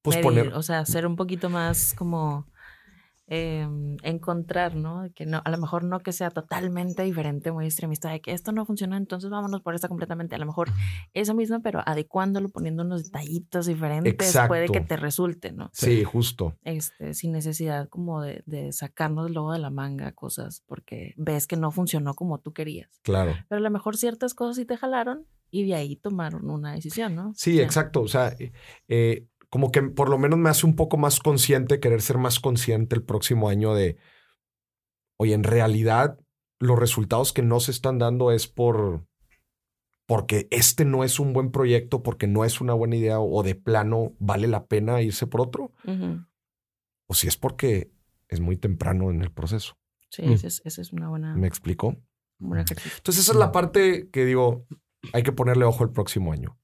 pues 0.00 0.16
Medir, 0.16 0.24
poner. 0.24 0.54
O 0.54 0.62
sea, 0.62 0.86
ser 0.86 1.06
un 1.06 1.16
poquito 1.16 1.50
más 1.50 1.92
como 1.92 2.46
em, 3.28 3.96
encontrar, 4.02 4.74
¿no? 4.74 5.06
Que 5.14 5.26
no, 5.26 5.42
a 5.44 5.50
lo 5.50 5.58
mejor 5.58 5.84
no 5.84 6.00
que 6.00 6.12
sea 6.12 6.30
totalmente 6.30 7.02
diferente, 7.02 7.52
muy 7.52 7.66
extremista, 7.66 8.10
de 8.10 8.20
que 8.20 8.32
esto 8.32 8.52
no 8.52 8.64
funciona, 8.64 8.96
entonces 8.96 9.30
vámonos 9.30 9.60
por 9.62 9.74
esta 9.74 9.88
completamente. 9.88 10.34
A 10.34 10.38
lo 10.38 10.46
mejor 10.46 10.70
eso 11.14 11.34
mismo, 11.34 11.60
pero 11.60 11.82
adecuándolo, 11.84 12.48
poniendo 12.48 12.82
unos 12.82 13.04
detallitos 13.04 13.66
diferentes, 13.66 14.36
puede 14.48 14.68
que 14.68 14.80
te 14.80 14.96
resulte, 14.96 15.52
¿no? 15.52 15.70
Sí, 15.72 16.04
justo. 16.04 16.56
Este, 16.64 17.14
sin 17.14 17.32
necesidad 17.32 17.88
como 17.88 18.22
de, 18.22 18.42
de 18.46 18.72
sacarnos 18.72 19.30
luego 19.30 19.52
de 19.52 19.58
la 19.58 19.70
manga 19.70 20.12
cosas, 20.12 20.62
porque 20.66 21.14
ves 21.16 21.46
que 21.46 21.56
no 21.56 21.70
funcionó 21.70 22.14
como 22.14 22.38
tú 22.38 22.52
querías. 22.52 23.00
Claro. 23.02 23.34
Pero 23.48 23.58
a 23.58 23.62
lo 23.62 23.70
mejor 23.70 23.96
ciertas 23.96 24.34
cosas 24.34 24.56
sí 24.56 24.64
te 24.64 24.76
jalaron 24.76 25.26
y 25.50 25.66
de 25.66 25.74
ahí 25.74 25.96
tomaron 25.96 26.50
una 26.50 26.72
decisión, 26.72 27.14
¿no? 27.14 27.32
Sí, 27.34 27.60
exacto. 27.60 28.02
O 28.02 28.08
sea, 28.08 28.28
eh, 28.38 28.52
eh, 28.88 29.26
como 29.50 29.72
que 29.72 29.82
por 29.82 30.08
lo 30.08 30.18
menos 30.18 30.38
me 30.38 30.50
hace 30.50 30.66
un 30.66 30.76
poco 30.76 30.96
más 30.96 31.20
consciente, 31.20 31.80
querer 31.80 32.02
ser 32.02 32.18
más 32.18 32.40
consciente 32.40 32.94
el 32.94 33.02
próximo 33.02 33.48
año 33.48 33.74
de, 33.74 33.96
oye, 35.16 35.34
en 35.34 35.44
realidad 35.44 36.18
los 36.60 36.78
resultados 36.78 37.32
que 37.32 37.42
no 37.42 37.60
se 37.60 37.70
están 37.70 37.98
dando 37.98 38.30
es 38.32 38.46
por, 38.46 39.06
porque 40.06 40.48
este 40.50 40.84
no 40.84 41.04
es 41.04 41.20
un 41.20 41.32
buen 41.32 41.50
proyecto, 41.50 42.02
porque 42.02 42.26
no 42.26 42.44
es 42.44 42.60
una 42.60 42.74
buena 42.74 42.96
idea 42.96 43.20
o 43.20 43.42
de 43.42 43.54
plano 43.54 44.14
vale 44.18 44.48
la 44.48 44.66
pena 44.66 45.00
irse 45.02 45.26
por 45.26 45.40
otro, 45.40 45.72
o 47.06 47.14
si 47.14 47.28
es 47.28 47.36
porque 47.36 47.90
es 48.28 48.40
muy 48.40 48.56
temprano 48.56 49.10
en 49.10 49.22
el 49.22 49.30
proceso. 49.30 49.78
Sí, 50.10 50.22
Mm. 50.22 50.32
esa 50.32 50.46
es, 50.64 50.92
una 50.92 51.08
buena, 51.10 51.34
¿Me 51.34 51.48
ejercicio. 52.60 52.92
Entonces 52.96 53.24
esa 53.24 53.32
es 53.32 53.38
la 53.38 53.52
parte 53.52 54.08
que 54.10 54.24
digo, 54.24 54.66
hay 55.12 55.22
que 55.22 55.32
ponerle 55.32 55.64
ojo 55.64 55.84
el 55.84 55.90
próximo 55.90 56.32
año. 56.32 56.58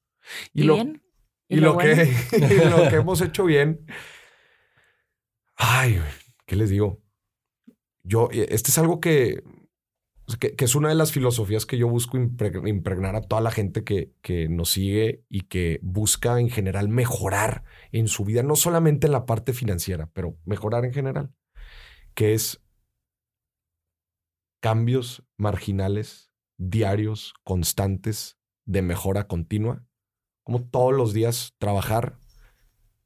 ¿Y, 0.53 0.63
lo, 0.63 0.75
bien? 0.75 1.04
Y, 1.47 1.57
lo, 1.57 1.73
bueno? 1.75 2.03
que, 2.03 2.37
y 2.37 2.69
lo 2.69 2.89
que 2.89 2.95
hemos 2.95 3.21
hecho 3.21 3.45
bien. 3.45 3.85
Ay, 5.55 6.01
¿qué 6.45 6.55
les 6.55 6.69
digo? 6.69 7.01
Yo, 8.03 8.29
eh, 8.31 8.47
este 8.49 8.71
es 8.71 8.77
algo 8.77 8.99
que, 8.99 9.43
que, 10.39 10.55
que 10.55 10.65
es 10.65 10.75
una 10.75 10.89
de 10.89 10.95
las 10.95 11.11
filosofías 11.11 11.65
que 11.65 11.77
yo 11.77 11.87
busco 11.87 12.17
impregn- 12.17 12.67
impregnar 12.67 13.15
a 13.15 13.21
toda 13.21 13.41
la 13.41 13.51
gente 13.51 13.83
que, 13.83 14.11
que 14.21 14.49
nos 14.49 14.71
sigue 14.71 15.23
y 15.29 15.41
que 15.41 15.79
busca 15.81 16.39
en 16.39 16.49
general 16.49 16.89
mejorar 16.89 17.63
en 17.91 18.07
su 18.07 18.25
vida, 18.25 18.43
no 18.43 18.55
solamente 18.55 19.07
en 19.07 19.13
la 19.13 19.25
parte 19.25 19.53
financiera, 19.53 20.09
pero 20.13 20.37
mejorar 20.45 20.85
en 20.85 20.93
general, 20.93 21.31
que 22.15 22.33
es 22.33 22.61
cambios 24.61 25.23
marginales, 25.37 26.31
diarios, 26.57 27.33
constantes, 27.43 28.37
de 28.65 28.81
mejora 28.81 29.27
continua, 29.27 29.84
como 30.45 30.61
todos 30.63 30.93
los 30.93 31.11
días 31.11 31.53
trabajar 31.57 32.17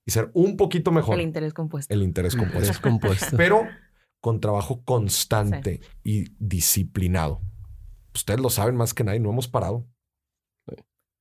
y 0.05 0.11
ser 0.11 0.29
un 0.35 0.55
poquito 0.57 0.91
mejor 0.91 1.15
El 1.15 1.21
interés 1.21 1.53
compuesto. 1.55 1.91
el 1.91 2.03
interés 2.03 2.33
es 2.35 2.39
compuesto, 2.39 2.81
compuesto. 2.81 3.35
pero 3.37 3.63
con 4.21 4.39
trabajo 4.39 4.83
constante 4.83 5.81
y 6.03 6.25
disciplinado. 6.37 7.41
Ustedes 8.13 8.39
lo 8.39 8.49
saben 8.51 8.75
más 8.75 8.93
que 8.93 9.03
nadie, 9.03 9.19
no 9.19 9.29
hemos 9.31 9.47
parado. 9.47 9.87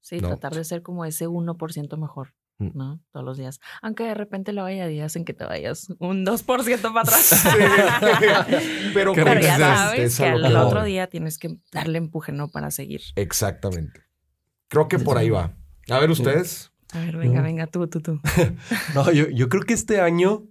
Sí, 0.00 0.20
No. 0.20 0.28
tratar 0.28 0.54
de 0.54 0.64
ser 0.64 0.82
como 0.82 1.04
ese 1.04 1.26
1% 1.28 1.96
mejor, 1.98 2.34
Mm. 2.58 2.70
¿no? 2.74 3.00
Todos 3.12 3.24
los 3.26 3.36
días. 3.36 3.60
Aunque 3.82 4.04
de 4.04 4.14
repente 4.14 4.52
lo 4.52 4.64
haya 4.64 4.86
días 4.86 5.14
en 5.16 5.24
que 5.24 5.34
te 5.34 5.44
vayas 5.44 5.88
un 6.00 6.24
2% 6.24 6.92
para 6.92 7.02
atrás. 7.02 7.30
Pero, 8.94 9.14
ya 9.14 9.58
sabes 9.58 10.00
es 10.12 10.16
que 10.18 10.24
al 10.26 10.42
que 10.42 10.56
otro 10.56 10.82
día 10.84 11.06
tienes 11.08 11.38
que 11.38 11.58
darle 11.72 11.98
empuje, 11.98 12.32
¿no? 12.32 12.48
Para 12.48 12.70
seguir. 12.70 13.02
Exactamente. 13.16 14.00
Creo 14.68 14.88
que 14.88 14.98
por 14.98 15.18
ahí 15.18 15.30
va. 15.30 15.54
A 15.90 15.98
ver, 15.98 16.10
ustedes. 16.10 16.72
A 16.92 17.00
ver, 17.00 17.16
venga, 17.16 17.40
Mm. 17.40 17.44
venga, 17.44 17.66
tú, 17.66 17.86
tú, 17.88 18.00
tú. 18.00 18.20
No, 18.94 19.10
yo, 19.12 19.28
yo 19.28 19.48
creo 19.48 19.62
que 19.62 19.74
este 19.74 20.00
año, 20.00 20.46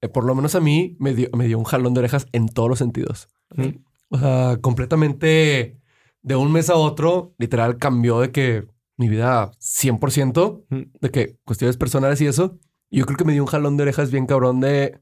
eh, 0.00 0.08
por 0.08 0.24
lo 0.24 0.34
menos 0.34 0.54
a 0.54 0.60
mí, 0.60 0.96
me 0.98 1.14
dio, 1.14 1.28
me 1.36 1.46
dio 1.46 1.58
un 1.58 1.64
jalón 1.64 1.94
de 1.94 2.00
orejas 2.00 2.26
en 2.32 2.48
todos 2.48 2.68
los 2.68 2.78
sentidos. 2.78 3.28
Mm. 3.54 3.68
O 4.10 4.18
sea, 4.18 4.58
completamente 4.60 5.78
de 6.22 6.36
un 6.36 6.52
mes 6.52 6.68
a 6.70 6.74
otro, 6.76 7.34
literal 7.38 7.78
cambió 7.78 8.20
de 8.20 8.30
que 8.30 8.66
mi 8.98 9.08
vida 9.08 9.50
100%, 9.58 10.64
Mm. 10.68 10.82
de 11.00 11.10
que 11.10 11.36
cuestiones 11.44 11.76
personales 11.76 12.20
y 12.20 12.26
eso. 12.26 12.58
Yo 12.90 13.06
creo 13.06 13.16
que 13.16 13.24
me 13.24 13.32
dio 13.32 13.42
un 13.42 13.48
jalón 13.48 13.76
de 13.78 13.84
orejas 13.84 14.10
bien 14.10 14.26
cabrón 14.26 14.60
de, 14.60 15.00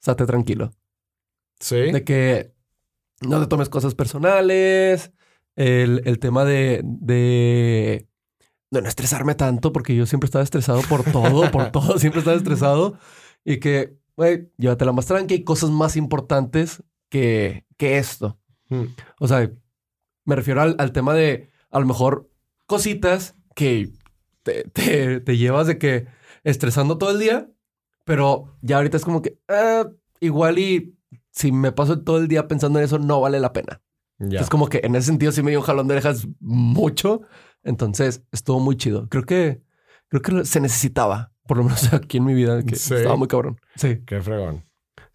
estate 0.00 0.26
tranquilo. 0.26 0.70
Sí. 1.58 1.76
De 1.90 2.04
que 2.04 2.52
no 3.22 3.40
te 3.40 3.46
tomes 3.46 3.70
cosas 3.70 3.94
personales, 3.94 5.12
el, 5.56 6.02
el 6.04 6.18
tema 6.18 6.44
de, 6.44 6.82
de, 6.84 8.06
de 8.74 8.82
no 8.82 8.88
estresarme 8.88 9.34
tanto, 9.34 9.72
porque 9.72 9.94
yo 9.96 10.06
siempre 10.06 10.26
estaba 10.26 10.44
estresado 10.44 10.80
por 10.88 11.02
todo, 11.04 11.50
por 11.50 11.70
todo, 11.72 11.98
siempre 11.98 12.20
estaba 12.20 12.36
estresado. 12.36 12.98
Y 13.44 13.58
que, 13.58 13.96
güey, 14.16 14.50
llévatela 14.58 14.92
más 14.92 15.06
tranqui, 15.06 15.34
hay 15.34 15.44
cosas 15.44 15.70
más 15.70 15.96
importantes 15.96 16.82
que, 17.08 17.64
que 17.76 17.98
esto. 17.98 18.38
Mm. 18.68 18.84
O 19.20 19.28
sea, 19.28 19.50
me 20.24 20.36
refiero 20.36 20.60
al, 20.62 20.76
al 20.78 20.92
tema 20.92 21.14
de, 21.14 21.50
a 21.70 21.78
lo 21.80 21.86
mejor, 21.86 22.30
cositas 22.66 23.34
que 23.54 23.90
te, 24.42 24.64
te- 24.64 25.20
te 25.20 25.36
llevas 25.36 25.66
de 25.66 25.78
que 25.78 26.06
estresando 26.42 26.98
todo 26.98 27.10
el 27.10 27.18
día, 27.20 27.50
pero 28.04 28.56
ya 28.62 28.76
ahorita 28.76 28.96
es 28.96 29.04
como 29.04 29.22
que, 29.22 29.38
ah, 29.48 29.88
igual 30.20 30.58
y 30.58 30.96
si 31.30 31.52
me 31.52 31.72
paso 31.72 32.00
todo 32.00 32.18
el 32.18 32.28
día 32.28 32.48
pensando 32.48 32.78
en 32.78 32.84
eso, 32.84 32.98
no 32.98 33.20
vale 33.20 33.40
la 33.40 33.52
pena. 33.52 33.80
Es 34.42 34.48
como 34.48 34.68
que 34.68 34.80
en 34.84 34.94
ese 34.94 35.08
sentido 35.08 35.32
sí 35.32 35.42
me 35.42 35.50
dio 35.50 35.58
un 35.60 35.66
jalón 35.66 35.88
de 35.88 35.94
orejas 35.94 36.26
mucho. 36.40 37.22
Entonces 37.64 38.22
estuvo 38.32 38.60
muy 38.60 38.76
chido. 38.76 39.08
Creo 39.08 39.24
que, 39.24 39.62
creo 40.08 40.22
que 40.22 40.44
se 40.44 40.60
necesitaba, 40.60 41.32
por 41.46 41.56
lo 41.56 41.64
menos 41.64 41.92
aquí 41.92 42.18
en 42.18 42.24
mi 42.24 42.34
vida, 42.34 42.62
que 42.62 42.76
Sí. 42.76 42.94
estaba 42.94 43.16
muy 43.16 43.26
cabrón. 43.28 43.60
Sí, 43.76 44.00
Qué 44.06 44.20
fregón. 44.20 44.62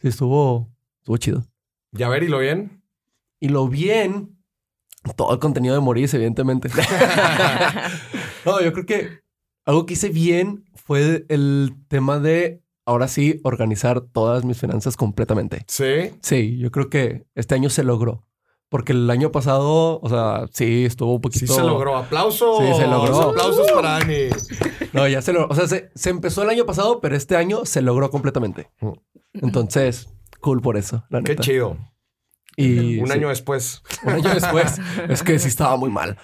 sí, 0.02 0.08
estuvo, 0.10 0.70
estuvo 1.00 1.18
chido. 1.18 1.46
Ya 1.92 2.08
a 2.08 2.10
ver, 2.10 2.24
¿y 2.24 2.28
lo 2.28 2.40
bien? 2.40 2.84
Y 3.40 3.50
lo 3.50 3.68
bien, 3.68 4.38
todo 5.16 5.32
el 5.34 5.40
contenido 5.40 5.74
de 5.76 5.82
Moris, 5.82 6.14
evidentemente. 6.14 6.70
no, 8.46 8.62
yo 8.62 8.74
creo 8.74 8.86
que 8.86 9.10
algo 9.66 9.86
que 9.86 9.94
hice 9.94 10.10
bien 10.10 10.66
fue 10.76 11.26
el 11.30 11.76
tema 11.88 12.20
de 12.20 12.62
ahora 12.86 13.08
sí 13.08 13.40
organizar 13.44 14.02
todas 14.02 14.44
mis 14.46 14.60
finanzas 14.60 14.98
completamente. 14.98 15.64
Sí. 15.68 16.12
Sí, 16.22 16.58
yo 16.58 16.72
creo 16.72 16.90
que 16.90 17.26
este 17.36 17.56
año 17.56 17.70
se 17.70 17.84
logró. 17.84 18.26
Porque 18.70 18.92
el 18.94 19.10
año 19.10 19.32
pasado, 19.32 20.00
o 20.00 20.10
sea, 20.10 20.46
sí, 20.54 20.86
estuvo 20.86 21.16
un 21.16 21.22
poquito... 21.22 21.48
Sí 21.48 21.54
se 21.54 21.62
logró. 21.64 21.98
Aplausos. 21.98 22.60
Sí, 22.60 22.74
se 22.76 22.86
logró. 22.88 23.30
Aplausos 23.32 23.72
para 23.72 23.94
Dani. 24.00 24.28
No, 24.94 25.08
ya 25.08 25.22
se 25.24 25.34
logró. 25.34 25.48
O 25.50 25.56
sea, 25.56 25.68
se, 25.68 25.90
se 25.96 26.10
empezó 26.12 26.44
el 26.44 26.50
año 26.50 26.66
pasado, 26.68 27.00
pero 27.02 27.16
este 27.16 27.36
año 27.36 27.66
se 27.66 27.82
logró 27.82 28.12
completamente. 28.12 28.70
Entonces, 29.34 30.10
cool 30.40 30.62
por 30.62 30.78
eso, 30.78 31.04
la 31.10 31.22
Qué 31.22 31.30
neta. 31.32 31.42
chido. 31.44 31.78
Y 32.58 33.00
Un 33.00 33.08
sí, 33.08 33.14
año 33.14 33.30
después. 33.30 33.82
un 34.04 34.14
año 34.14 34.34
después, 34.34 34.80
es 35.10 35.24
que 35.24 35.40
sí 35.40 35.48
estaba 35.48 35.76
muy 35.78 35.90
mal. 35.90 36.18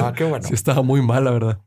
Ah, 0.00 0.12
qué 0.14 0.24
bueno. 0.24 0.46
Sí 0.46 0.54
estaba 0.54 0.82
muy 0.82 1.00
mal, 1.02 1.24
la 1.24 1.30
verdad. 1.30 1.60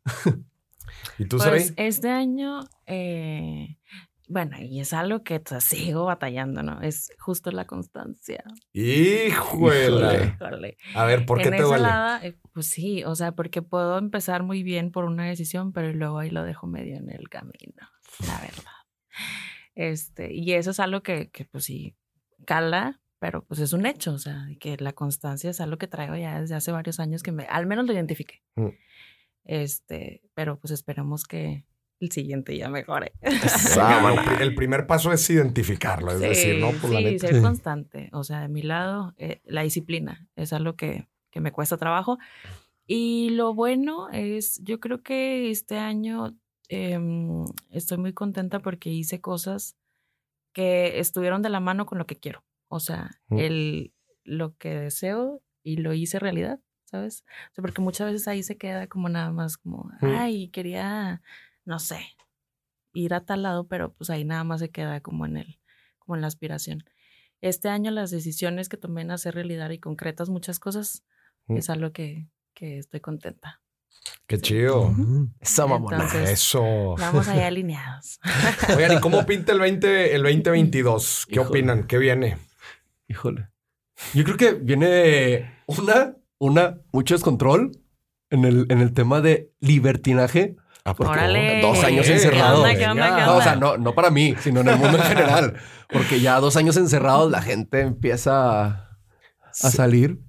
¿Y 1.18 1.26
tú, 1.26 1.38
Pues 1.38 1.44
Saray? 1.44 1.74
este 1.78 2.10
año, 2.10 2.60
eh, 2.86 3.77
bueno, 4.28 4.58
y 4.60 4.80
es 4.80 4.94
algo 4.94 5.24
que 5.24 5.38
o 5.38 5.42
sea, 5.46 5.62
sigo 5.62 6.06
batallando, 6.06 6.64
¿no? 6.64 6.82
Es 6.82 7.10
justo 7.20 7.52
la 7.52 7.66
constancia. 7.66 8.44
Híjole. 8.74 10.34
Híjole. 10.36 10.78
A 10.96 11.06
ver, 11.06 11.26
¿por 11.26 11.42
qué 11.42 11.50
en 11.50 11.58
te 11.58 11.64
duele? 11.64 11.88
eh, 12.24 12.38
pues 12.54 12.68
sí, 12.68 13.04
o 13.04 13.16
sea, 13.16 13.32
porque 13.32 13.62
puedo 13.62 13.98
empezar 13.98 14.44
muy 14.44 14.64
bien 14.64 14.92
por 14.92 15.06
una 15.06 15.26
decisión, 15.26 15.72
pero 15.72 15.94
luego 15.94 16.20
ahí 16.20 16.30
lo 16.30 16.44
dejo 16.44 16.68
medio 16.68 16.98
en 16.98 17.10
el 17.10 17.30
camino, 17.30 17.90
la 18.28 18.40
verdad. 18.42 18.72
Este, 19.76 20.34
y 20.34 20.54
eso 20.54 20.72
es 20.72 20.80
algo 20.80 21.02
que, 21.02 21.30
que 21.30 21.46
pues 21.46 21.66
sí, 21.66 21.96
cala, 22.46 23.00
pero 23.20 23.44
pues 23.46 23.60
es 23.60 23.74
un 23.74 23.86
hecho, 23.86 24.14
o 24.14 24.20
sea, 24.20 24.48
que 24.60 24.78
la 24.78 24.94
constancia 24.94 25.50
es 25.50 25.62
algo 25.62 25.78
que 25.78 25.88
traigo 25.88 26.16
ya 26.16 26.42
desde 26.42 26.56
hace 26.56 26.72
varios 26.72 27.00
años 27.00 27.24
que 27.24 27.32
me, 27.32 27.46
al 27.46 27.66
menos 27.66 27.86
lo 27.86 27.94
identifiqué. 27.94 28.42
Mm. 28.56 28.70
Este, 29.46 30.22
pero 30.34 30.60
pues 30.60 30.72
esperamos 30.72 31.24
que 31.24 31.64
el 32.00 32.12
siguiente 32.12 32.56
ya 32.58 32.70
mejore. 32.70 33.14
Bueno, 34.02 34.22
el 34.40 34.54
primer 34.56 34.86
paso 34.88 35.12
es 35.12 35.30
identificarlo, 35.30 36.12
es 36.12 36.20
decir, 36.20 36.60
¿no? 36.60 36.72
La 36.72 36.80
sí, 37.00 37.04
neta. 37.04 37.28
ser 37.28 37.36
Sí. 37.38 37.42
constante. 37.42 38.10
O 38.14 38.24
sea, 38.24 38.42
de 38.42 38.48
mi 38.50 38.62
lado, 38.62 39.14
eh, 39.18 39.42
la 39.46 39.62
disciplina 39.64 40.28
es 40.36 40.54
algo 40.54 40.76
que, 40.76 41.08
que 41.32 41.42
me 41.42 41.52
cuesta 41.52 41.78
trabajo. 41.78 42.18
Y 42.86 43.32
lo 43.32 43.54
bueno 43.54 44.10
es, 44.12 44.62
yo 44.64 44.80
creo 44.80 45.02
que 45.04 45.50
este 45.52 45.78
año 45.78 46.36
em, 46.70 47.46
estoy 47.72 47.98
muy 47.98 48.14
contenta 48.14 48.60
porque 48.60 48.90
hice 48.90 49.22
cosas 49.22 49.78
que 50.54 51.00
estuvieron 51.00 51.42
de 51.42 51.50
la 51.50 51.60
mano 51.60 51.86
con 51.86 51.98
lo 51.98 52.06
que 52.06 52.18
quiero. 52.18 52.44
O 52.68 52.80
sea, 52.80 53.12
Mm. 53.30 53.38
el, 53.40 53.94
lo 54.24 54.56
que 54.58 54.70
deseo 54.76 55.42
y 55.64 55.78
lo 55.78 55.94
hice 55.94 56.20
realidad, 56.20 56.60
¿sabes? 56.86 57.24
O 57.52 57.56
sea, 57.56 57.62
porque 57.62 57.82
muchas 57.82 58.12
veces 58.12 58.28
ahí 58.28 58.44
se 58.44 58.58
queda 58.58 58.88
como 58.88 59.08
nada 59.10 59.32
más 59.32 59.58
como, 59.58 59.92
Mm. 60.02 60.06
ay, 60.18 60.50
quería, 60.50 61.22
no 61.68 61.80
sé, 61.80 62.00
ir 62.94 63.14
a 63.14 63.26
tal 63.26 63.44
lado, 63.44 63.68
pero 63.68 63.94
pues 63.94 64.10
ahí 64.10 64.26
nada 64.26 64.44
más 64.44 64.60
se 64.62 64.70
queda 64.72 65.02
como 65.02 65.26
en 65.26 65.38
el, 65.38 65.60
como 66.00 66.16
en 66.16 66.22
la 66.22 66.28
aspiración. 66.28 66.84
Este 67.42 67.70
año 67.70 67.92
las 67.92 68.10
decisiones 68.10 68.70
que 68.70 68.78
tomé 68.78 69.02
en 69.02 69.12
hacer 69.12 69.36
realidad 69.36 69.70
y 69.70 69.78
concretas 69.80 70.30
muchas 70.30 70.58
cosas 70.60 71.04
Mm. 71.50 71.58
es 71.58 71.70
algo 71.70 71.92
que, 71.94 72.28
que 72.54 72.78
estoy 72.80 73.00
contenta. 73.00 73.62
Qué 74.26 74.38
chido. 74.40 74.94
Esa 75.40 75.66
mamona. 75.68 75.96
Entonces- 76.04 76.30
Eso. 76.30 76.96
Vamos 76.98 77.28
ahí 77.30 77.40
alineados. 77.44 78.20
Oigan, 78.76 78.98
¿y 78.98 79.00
cómo 79.00 79.26
pinta 79.26 79.54
el 79.54 79.60
20, 79.60 80.14
el 80.16 80.24
2022? 80.24 81.26
¿Qué 81.28 81.36
Híjole. 81.36 81.50
opinan? 81.50 81.88
¿Qué 81.88 81.98
viene? 82.00 82.38
Híjole. 83.08 83.48
Yo 84.14 84.24
creo 84.26 84.36
que 84.38 84.54
viene 84.54 85.58
una, 85.68 86.18
una, 86.38 86.82
mucho 86.92 87.16
descontrol 87.16 87.72
en 88.30 88.44
el, 88.44 88.66
en 88.70 88.80
el 88.82 88.94
tema 88.94 89.22
de 89.22 89.54
libertinaje. 89.62 90.58
Órale. 90.98 91.62
Dos 91.62 91.84
años 91.84 92.06
¿Qué 92.06 92.14
encerrado. 92.14 92.62
onda, 92.64 92.76
qué 92.78 92.88
onda, 92.88 93.16
qué 93.16 93.22
No, 93.24 93.38
o 93.38 93.42
sea, 93.42 93.56
no, 93.56 93.78
no 93.78 93.94
para 93.96 94.10
mí, 94.10 94.36
sino 94.42 94.62
en 94.62 94.70
el 94.70 94.78
mundo 94.78 94.98
en 94.98 95.04
general. 95.04 95.56
Porque 95.90 96.20
ya 96.20 96.40
dos 96.40 96.56
años 96.58 96.78
encerrados 96.78 97.32
la 97.32 97.42
gente 97.42 97.82
empieza 97.82 98.66
a, 98.66 98.98
Sí, 99.52 99.70
salir. 99.72 100.20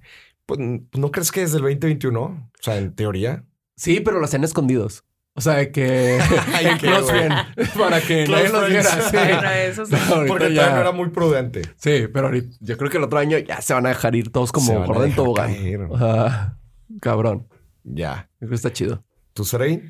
pues, 0.45 0.59
¿No 0.93 1.11
crees 1.11 1.31
que 1.31 1.41
desde 1.41 1.57
el 1.57 1.63
2021? 1.63 2.21
O 2.21 2.49
sea, 2.61 2.77
en 2.77 2.93
teoría. 2.95 3.43
Sí, 3.75 3.99
pero 3.99 4.19
las 4.19 4.29
hacen 4.31 4.43
escondidos. 4.43 5.03
O 5.35 5.41
sea, 5.41 5.71
que 5.71 6.17
en 6.61 6.77
close 6.79 7.03
friend, 7.13 7.33
para 7.77 8.01
que 8.01 8.25
Close 8.25 8.43
nadie 8.51 8.59
los 8.59 8.67
viera. 8.69 8.89
Sí. 9.09 9.15
Bueno, 9.17 9.49
eso 9.51 9.85
sí. 9.85 9.95
Ahorita 9.95 10.25
Porque 10.27 10.53
ya- 10.53 10.71
no 10.71 10.81
era 10.81 10.91
muy 10.91 11.09
prudente. 11.11 11.61
Sí, 11.77 12.07
pero 12.11 12.27
ahorita, 12.27 12.57
yo 12.59 12.77
creo 12.77 12.89
que 12.89 12.97
el 12.97 13.03
otro 13.03 13.19
año 13.19 13.37
ya 13.37 13.61
se 13.61 13.73
van 13.73 13.85
a 13.85 13.89
dejar 13.89 14.15
ir 14.15 14.31
todos 14.31 14.51
como 14.51 14.73
van 14.73 14.83
a 14.83 14.85
gordo 14.87 15.03
en 15.03 15.09
dejar 15.11 15.23
tobogán. 15.23 15.53
caer. 15.53 15.81
O 15.89 15.97
sea, 15.97 16.57
cabrón. 16.99 17.47
Ya. 17.83 18.29
Yo 18.33 18.39
creo 18.39 18.49
que 18.49 18.55
está 18.55 18.73
chido. 18.73 19.05
¿Tú, 19.33 19.45
Saray? 19.45 19.81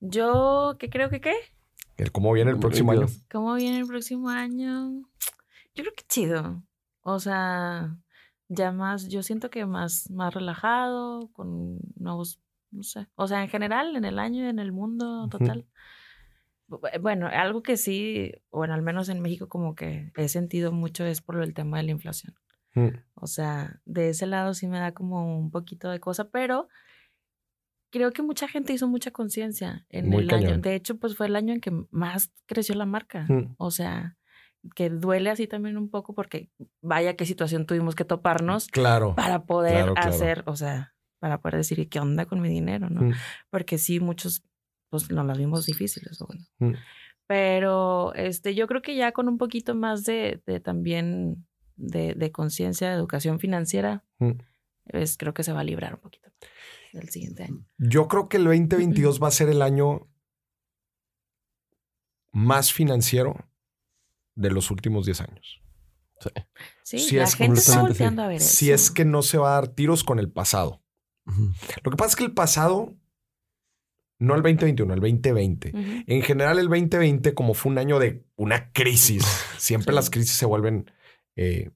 Yo, 0.00 0.76
¿qué 0.78 0.90
creo 0.90 1.08
que 1.10 1.20
qué? 1.20 1.34
El 1.96 2.12
¿Cómo 2.12 2.32
viene 2.32 2.50
el 2.50 2.58
próximo 2.58 2.92
año? 2.92 3.06
¿Cómo 3.30 3.54
viene 3.54 3.78
el 3.78 3.86
próximo 3.86 4.28
año? 4.28 4.90
Yo 5.74 5.82
creo 5.84 5.92
que 5.96 6.04
chido. 6.08 6.62
O 7.02 7.18
sea, 7.18 7.96
ya 8.48 8.72
más, 8.72 9.08
yo 9.08 9.22
siento 9.22 9.48
que 9.50 9.64
más, 9.66 10.10
más 10.10 10.34
relajado, 10.34 11.30
con 11.32 11.78
nuevos, 11.96 12.40
no 12.70 12.82
sé. 12.82 13.06
O 13.14 13.26
sea, 13.26 13.42
en 13.42 13.48
general, 13.48 13.96
en 13.96 14.04
el 14.04 14.18
año 14.18 14.44
y 14.44 14.48
en 14.48 14.58
el 14.58 14.72
mundo 14.72 15.28
total. 15.28 15.66
Bu- 16.68 16.80
Bueno, 17.00 17.28
algo 17.28 17.62
que 17.62 17.76
sí, 17.76 18.32
bueno, 18.50 18.74
al 18.74 18.82
menos 18.82 19.08
en 19.08 19.20
México 19.20 19.48
como 19.48 19.74
que 19.74 20.12
he 20.16 20.28
sentido 20.28 20.72
mucho 20.72 21.04
es 21.04 21.22
por 21.22 21.42
el 21.42 21.54
tema 21.54 21.78
de 21.78 21.84
la 21.84 21.90
inflación. 21.92 22.34
Mm. 22.74 22.88
O 23.14 23.26
sea, 23.26 23.80
de 23.86 24.10
ese 24.10 24.26
lado 24.26 24.52
sí 24.52 24.66
me 24.66 24.78
da 24.80 24.92
como 24.92 25.38
un 25.38 25.50
poquito 25.50 25.88
de 25.90 26.00
cosa, 26.00 26.28
pero 26.28 26.68
creo 27.98 28.12
que 28.12 28.22
mucha 28.22 28.48
gente 28.48 28.72
hizo 28.72 28.88
mucha 28.88 29.10
conciencia 29.10 29.86
en 29.90 30.08
Muy 30.08 30.22
el 30.24 30.34
año. 30.34 30.58
De 30.58 30.74
hecho, 30.74 30.98
pues 30.98 31.16
fue 31.16 31.26
el 31.26 31.36
año 31.36 31.52
en 31.54 31.60
que 31.60 31.70
más 31.90 32.30
creció 32.46 32.74
la 32.74 32.86
marca. 32.86 33.26
Mm. 33.28 33.54
O 33.58 33.70
sea, 33.70 34.16
que 34.74 34.90
duele 34.90 35.30
así 35.30 35.46
también 35.46 35.76
un 35.76 35.88
poco 35.90 36.14
porque 36.14 36.50
vaya 36.82 37.14
qué 37.16 37.24
situación 37.26 37.66
tuvimos 37.66 37.94
que 37.94 38.04
toparnos 38.04 38.66
Claro. 38.68 39.14
para 39.14 39.44
poder 39.44 39.74
Claro, 39.76 39.94
claro. 39.94 40.08
hacer, 40.10 40.42
o 40.46 40.56
sea, 40.56 40.94
para 41.20 41.40
poder 41.40 41.56
decir 41.58 41.78
"¿Y 41.78 41.86
qué 41.86 42.00
onda 42.00 42.26
con 42.26 42.40
mi 42.40 42.48
dinero, 42.48 42.90
¿no? 42.90 43.02
Mm. 43.02 43.12
Porque 43.50 43.78
sí, 43.78 44.00
muchos, 44.00 44.42
pues 44.90 45.10
nos 45.10 45.24
las 45.26 45.38
vimos 45.38 45.66
difíciles, 45.66 46.18
bueno. 46.18 46.44
Mm. 46.58 46.74
Pero 47.28 48.14
este, 48.14 48.54
yo 48.54 48.66
creo 48.66 48.82
que 48.82 48.94
ya 48.96 49.12
con 49.12 49.28
un 49.28 49.38
poquito 49.38 49.74
más 49.74 50.04
de, 50.04 50.42
de 50.46 50.60
también 50.60 51.46
de, 51.76 52.14
de 52.14 52.30
conciencia, 52.32 52.88
de 52.88 52.94
educación 52.94 53.38
financiera, 53.40 54.04
Mm. 54.18 54.32
pues 54.90 55.16
creo 55.18 55.34
que 55.34 55.42
se 55.42 55.52
va 55.52 55.60
a 55.60 55.64
librar 55.64 55.94
un 55.94 56.00
poquito 56.00 56.30
el 57.00 57.08
siguiente 57.10 57.44
año. 57.44 57.66
Yo 57.78 58.08
creo 58.08 58.28
que 58.28 58.36
el 58.38 58.44
2022 58.44 59.22
va 59.22 59.28
a 59.28 59.32
ser 59.32 59.48
el 59.48 59.62
año 59.62 60.08
más 62.32 62.72
financiero 62.72 63.48
de 64.34 64.50
los 64.50 64.70
últimos 64.70 65.06
10 65.06 65.20
años. 65.22 65.62
Sí, 66.82 66.98
Sí, 66.98 67.16
la 67.16 67.24
es 67.24 67.34
gente 67.34 67.58
está 67.58 67.72
completamente 67.80 67.94
sí. 67.94 68.02
volteando 68.04 68.22
a 68.22 68.28
ver 68.28 68.40
Si 68.40 68.70
es 68.70 68.90
que 68.90 69.04
no 69.04 69.22
se 69.22 69.38
va 69.38 69.50
a 69.50 69.60
dar 69.60 69.68
tiros 69.68 70.04
con 70.04 70.18
el 70.18 70.30
pasado. 70.30 70.82
Lo 71.82 71.90
que 71.90 71.96
pasa 71.96 72.10
es 72.10 72.16
que 72.16 72.24
el 72.24 72.32
pasado, 72.34 72.96
no 74.20 74.34
el 74.34 74.42
2021, 74.42 74.94
el 74.94 75.00
2020. 75.00 75.70
Ujú. 75.70 75.80
En 76.06 76.22
general, 76.22 76.58
el 76.58 76.68
2020, 76.68 77.34
como 77.34 77.52
fue 77.54 77.72
un 77.72 77.78
año 77.78 77.98
de 77.98 78.24
una 78.36 78.72
crisis, 78.72 79.24
siempre 79.58 79.92
Sí. 79.92 79.96
las 79.96 80.10
crisis 80.10 80.32
se 80.36 80.46
vuelven 80.46 80.90
eh, 81.36 81.70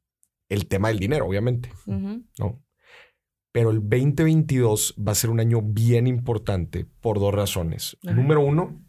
el 0.49 0.67
tema 0.69 0.89
del 0.89 0.99
dinero, 1.01 1.27
obviamente. 1.27 1.71
¿no? 1.87 2.63
Pero 3.53 3.71
el 3.71 3.81
2022 3.81 4.95
va 5.07 5.13
a 5.13 5.15
ser 5.17 5.31
un 5.31 5.41
año 5.41 5.61
bien 5.63 6.07
importante 6.07 6.87
por 7.01 7.19
dos 7.19 7.35
razones. 7.35 7.97
Ajá. 8.05 8.15
Número 8.15 8.41
uno, 8.41 8.81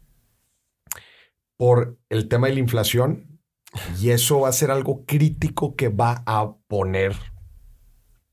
por 1.56 1.98
el 2.08 2.28
tema 2.28 2.48
de 2.48 2.54
la 2.54 2.60
inflación, 2.60 3.40
y 4.00 4.10
eso 4.10 4.40
va 4.40 4.48
a 4.48 4.52
ser 4.52 4.70
algo 4.70 5.04
crítico 5.06 5.76
que 5.76 5.88
va 5.88 6.22
a 6.26 6.54
poner 6.68 7.14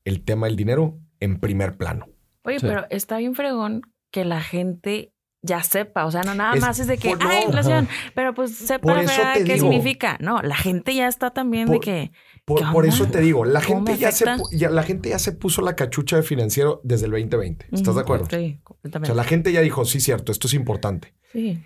el 0.05 0.23
tema 0.23 0.47
del 0.47 0.55
dinero 0.55 0.99
en 1.19 1.39
primer 1.39 1.77
plano. 1.77 2.07
Oye, 2.43 2.59
Sí. 2.59 2.65
pero 2.67 2.85
está 2.89 3.17
bien 3.17 3.35
fregón 3.35 3.81
que 4.11 4.25
la 4.25 4.41
gente 4.41 5.13
ya 5.41 5.63
sepa, 5.63 6.05
o 6.05 6.11
sea, 6.11 6.23
no 6.23 6.35
nada 6.35 6.55
Es 6.55 6.61
más 6.61 6.79
es 6.79 6.87
de 6.87 6.97
que, 6.97 7.09
por- 7.11 7.23
no. 7.23 7.29
ah, 7.29 7.39
inflación, 7.45 7.87
pero 8.13 8.33
pues 8.33 8.55
sepa 8.57 9.01
te 9.33 9.43
qué 9.45 9.53
digo. 9.53 9.69
significa. 9.69 10.17
No, 10.19 10.41
la 10.41 10.55
gente 10.57 10.93
ya 10.93 11.07
está 11.07 11.31
también 11.31 11.69
de 11.69 11.79
que, 11.79 12.11
Por, 12.55 12.85
eso 12.85 13.07
te 13.07 13.21
digo, 13.21 13.45
la 13.45 13.61
¿Cómo 13.61 13.85
gente, 13.85 13.97
ya 13.97 14.11
se, 14.11 14.25
ya- 14.51 14.69
la 14.69 14.83
gente 14.83 15.09
ya 15.09 15.19
se 15.19 15.31
puso 15.31 15.61
la 15.61 15.75
cachucha 15.75 16.15
de 16.17 16.23
financiero 16.23 16.81
desde 16.83 17.05
el 17.05 17.11
2020. 17.11 17.67
¿Estás 17.71 17.95
de 17.95 18.01
acuerdo? 18.01 18.25
Sí, 18.29 18.59
O 18.61 18.63
completamente. 18.63 19.07
sea, 19.07 19.15
la 19.15 19.23
gente 19.23 19.51
ya 19.51 19.61
dijo, 19.61 19.85
sí, 19.85 19.99
cierto, 19.99 20.31
esto 20.31 20.47
es 20.47 20.53
importante. 20.53 21.13
Sí. 21.31 21.61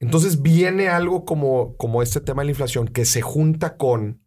Entonces 0.00 0.42
viene 0.42 0.88
algo 0.88 1.24
como, 1.24 1.76
como 1.76 2.02
este 2.02 2.20
tema 2.20 2.42
de 2.42 2.46
la 2.46 2.50
inflación 2.52 2.88
que 2.88 3.04
se 3.04 3.22
junta 3.22 3.76
con 3.76 4.20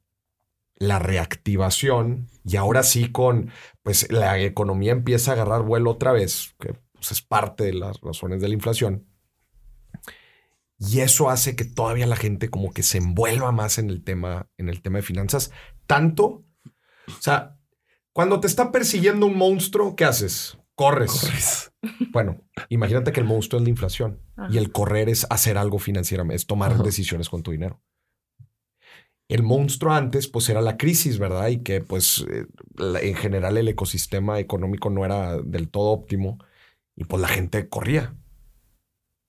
la 0.77 0.97
reactivación 0.97 2.27
y 2.45 2.55
ahora 2.55 2.83
sí 2.83 3.11
con, 3.11 3.51
pues 3.83 4.11
la 4.11 4.39
economía 4.39 4.93
empieza 4.93 5.31
a 5.31 5.33
agarrar 5.35 5.61
vuelo 5.63 5.91
otra 5.91 6.11
vez, 6.13 6.55
que 6.59 6.73
pues, 6.93 7.11
es 7.11 7.21
parte 7.21 7.65
de 7.65 7.73
las 7.73 7.99
razones 8.01 8.41
de 8.41 8.47
la 8.47 8.53
inflación. 8.53 9.05
Y 10.79 11.01
eso 11.01 11.29
hace 11.29 11.55
que 11.55 11.65
todavía 11.65 12.07
la 12.07 12.15
gente 12.15 12.49
como 12.49 12.71
que 12.71 12.83
se 12.83 12.99
envuelva 12.99 13.51
más 13.51 13.77
en 13.77 13.89
el 13.89 14.01
tema, 14.03 14.47
en 14.57 14.69
el 14.69 14.81
tema 14.81 14.99
de 14.99 15.03
finanzas. 15.03 15.51
Tanto, 15.89 16.45
o 17.07 17.19
sea, 17.19 17.57
cuando 18.13 18.39
te 18.39 18.45
está 18.45 18.71
persiguiendo 18.71 19.25
un 19.25 19.35
monstruo, 19.35 19.95
¿qué 19.95 20.05
haces? 20.05 20.55
Corres. 20.75 21.65
Bueno, 22.11 22.41
imagínate 22.67 23.13
que 23.13 23.21
el 23.21 23.25
monstruo 23.25 23.59
es 23.59 23.63
la 23.63 23.69
inflación 23.69 24.19
Ajá. 24.35 24.49
y 24.51 24.57
el 24.57 24.71
correr 24.71 25.07
es 25.07 25.25
hacer 25.29 25.57
algo 25.57 25.79
financieramente, 25.79 26.35
es 26.35 26.45
tomar 26.45 26.73
Ajá. 26.73 26.83
decisiones 26.83 27.29
con 27.29 27.41
tu 27.41 27.51
dinero. 27.51 27.81
el 29.29 29.43
monstruo 29.43 29.93
antes, 29.93 30.27
pues 30.27 30.49
era 30.49 30.61
la 30.61 30.75
crisis, 30.77 31.17
¿verdad? 31.19 31.47
Y 31.47 31.63
que 31.63 31.81
pues 31.81 32.25
eh, 32.29 32.45
en 33.01 33.15
general 33.15 33.57
el 33.57 33.67
ecosistema 33.69 34.39
económico 34.39 34.89
no 34.89 35.05
era 35.05 35.37
del 35.37 35.69
todo 35.69 35.91
óptimo 35.91 36.37
y 36.97 37.05
pues 37.05 37.21
la 37.21 37.29
gente 37.29 37.69
corría. 37.69 38.15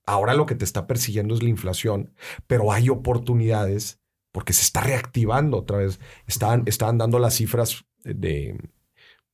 Ahora 0.05 0.35
lo 0.35 0.45
que 0.47 0.57
te 0.57 0.65
está 0.65 0.87
persiguiendo 0.87 1.35
es 1.35 1.43
la 1.43 1.49
inflación, 1.51 2.13
pero 2.47 2.73
hay 2.73 2.89
oportunidades 2.89 4.01
porque 4.33 4.53
se 4.53 4.63
está 4.63 4.81
reactivando 4.81 5.57
otra 5.59 5.79
vez. 5.79 5.99
Estaban, 6.27 6.63
estaban 6.67 6.99
dando 6.99 7.19
las 7.19 7.35
cifras 7.35 7.85
de, 8.05 8.59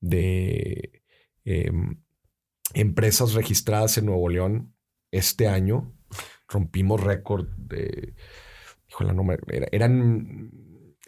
de 0.01 1.03
em, 1.45 2.01
empresas 2.75 3.35
registradas 3.35 3.97
en 3.99 4.07
Nuevo 4.07 4.29
León 4.29 4.75
este 5.11 5.49
año. 5.49 5.93
Rompimos 6.49 7.03
récord 7.03 7.47
de. 7.57 8.15
Híjole, 8.89 9.13
no 9.13 9.25
me- 9.25 9.39
era- 9.49 9.69
eran. 9.73 10.51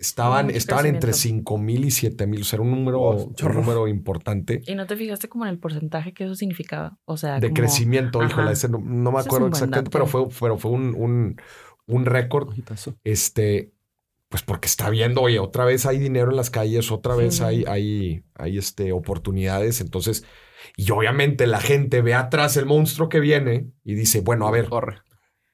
Estaban, 0.00 0.50
estaban 0.50 0.86
entre 0.86 1.10
crecimiento. 1.10 1.50
5 1.54 1.58
mil 1.58 1.84
y 1.84 1.90
7 1.90 2.26
mil. 2.28 2.42
O 2.42 2.44
sea, 2.44 2.58
era 2.58 2.62
un 2.62 2.70
número, 2.70 3.00
un 3.10 3.34
número 3.52 3.88
importante 3.88 4.62
¿Y 4.64 4.76
no 4.76 4.86
te 4.86 4.96
fijaste 4.96 5.28
como 5.28 5.44
en 5.44 5.50
el 5.50 5.58
porcentaje 5.58 6.12
que 6.14 6.22
eso 6.24 6.36
significaba? 6.36 7.00
O 7.04 7.16
sea, 7.16 7.40
de 7.40 7.48
como- 7.48 7.54
crecimiento. 7.56 8.22
Híjole, 8.22 8.52
ese 8.52 8.68
no, 8.68 8.78
no 8.78 9.10
me 9.10 9.18
acuerdo 9.18 9.48
exactamente, 9.48 9.90
pero 9.90 10.06
fue, 10.06 10.28
pero 10.38 10.56
fue 10.56 10.70
un, 10.70 10.94
un, 10.94 11.40
un 11.86 12.04
récord. 12.06 12.54
Este, 13.02 13.72
pues 14.28 14.42
porque 14.42 14.66
está 14.66 14.90
viendo, 14.90 15.22
oye, 15.22 15.38
otra 15.38 15.64
vez 15.64 15.86
hay 15.86 15.98
dinero 15.98 16.30
en 16.30 16.36
las 16.36 16.50
calles, 16.50 16.90
otra 16.92 17.14
vez 17.16 17.36
Sí. 17.36 17.42
hay, 17.44 17.64
hay, 17.66 18.24
hay 18.34 18.58
este, 18.58 18.92
oportunidades. 18.92 19.80
Entonces, 19.80 20.24
y 20.76 20.90
obviamente 20.90 21.46
la 21.46 21.60
gente 21.60 22.02
ve 22.02 22.14
atrás 22.14 22.56
el 22.56 22.66
monstruo 22.66 23.08
que 23.08 23.20
viene 23.20 23.70
y 23.84 23.94
dice, 23.94 24.20
bueno, 24.20 24.46
a 24.46 24.50
ver, 24.50 24.68
Corre. 24.68 24.98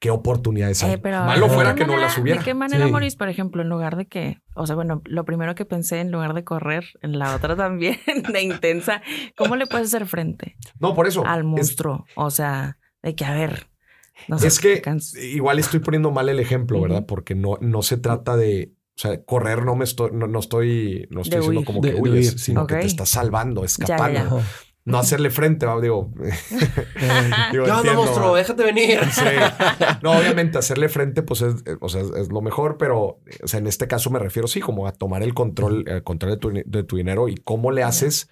¿qué 0.00 0.10
oportunidades 0.10 0.82
hay? 0.82 0.94
Eh, 0.94 0.98
pero 0.98 1.24
Malo 1.24 1.46
¿de 1.48 1.54
fuera 1.54 1.74
qué 1.74 1.78
que 1.82 1.86
no 1.86 1.92
manera- 1.92 2.08
las 2.08 2.18
hubiera. 2.18 2.38
¿De 2.40 2.44
qué 2.44 2.52
manera, 2.52 2.84
Sí. 2.84 2.90
Maurice, 2.90 3.16
por 3.16 3.28
ejemplo, 3.28 3.62
en 3.62 3.68
lugar 3.68 3.96
de 3.96 4.06
que, 4.06 4.38
o 4.54 4.66
sea, 4.66 4.74
bueno, 4.74 5.00
lo 5.06 5.24
primero 5.24 5.54
que 5.54 5.64
pensé 5.64 6.00
en 6.00 6.10
lugar 6.10 6.34
de 6.34 6.44
correr, 6.44 6.84
en 7.00 7.18
la 7.18 7.34
otra 7.36 7.56
también, 7.56 7.96
de 8.32 8.42
intensa, 8.42 9.00
¿cómo 9.36 9.56
le 9.56 9.66
puedes 9.66 9.86
hacer 9.94 10.06
frente 10.06 10.56
No, 10.80 10.94
por 10.94 11.06
eso. 11.06 11.24
al 11.24 11.40
es- 11.40 11.44
monstruo? 11.46 12.04
O 12.16 12.30
sea, 12.30 12.76
de 13.02 13.14
que, 13.14 13.24
a 13.24 13.32
ver, 13.34 13.68
no 14.28 14.38
sé, 14.38 14.46
Es 14.46 14.60
que 14.60 14.82
igual 15.22 15.58
estoy 15.58 15.80
poniendo 15.80 16.10
mal 16.10 16.28
el 16.28 16.40
ejemplo, 16.40 16.80
¿verdad? 16.80 17.04
Porque 17.06 17.34
no, 17.34 17.58
no 17.60 17.82
se 17.82 17.96
trata 17.96 18.36
de, 18.36 18.72
o 18.96 18.98
sea, 19.00 19.22
correr 19.24 19.64
no 19.64 19.74
me 19.76 19.84
estoy, 19.84 20.10
no, 20.12 20.26
no 20.26 20.38
estoy, 20.38 21.06
no 21.10 21.22
estoy 21.22 21.40
De 21.40 21.46
diciendo 21.46 21.60
huir. 21.60 21.66
como 21.66 21.80
De- 21.80 21.88
que 21.90 21.94
de 21.96 22.00
huyes, 22.00 22.28
huir, 22.30 22.38
sino 22.38 22.66
que 22.66 22.76
te 22.76 22.86
estás 22.86 23.08
salvando, 23.08 23.64
escapando. 23.64 24.38
ya. 24.40 24.46
No 24.86 24.98
hacerle 24.98 25.30
frente, 25.30 25.64
¿va? 25.64 25.80
digo. 25.80 26.12
digo, 26.18 26.28
¿Qué 27.50 27.58
onda, 27.60 27.76
entiendo, 27.78 28.02
monstruo? 28.02 28.32
¿va? 28.32 28.38
Déjate 28.38 28.64
venir. 28.64 29.00
Sí. 29.12 29.22
No, 30.02 30.12
obviamente 30.12 30.58
hacerle 30.58 30.90
frente, 30.90 31.22
pues 31.22 31.40
es, 31.40 31.54
eh, 31.66 31.76
o 31.80 31.88
sea, 31.88 32.02
es, 32.02 32.28
lo 32.30 32.42
mejor, 32.42 32.76
pero 32.76 33.18
o 33.42 33.46
sea, 33.46 33.60
en 33.60 33.66
este 33.66 33.88
caso 33.88 34.10
me 34.10 34.18
refiero, 34.18 34.46
sí, 34.46 34.60
como 34.60 34.86
a 34.86 34.92
tomar 34.92 35.22
el 35.22 35.32
control, 35.32 35.84
el 35.88 36.02
control 36.02 36.32
de 36.32 36.36
tu, 36.36 36.50
de 36.66 36.82
tu 36.84 36.96
dinero 36.98 37.28
y 37.30 37.36
cómo 37.36 37.70
le 37.70 37.82
haces. 37.82 38.28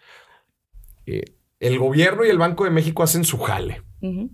eh, 1.07 1.23
el 1.59 1.79
gobierno 1.79 2.25
y 2.27 2.29
el 2.29 2.39
Banco 2.39 2.65
de 2.65 2.71
México 2.71 3.03
hacen 3.03 3.25
su 3.25 3.39
jale. 3.39 3.83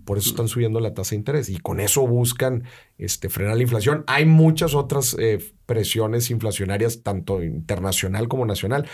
Por 0.03 0.17
eso 0.17 0.31
están 0.31 0.47
subiendo 0.47 0.79
la 0.79 0.93
tasa 0.93 1.11
de 1.11 1.17
interés 1.17 1.49
y 1.49 1.59
con 1.59 1.79
eso 1.79 2.07
buscan 2.07 2.63
este, 2.97 3.29
frenar 3.29 3.55
la 3.55 3.61
inflación. 3.61 4.03
Hay 4.07 4.25
muchas 4.25 4.73
otras 4.73 5.15
eh, 5.19 5.37
presiones 5.67 6.31
inflacionarias, 6.31 7.03
tanto 7.03 7.43
internacional 7.43 8.27
como 8.27 8.45
nacional, 8.45 8.87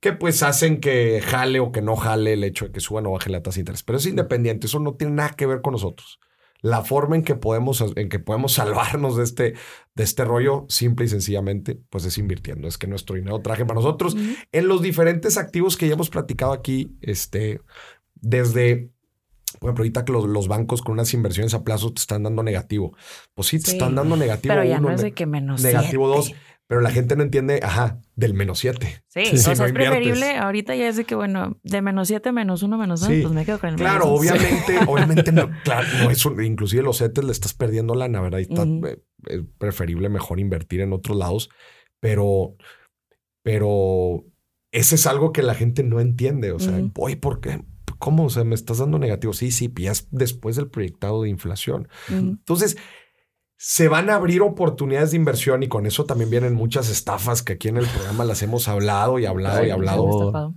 que 0.00 0.12
pues 0.12 0.42
hacen 0.42 0.80
que 0.80 1.20
jale 1.20 1.60
o 1.60 1.70
que 1.70 1.82
no 1.82 1.96
jale 1.96 2.32
el 2.32 2.44
hecho 2.44 2.66
de 2.66 2.72
que 2.72 2.80
suban 2.80 3.06
o 3.06 3.12
baje 3.12 3.28
la 3.28 3.42
tasa 3.42 3.56
de 3.56 3.60
interés. 3.60 3.82
Pero 3.82 3.98
es 3.98 4.06
independiente, 4.06 4.66
eso 4.66 4.80
no 4.80 4.94
tiene 4.94 5.14
nada 5.14 5.30
que 5.30 5.46
ver 5.46 5.60
con 5.60 5.72
nosotros. 5.72 6.18
La 6.62 6.82
forma 6.82 7.16
en 7.16 7.22
que 7.22 7.34
podemos, 7.34 7.84
en 7.96 8.08
que 8.08 8.18
podemos 8.18 8.52
salvarnos 8.54 9.16
de 9.16 9.24
este, 9.24 9.54
de 9.94 10.02
este 10.02 10.24
rollo, 10.24 10.66
simple 10.68 11.06
y 11.06 11.08
sencillamente, 11.08 11.78
pues 11.90 12.04
es 12.04 12.18
invirtiendo. 12.18 12.68
Es 12.68 12.78
que 12.78 12.86
nuestro 12.86 13.16
dinero 13.16 13.40
traje 13.40 13.64
para 13.64 13.76
nosotros 13.76 14.16
en 14.52 14.68
los 14.68 14.82
diferentes 14.82 15.36
activos 15.36 15.76
que 15.76 15.88
ya 15.88 15.94
hemos 15.94 16.10
platicado 16.10 16.52
aquí, 16.52 16.96
este, 17.02 17.60
desde, 18.14 18.90
por 19.58 19.68
ejemplo, 19.68 19.82
ahorita 19.82 20.04
que 20.04 20.12
los, 20.12 20.24
los 20.26 20.48
bancos 20.48 20.82
con 20.82 20.92
unas 20.92 21.12
inversiones 21.14 21.54
a 21.54 21.64
plazo 21.64 21.92
te 21.92 22.00
están 22.00 22.22
dando 22.22 22.42
negativo. 22.42 22.94
Pues 23.34 23.48
sí, 23.48 23.58
te 23.58 23.70
Sí. 23.70 23.72
están 23.72 23.94
dando 23.94 24.16
negativo 24.16 24.54
Pero 24.54 24.64
ya 24.64 24.78
uno, 24.78 24.88
no 24.90 24.94
es 24.94 25.02
de 25.02 25.12
que 25.12 25.26
menos 25.26 25.62
negativo 25.62 26.06
dos, 26.08 26.26
siete. 26.26 26.40
pero 26.66 26.80
la 26.82 26.90
gente 26.90 27.16
no 27.16 27.22
entiende, 27.24 27.60
ajá, 27.62 28.00
del 28.14 28.34
menos 28.34 28.58
siete. 28.60 29.02
Sí, 29.08 29.20
Sí, 29.26 29.34
o 29.34 29.36
si 29.36 29.38
sea, 29.38 29.54
no 29.56 29.64
es 29.66 29.72
preferible. 29.72 30.36
Ahorita 30.36 30.74
ya 30.76 30.88
es 30.88 30.96
de 30.96 31.04
que, 31.04 31.14
bueno, 31.14 31.58
de 31.64 31.82
menos 31.82 32.06
7, 32.08 32.30
menos 32.32 32.62
1, 32.62 32.78
menos 32.78 33.00
2, 33.00 33.08
Sí. 33.08 33.20
pues 33.22 33.34
me 33.34 33.44
quedo 33.44 33.58
con 33.58 33.70
el 33.70 33.76
Claro, 33.76 34.04
menos 34.04 34.08
dos. 34.10 34.20
obviamente, 34.20 34.78
obviamente, 34.88 35.32
no, 35.32 35.50
claro, 35.64 35.88
no 36.02 36.10
es 36.10 36.24
un- 36.24 36.42
inclusive 36.44 36.82
los 36.82 36.98
CETES 36.98 37.24
le 37.24 37.32
estás 37.32 37.54
perdiendo 37.54 37.94
lana, 37.94 38.20
¿verdad? 38.20 38.38
Y 38.38 38.42
está, 38.42 38.62
eh, 38.62 39.02
es 39.26 39.40
preferible 39.58 40.08
mejor 40.08 40.38
invertir 40.38 40.80
en 40.80 40.92
otros 40.92 41.16
lados, 41.16 41.50
pero, 42.00 42.54
pero 43.42 44.24
ese 44.72 44.94
es 44.94 45.06
algo 45.06 45.32
que 45.32 45.42
la 45.42 45.54
gente 45.54 45.82
no 45.82 46.00
entiende. 46.00 46.52
O 46.52 46.58
sea, 46.58 46.78
voy, 46.94 47.16
¿por 47.16 47.40
qué? 47.40 47.60
¿Cómo? 48.00 48.24
O 48.24 48.30
sea, 48.30 48.44
me 48.44 48.54
estás 48.54 48.78
dando 48.78 48.98
negativo. 48.98 49.34
Sí, 49.34 49.50
sí, 49.50 49.72
ya 49.76 49.92
es 49.92 50.08
después 50.10 50.56
del 50.56 50.68
proyectado 50.68 51.22
de 51.22 51.28
inflación. 51.28 51.86
Entonces, 52.08 52.78
se 53.56 53.88
van 53.88 54.08
a 54.08 54.14
abrir 54.14 54.40
oportunidades 54.40 55.10
de 55.10 55.18
inversión 55.18 55.62
y 55.62 55.68
con 55.68 55.84
eso 55.84 56.06
también 56.06 56.30
vienen 56.30 56.54
muchas 56.54 56.88
estafas 56.88 57.42
que 57.42 57.52
aquí 57.52 57.68
en 57.68 57.76
el 57.76 57.86
programa 57.86 58.24
las 58.24 58.42
hemos 58.42 58.68
hablado 58.68 59.18
y 59.18 59.26
hablado 59.26 59.66
y 59.66 59.70
hablado. 59.70 60.32
no. 60.32 60.54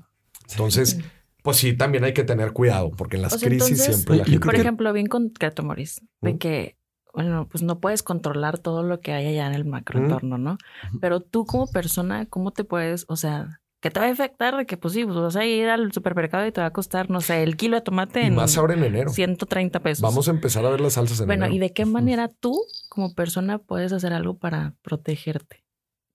Entonces, 0.50 1.00
pues 1.42 1.58
sí, 1.58 1.74
también 1.74 2.06
hay 2.06 2.14
que 2.14 2.24
tener 2.24 2.54
cuidado 2.54 2.92
porque 2.92 3.18
en 3.18 3.24
las 3.24 3.34
O 3.34 3.40
sea, 3.40 3.50
crisis 3.50 3.72
entonces, 3.72 3.96
siempre 3.96 4.16
la 4.16 4.24
gente... 4.24 4.46
Por 4.46 4.56
ejemplo, 4.56 4.94
bien 4.94 5.08
concreto, 5.08 5.64
Maurice, 5.64 6.02
de 6.22 6.36
¿Mm? 6.36 6.38
que, 6.38 6.78
bueno, 7.14 7.50
pues 7.52 7.62
no 7.62 7.82
puedes 7.82 8.04
controlar 8.04 8.58
todo 8.58 8.84
lo 8.84 9.02
que 9.02 9.12
hay 9.12 9.28
allá 9.28 9.48
en 9.48 9.54
el 9.54 9.66
macroentorno, 9.66 10.38
¿no? 10.38 10.54
Ujú. 10.54 11.00
Pero 11.02 11.20
tú 11.20 11.46
como 11.46 11.68
persona, 11.68 12.26
¿cómo 12.28 12.52
te 12.52 12.64
puedes, 12.64 13.04
o 13.10 13.18
sea, 13.18 13.60
qué 13.84 13.92
te 13.92 14.00
va 14.00 14.06
a 14.06 14.10
afectar 14.10 14.56
de 14.56 14.66
que, 14.66 14.78
pues 14.78 14.94
sí, 14.94 15.04
pues 15.04 15.18
vas 15.18 15.36
a 15.36 15.46
ir 15.46 15.68
al 15.68 15.92
supermercado 15.92 16.48
y 16.48 16.54
te 16.54 16.62
va 16.62 16.68
a 16.68 16.72
costar, 16.72 17.10
no 17.10 17.20
sé, 17.20 17.44
el 17.44 17.58
kilo 17.58 17.76
de 17.76 17.82
tomate 17.82 18.22
Y 18.22 18.28
en 18.28 18.36
más 18.36 18.58
ahora 18.58 18.76
en 18.76 18.84
enero. 18.86 19.10
130 19.12 19.82
pesos? 19.82 20.02
Vamos 20.02 20.30
a 20.30 20.32
empezar 20.32 20.66
a 20.66 20.70
ver 20.70 20.80
las 20.80 20.94
salsas 20.94 21.20
en 21.20 21.26
Bueno, 21.28 21.46
enero. 21.48 21.58
¿y 21.58 21.60
de 21.60 21.74
qué 21.74 21.86
manera 21.86 22.30
tú 22.30 22.64
como 22.88 23.14
persona 23.14 23.58
puedes 23.60 23.92
hacer 23.92 24.14
algo 24.14 24.38
para 24.38 24.74
protegerte? 24.84 25.66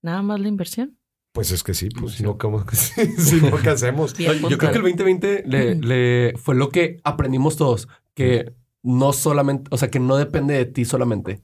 ¿Nada 0.00 0.22
más 0.22 0.40
la 0.40 0.48
inversión? 0.48 0.98
Pues 1.32 1.50
es 1.50 1.62
que 1.62 1.74
sí, 1.74 1.90
pues 1.90 2.14
si 2.14 2.22
no, 2.22 2.38
¿cómo? 2.38 2.64
si 2.72 3.42
no, 3.42 3.58
¿qué 3.58 3.68
hacemos? 3.68 4.14
Bien 4.16 4.32
Yo 4.48 4.56
creo 4.56 4.72
que 4.72 4.78
el 4.78 4.82
puntual. 4.82 4.96
2020 4.96 5.44
le, 5.46 5.74
le 5.74 6.38
fue 6.38 6.54
lo 6.54 6.70
que 6.70 7.02
aprendimos 7.04 7.58
todos, 7.58 7.86
que 8.14 8.54
no 8.82 9.12
solamente, 9.12 9.68
o 9.70 9.76
sea, 9.76 9.90
que 9.90 10.00
no 10.00 10.16
depende 10.16 10.54
de 10.54 10.64
ti 10.64 10.86
solamente. 10.86 11.42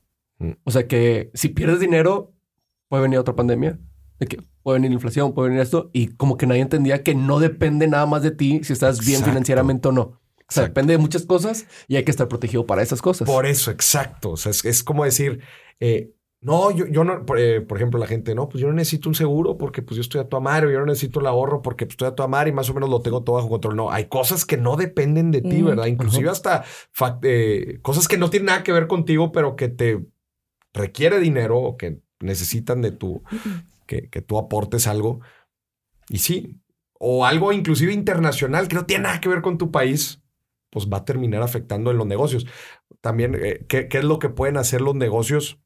O 0.65 0.71
sea, 0.71 0.89
que 0.89 1.31
si 1.35 1.51
pierdes 1.51 1.81
dinero, 1.81 2.33
puede 2.89 3.03
venir 3.03 3.19
otra 3.19 3.37
pandemia, 3.37 3.79
de 4.19 4.27
que 4.27 4.43
puede 4.63 4.79
venir 4.79 4.93
inflación, 4.93 5.35
puede 5.35 5.51
venir 5.51 5.63
esto, 5.63 5.91
y 5.93 6.09
como 6.09 6.37
que 6.37 6.47
nadie 6.47 6.63
entendía 6.63 7.03
que 7.03 7.15
no 7.15 7.39
depende 7.41 7.87
nada 7.89 8.07
más 8.07 8.23
de 8.23 8.31
ti 8.31 8.61
si 8.63 8.73
estás 8.73 9.01
bien 9.01 9.13
Exacto. 9.13 9.31
financieramente 9.31 9.89
o 9.89 9.93
no. 9.93 10.03
O 10.03 10.53
sea, 10.53 10.65
Exacto. 10.65 10.69
depende 10.69 10.93
de 10.93 10.99
muchas 10.99 11.25
cosas 11.25 11.67
y 11.89 11.97
hay 11.97 12.05
que 12.05 12.11
estar 12.11 12.29
protegido 12.29 12.67
para 12.67 12.83
esas 12.83 13.01
cosas. 13.01 13.27
Por 13.27 13.47
eso, 13.47 13.71
exacto. 13.71 14.33
O 14.33 14.37
sea, 14.37 14.51
es, 14.51 14.65
es 14.65 14.85
como 14.85 15.05
decir, 15.05 15.41
eh, 15.81 16.13
no, 16.45 16.71
yo, 16.71 16.87
yo 16.87 17.05
no, 17.05 17.25
por, 17.25 17.39
eh, 17.39 17.63
por 17.63 17.79
ejemplo, 17.79 17.99
la 17.99 18.07
gente, 18.07 18.35
no, 18.35 18.51
pues 18.51 18.61
yo 18.61 18.69
no 18.69 18.75
necesito 18.75 19.09
un 19.09 19.15
seguro 19.15 19.57
porque 19.57 19.81
pues 19.81 19.97
yo 19.97 20.03
estoy 20.03 20.21
a 20.21 20.29
tu 20.29 20.37
amar, 20.37 20.67
o 20.67 20.71
yo 20.71 20.79
no 20.79 20.85
necesito 20.85 21.21
el 21.21 21.27
ahorro 21.27 21.63
porque 21.63 21.87
pues, 21.87 21.95
estoy 21.95 22.09
a 22.09 22.15
tu 22.15 22.23
amar 22.23 22.49
y 22.49 22.53
más 22.53 22.69
o 22.69 22.75
menos 22.75 22.91
lo 22.91 23.01
tengo 23.01 23.23
todo 23.23 23.37
bajo 23.37 23.49
control. 23.49 23.77
No, 23.77 23.91
hay 23.91 24.05
cosas 24.09 24.45
que 24.45 24.59
no 24.59 24.77
dependen 24.77 25.31
de 25.31 25.41
ti. 25.41 25.63
¿verdad? 25.63 25.87
Inclusive 25.87 26.29
hasta 26.29 26.65
eh, 27.23 27.79
cosas 27.81 28.09
que 28.09 28.19
no 28.19 28.29
tienen 28.29 28.47
nada 28.47 28.63
que 28.63 28.73
ver 28.73 28.87
contigo, 28.87 29.33
pero 29.33 29.57
que 29.57 29.71
te 29.71 30.05
requiere 30.75 31.19
dinero 31.19 31.59
o 31.59 31.79
que 31.79 32.01
necesitan 32.21 32.83
de 32.83 32.91
tu, 32.91 33.23
que, 33.87 34.09
que 34.11 34.23
tú 34.23 34.39
aportes 34.39 34.87
algo. 34.87 35.21
Y 36.09 36.19
sí, 36.19 36.61
o 36.99 37.25
algo 37.27 37.53
inclusive 37.53 37.93
internacional 37.93 38.69
que 38.69 38.77
no 38.77 38.87
tiene 38.87 39.05
nada 39.05 39.21
que 39.21 39.29
ver 39.29 39.43
con 39.43 39.59
tu 39.59 39.71
país, 39.71 40.23
pues 40.71 40.89
va 40.89 40.99
a 40.99 41.05
terminar 41.05 41.43
afectando 41.43 41.91
en 41.91 41.99
los 41.99 42.07
negocios. 42.07 42.47
También, 43.01 43.35
eh, 43.41 43.65
¿qué, 43.69 43.89
qué 43.89 43.99
es 43.99 44.05
lo 44.05 44.19
que 44.19 44.29
pueden 44.29 44.57
hacer 44.57 44.81
los 44.81 44.95
negocios 44.95 45.59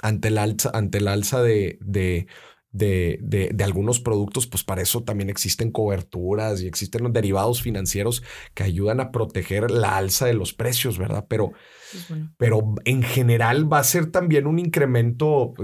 ante 0.00 0.28
el 0.28 0.38
alza, 0.38 0.70
ante 0.74 0.98
el 0.98 1.08
alza 1.08 1.42
de, 1.42 1.78
de, 1.80 2.26
de, 2.70 3.18
de- 3.22 3.50
de 3.54 3.64
algunos 3.64 4.00
productos? 4.00 4.46
Pues 4.46 4.64
para 4.64 4.82
eso 4.82 5.02
también 5.04 5.30
existen 5.30 5.70
coberturas 5.70 6.60
y 6.62 6.66
existen 6.66 7.04
los 7.04 7.12
derivados 7.12 7.62
financieros 7.62 8.22
que 8.54 8.62
ayudan 8.64 9.00
a 9.00 9.10
proteger 9.12 9.70
la 9.70 9.96
alza 9.96 10.26
de 10.26 10.34
los 10.34 10.52
precios, 10.54 10.98
¿verdad? 10.98 11.26
Pero 11.28 11.52
Pues 11.90 12.08
bueno. 12.08 12.32
pero 12.38 12.74
en 12.84 13.02
general 13.02 13.70
va 13.72 13.78
a 13.78 13.84
ser 13.84 14.10
también 14.10 14.46
un 14.46 14.58
incremento. 14.58 15.54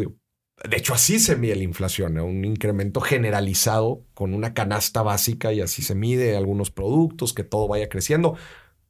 De 0.69 0.77
hecho, 0.77 0.95
así 0.95 1.21
se 1.21 1.37
mide 1.37 1.55
la 1.57 1.63
inflación, 1.63 2.15
¿no? 2.15 2.25
un 2.27 2.45
incremento 2.45 3.01
generalizado 3.01 4.05
con 4.15 4.35
una 4.35 4.55
canasta 4.55 5.03
básica 5.03 5.53
y 5.53 5.61
así 5.61 5.83
se 5.83 5.95
mide 5.95 6.37
algunos 6.37 6.71
productos, 6.71 7.33
que 7.33 7.45
todo 7.45 7.69
vaya 7.69 7.89
creciendo. 7.89 8.37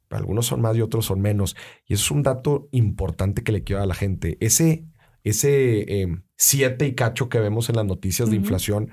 Algunos 0.09 0.47
son 0.47 0.61
más 0.61 0.75
y 0.75 0.81
otros 0.81 1.05
son 1.05 1.21
menos. 1.21 1.55
Y 1.85 1.93
eso 1.93 2.05
es 2.05 2.11
un 2.11 2.23
dato 2.23 2.67
importante 2.71 3.43
que 3.43 3.51
le 3.51 3.63
quiero 3.63 3.83
a 3.83 3.85
la 3.85 3.93
gente. 3.93 4.37
Ese, 4.39 4.85
ese 5.23 6.01
eh, 6.01 6.07
siete 6.37 6.87
y 6.87 6.95
cacho 6.95 7.29
que 7.29 7.39
vemos 7.39 7.69
en 7.69 7.75
las 7.75 7.85
noticias 7.85 8.29
de 8.31 8.35
inflación 8.35 8.89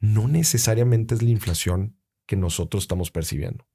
no 0.00 0.26
necesariamente 0.26 1.14
es 1.14 1.22
la 1.22 1.30
inflación 1.30 1.96
que 2.26 2.34
nosotros 2.36 2.84
estamos 2.84 3.10
percibiendo 3.10 3.66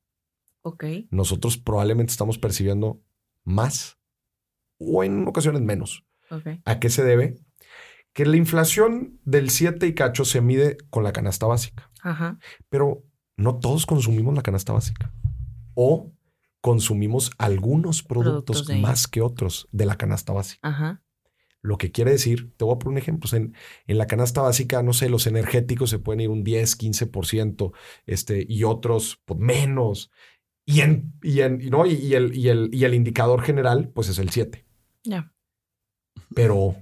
Ok. 0.64 0.84
nosotros 1.12 1.58
probablemente 1.58 2.12
estamos 2.12 2.40
percibiendo 2.40 3.02
más 3.44 4.00
o 4.80 5.04
en 5.04 5.28
ocasiones 5.28 5.62
menos. 5.62 6.04
¿A 6.66 6.80
qué 6.80 6.90
se 6.90 7.04
debe? 7.04 7.38
Que 8.16 8.26
la 8.26 8.38
inflación 8.38 9.20
del 9.26 9.50
7 9.50 9.86
y 9.86 9.94
cacho 9.94 10.24
se 10.24 10.40
mide 10.40 10.78
con 10.90 11.04
la 11.04 11.12
canasta 11.12 11.48
básica, 11.48 11.92
Ajá. 12.02 12.40
pero 12.70 13.04
no 13.36 13.60
todos 13.60 13.86
consumimos 13.86 14.34
la 14.34 14.42
canasta 14.42 14.72
básica. 14.72 15.14
O 15.74 16.14
consumimos 16.62 17.32
algunos 17.38 18.04
productos, 18.04 18.70
más 18.80 19.10
que 19.10 19.22
otros 19.22 19.68
de 19.74 19.86
la 19.86 19.98
canasta 19.98 20.32
básica. 20.32 20.66
Ajá. 20.66 21.04
Lo 21.62 21.78
que 21.78 21.92
quiere 21.92 22.12
decir, 22.12 22.54
te 22.56 22.64
voy 22.64 22.76
a 22.76 22.80
poner 22.80 22.94
un 22.94 22.98
ejemplo, 23.00 23.30
en, 23.38 23.54
en 23.86 23.98
la 23.98 24.08
canasta 24.08 24.42
básica, 24.42 24.82
no 24.82 24.94
sé, 24.94 25.10
los 25.10 25.28
energéticos 25.28 25.90
se 25.90 26.00
pueden 26.00 26.22
ir 26.22 26.30
un 26.30 26.46
10, 26.46 26.80
15%, 26.80 27.74
este, 28.06 28.46
y 28.48 28.64
otros 28.64 29.22
pues, 29.26 29.42
menos. 29.42 30.10
Y, 30.66 30.80
en, 30.80 31.12
y, 31.22 31.42
en, 31.42 31.60
y 31.60 31.70
no, 31.70 31.86
y, 31.86 31.96
y 31.96 32.14
el, 32.14 32.34
y, 32.34 32.48
el, 32.48 32.70
y 32.72 32.86
el 32.86 32.94
indicador 32.94 33.42
general, 33.42 33.90
pues 33.90 34.08
es 34.08 34.20
el 34.20 34.30
7. 34.30 34.66
Ya. 35.04 35.34
Pero 36.34 36.78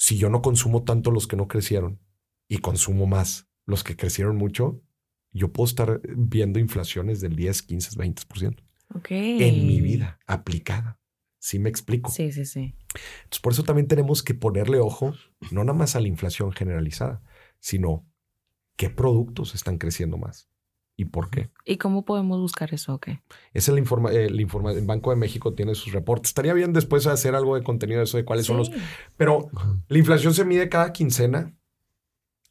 si 0.00 0.16
yo 0.16 0.30
no 0.30 0.40
consumo 0.40 0.82
tanto 0.82 1.10
los 1.10 1.26
que 1.28 1.36
no 1.36 1.46
crecieron 1.46 2.00
y 2.48 2.58
consumo 2.58 3.06
más 3.06 3.50
los 3.66 3.84
que 3.84 3.96
crecieron 3.96 4.34
mucho, 4.34 4.80
yo 5.30 5.52
puedo 5.52 5.66
estar 5.68 6.00
viendo 6.16 6.58
inflaciones 6.58 7.20
del 7.20 7.36
10, 7.36 7.62
15, 7.62 7.90
20% 7.98 8.62
Ok. 8.94 9.08
en 9.10 9.66
mi 9.66 9.82
vida 9.82 10.18
aplicada. 10.26 10.98
¿Sí 11.38 11.58
me 11.58 11.68
explico? 11.68 12.10
Sí, 12.10 12.32
sí, 12.32 12.46
sí. 12.46 12.74
Entonces, 13.24 13.40
por 13.42 13.52
eso 13.52 13.62
también 13.62 13.88
tenemos 13.88 14.22
que 14.22 14.32
ponerle 14.32 14.78
ojo, 14.78 15.12
no 15.50 15.64
nada 15.64 15.78
más 15.78 15.94
a 15.96 16.00
la 16.00 16.08
inflación 16.08 16.50
generalizada, 16.52 17.22
sino 17.58 18.08
qué 18.76 18.88
productos 18.88 19.54
están 19.54 19.76
creciendo 19.76 20.16
más 20.16 20.49
y 21.00 21.04
por 21.06 21.30
qué. 21.30 21.48
¿Y 21.64 21.78
cómo 21.78 22.04
podemos 22.04 22.38
buscar 22.40 22.74
eso? 22.74 22.94
Ok. 22.94 23.08
Esa 23.08 23.20
es 23.54 23.68
la 23.74 23.78
informa, 23.78 24.12
eh, 24.12 24.28
la 24.28 24.42
informa- 24.42 24.72
el 24.72 24.84
Banco 24.84 25.10
de 25.10 25.16
México 25.16 25.54
tiene 25.54 25.74
sus 25.74 25.92
reportes. 25.92 26.30
Estaría 26.30 26.52
bien 26.52 26.72
después 26.72 27.06
hacer 27.06 27.34
algo 27.34 27.56
de 27.56 27.62
contenido 27.62 27.98
de 28.00 28.04
eso, 28.04 28.16
de 28.18 28.24
cuáles 28.24 28.44
son 28.46 28.58
los... 28.58 28.70
Pero 29.16 29.48
la 29.88 29.98
inflación 29.98 30.34
se 30.34 30.44
mide 30.44 30.68
cada 30.68 30.92
quincena. 30.92 31.54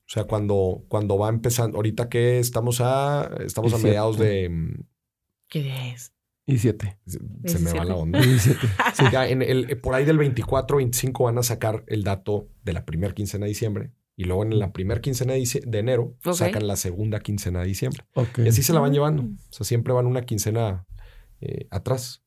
O 0.01 0.11
sea, 0.11 0.23
cuando, 0.23 0.83
cuando 0.87 1.17
va 1.19 1.29
empezando, 1.29 1.77
ahorita 1.77 2.09
que 2.09 2.39
estamos 2.39 2.81
a, 2.81 3.29
estamos 3.45 3.73
a 3.73 3.77
mediados 3.77 4.17
de... 4.17 4.49
mm, 4.49 4.83
¿Qué 5.47 5.61
día 5.63 5.93
es? 5.93 6.13
Y 6.47 6.57
siete. 6.57 6.97
Se, 7.05 7.19
se 7.45 7.59
me 7.59 7.71
va 7.73 7.85
la 7.85 7.95
onda. 7.95 8.19
Y 8.25 8.39
siete. 8.39 8.67
Sí, 8.95 9.03
ya 9.11 9.27
en 9.27 9.43
el, 9.43 9.69
eh, 9.69 9.75
por 9.75 9.93
ahí 9.93 10.05
del 10.05 10.17
24, 10.17 10.77
25 10.77 11.25
van 11.25 11.37
a 11.37 11.43
sacar 11.43 11.83
el 11.85 12.03
dato 12.03 12.47
de 12.63 12.73
la 12.73 12.85
primera 12.85 13.13
quincena 13.13 13.45
de 13.45 13.49
diciembre. 13.49 13.91
Y 14.19 14.25
luego 14.25 14.43
en 14.43 14.59
la 14.59 14.73
primera 14.73 14.99
quincena 14.99 15.31
de, 15.31 15.79
enero 15.79 16.17
sacan 16.33 16.67
la 16.67 16.75
segunda 16.75 17.21
quincena 17.21 17.61
de 17.61 17.67
diciembre. 17.67 18.03
Y 18.35 18.49
así 18.49 18.63
se 18.63 18.73
la 18.73 18.81
van 18.81 18.91
Mm. 18.91 18.93
llevando. 18.93 19.23
O 19.23 19.53
sea, 19.53 19.65
siempre 19.65 19.93
van 19.93 20.07
una 20.07 20.23
quincena 20.23 20.85
eh, 21.39 21.69
atrás. 21.71 22.21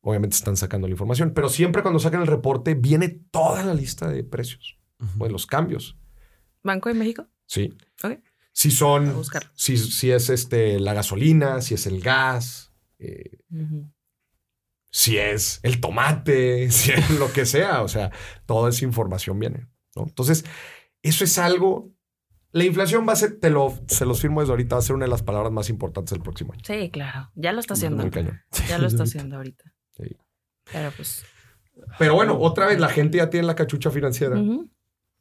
Obviamente 0.00 0.34
están 0.34 0.56
sacando 0.56 0.88
la 0.88 0.92
información, 0.94 1.34
pero 1.34 1.50
siempre 1.50 1.82
cuando 1.82 2.00
sacan 2.00 2.22
el 2.22 2.26
reporte 2.26 2.74
viene 2.74 3.10
toda 3.30 3.62
la 3.62 3.74
lista 3.74 4.08
de 4.08 4.24
precios, 4.24 4.76
o 5.20 5.24
de 5.24 5.30
los 5.30 5.46
cambios. 5.46 5.96
¿Banco 6.64 6.88
de 6.88 6.96
México? 6.96 7.28
Sí. 7.46 7.72
Ok. 8.02 8.18
Si 8.50 8.72
son, 8.72 9.22
si, 9.54 9.76
si 9.76 10.10
es 10.10 10.30
este, 10.30 10.80
la 10.80 10.94
gasolina, 10.94 11.60
si 11.60 11.74
es 11.74 11.86
el 11.86 12.00
gas, 12.00 12.72
eh, 12.98 13.38
si 14.90 15.16
es 15.16 15.60
el 15.62 15.80
tomate, 15.80 16.68
si 16.72 16.90
es 16.90 17.08
lo 17.10 17.32
que 17.32 17.46
sea. 17.46 17.82
O 17.82 17.88
sea, 17.88 18.10
toda 18.46 18.70
esa 18.70 18.84
información 18.84 19.38
viene. 19.38 19.68
¿no? 19.94 20.02
Entonces, 20.08 20.44
eso 21.02 21.24
es 21.24 21.38
algo. 21.38 21.92
La 22.52 22.64
inflación 22.64 23.06
va 23.06 23.12
a 23.12 23.16
ser, 23.16 23.38
te 23.38 23.50
lo, 23.50 23.78
se 23.88 24.06
los 24.06 24.20
firmo 24.20 24.40
desde 24.40 24.52
ahorita, 24.52 24.76
va 24.76 24.78
a 24.80 24.82
ser 24.82 24.96
una 24.96 25.04
de 25.04 25.10
las 25.10 25.22
palabras 25.22 25.52
más 25.52 25.68
importantes 25.68 26.12
del 26.12 26.22
próximo 26.22 26.52
año. 26.54 26.62
Sí, 26.66 26.90
claro. 26.90 27.30
Ya 27.34 27.52
lo 27.52 27.60
está 27.60 27.74
haciendo. 27.74 28.02
Muy 28.02 28.10
cañón. 28.10 28.40
Ya 28.68 28.78
lo 28.78 28.86
está 28.86 29.02
haciendo 29.02 29.36
ahorita. 29.36 29.64
Sí. 29.96 30.16
Pero 30.72 30.90
pues. 30.96 31.24
Pero 31.98 32.14
bueno, 32.14 32.38
otra 32.38 32.66
vez, 32.66 32.80
la 32.80 32.88
gente 32.88 33.18
ya 33.18 33.30
tiene 33.30 33.46
la 33.46 33.54
cachucha 33.54 33.90
financiera. 33.90 34.40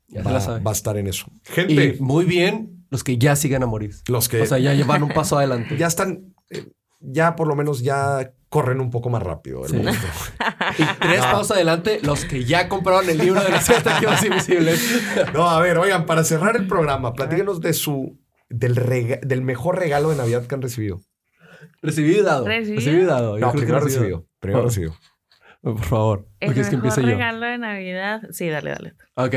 Ya 0.07 0.23
va, 0.23 0.31
la 0.31 0.39
sabe. 0.39 0.63
va 0.63 0.71
a 0.71 0.73
estar 0.73 0.97
en 0.97 1.07
eso. 1.07 1.27
Gente, 1.43 1.97
Y 1.97 2.01
muy 2.01 2.23
bien 2.25 2.85
los 2.89 3.03
que 3.03 3.17
ya 3.17 3.35
siguen 3.35 3.61
a 3.61 3.65
morir. 3.65 3.93
los 4.07 4.29
que 4.29 4.41
O 4.41 4.45
sea, 4.45 4.57
ya 4.57 4.73
llevan 4.73 5.03
un 5.03 5.09
paso 5.09 5.37
adelante. 5.37 5.75
ya 5.77 5.87
están, 5.87 6.33
eh, 6.49 6.65
ya 6.99 7.35
por 7.35 7.47
lo 7.47 7.55
menos 7.55 7.81
ya 7.81 8.33
corren 8.49 8.79
un 8.79 8.89
poco 8.89 9.09
más 9.09 9.21
rápido. 9.23 9.63
del 9.63 9.91
Sí. 9.93 9.99
Y 10.79 10.83
tres 10.99 11.17
No. 11.19 11.23
pasos 11.31 11.51
adelante, 11.51 11.99
los 12.03 12.25
que 12.25 12.43
ya 12.45 12.69
compraron 12.69 13.09
el 13.09 13.17
libro 13.17 13.41
de 13.43 13.49
los 13.49 13.63
siete 13.63 13.89
activos 13.89 14.23
invisibles. 14.23 15.01
No, 15.33 15.49
a 15.49 15.59
ver, 15.61 15.77
oigan, 15.77 16.05
para 16.05 16.23
cerrar 16.23 16.55
el 16.55 16.67
programa, 16.67 17.13
platíquenos 17.13 17.59
de 17.61 17.73
su, 17.73 18.19
del, 18.49 18.75
rega- 18.75 19.19
del 19.21 19.41
mejor 19.41 19.77
regalo 19.79 20.09
de 20.11 20.15
Navidad 20.17 20.45
que 20.47 20.55
han 20.55 20.61
recibido. 20.61 21.01
Recibí 21.81 22.21
dado. 22.21 22.45
¿Recibido? 22.47 22.75
Recibí 22.77 23.03
dado. 23.05 23.37
Yo 23.37 23.45
No, 23.45 23.51
creo 23.51 23.61
que 23.61 23.65
primero 23.67 23.83
recibido. 23.85 24.01
recibido. 24.03 24.27
Primero 24.39 24.61
Oh. 24.61 24.65
recibido. 24.65 24.95
Por 25.61 25.83
favor. 25.83 26.27
El 26.39 26.47
Porque 26.47 26.61
es 26.61 26.69
que 26.69 26.75
mejor 26.77 26.87
empiece 26.89 27.01
yo. 27.01 27.07
regalo 27.17 27.45
de 27.45 27.57
Navidad. 27.57 28.21
Sí, 28.31 28.47
dale, 28.47 28.69
dale. 28.71 28.93
Ok. 29.15 29.35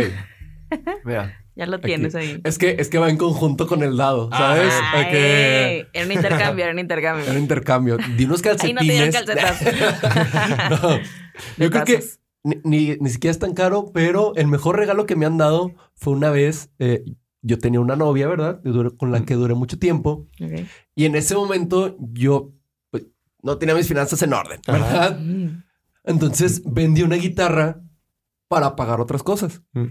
Mira. 1.05 1.37
Ya 1.61 1.67
lo 1.67 1.77
Aquí. 1.77 1.89
tienes 1.89 2.15
ahí. 2.15 2.41
Es 2.43 2.57
que, 2.57 2.77
es 2.79 2.89
que 2.89 2.97
va 2.97 3.11
en 3.11 3.19
conjunto 3.19 3.67
con 3.67 3.83
el 3.83 3.95
dado, 3.99 4.31
¿sabes? 4.33 4.73
Ay, 4.95 5.05
Ok. 5.05 5.89
Era 5.93 6.07
un 6.07 6.13
intercambio, 6.13 6.65
era 6.65 6.73
un 6.73 6.79
intercambio. 6.79 7.25
Era 7.25 7.35
un 7.35 7.39
intercambio. 7.39 7.97
Di 8.17 8.25
unos 8.25 8.43
Ahí 8.63 8.73
no 8.73 8.81
te 8.81 8.87
dieron 8.87 9.13
calcetines. 9.13 9.45
calcetazos. 9.61 10.71
No. 10.83 10.99
Yo 11.59 11.71
creo 11.71 11.85
que 11.85 12.03
ni, 12.45 12.57
ni, 12.65 12.97
ni 12.99 13.11
siquiera 13.11 13.33
es 13.33 13.39
tan 13.39 13.53
caro, 13.53 13.91
pero 13.93 14.35
el 14.37 14.47
mejor 14.47 14.77
regalo 14.79 15.05
que 15.05 15.17
me 15.17 15.27
han 15.27 15.37
dado 15.37 15.75
fue 15.95 16.15
una 16.15 16.31
vez. 16.31 16.71
eh, 16.79 17.05
yo 17.43 17.59
tenía 17.59 17.81
una 17.81 17.97
novia, 17.97 18.27
¿verdad? 18.27 18.61
Con 18.99 19.13
la 19.13 19.25
que 19.27 19.35
duré 19.35 19.55
mucho 19.55 19.79
tiempo. 19.79 20.27
Ok. 20.43 20.63
Y 20.95 21.05
en 21.05 21.15
ese 21.15 21.35
momento 21.35 21.97
yo 22.01 22.53
pues, 22.91 23.05
no 23.43 23.59
tenía 23.59 23.75
mis 23.75 23.87
finanzas 23.87 24.23
en 24.23 24.33
orden, 24.33 24.61
Ajá. 24.67 24.79
¿verdad? 24.79 25.21
Mm. 25.21 25.63
Entonces 26.05 26.63
vendí 26.65 27.03
una 27.03 27.17
guitarra 27.17 27.83
para 28.49 28.77
pagar 28.77 29.01
otras 29.01 29.23
cosas. 29.23 29.63
Mm. 29.73 29.87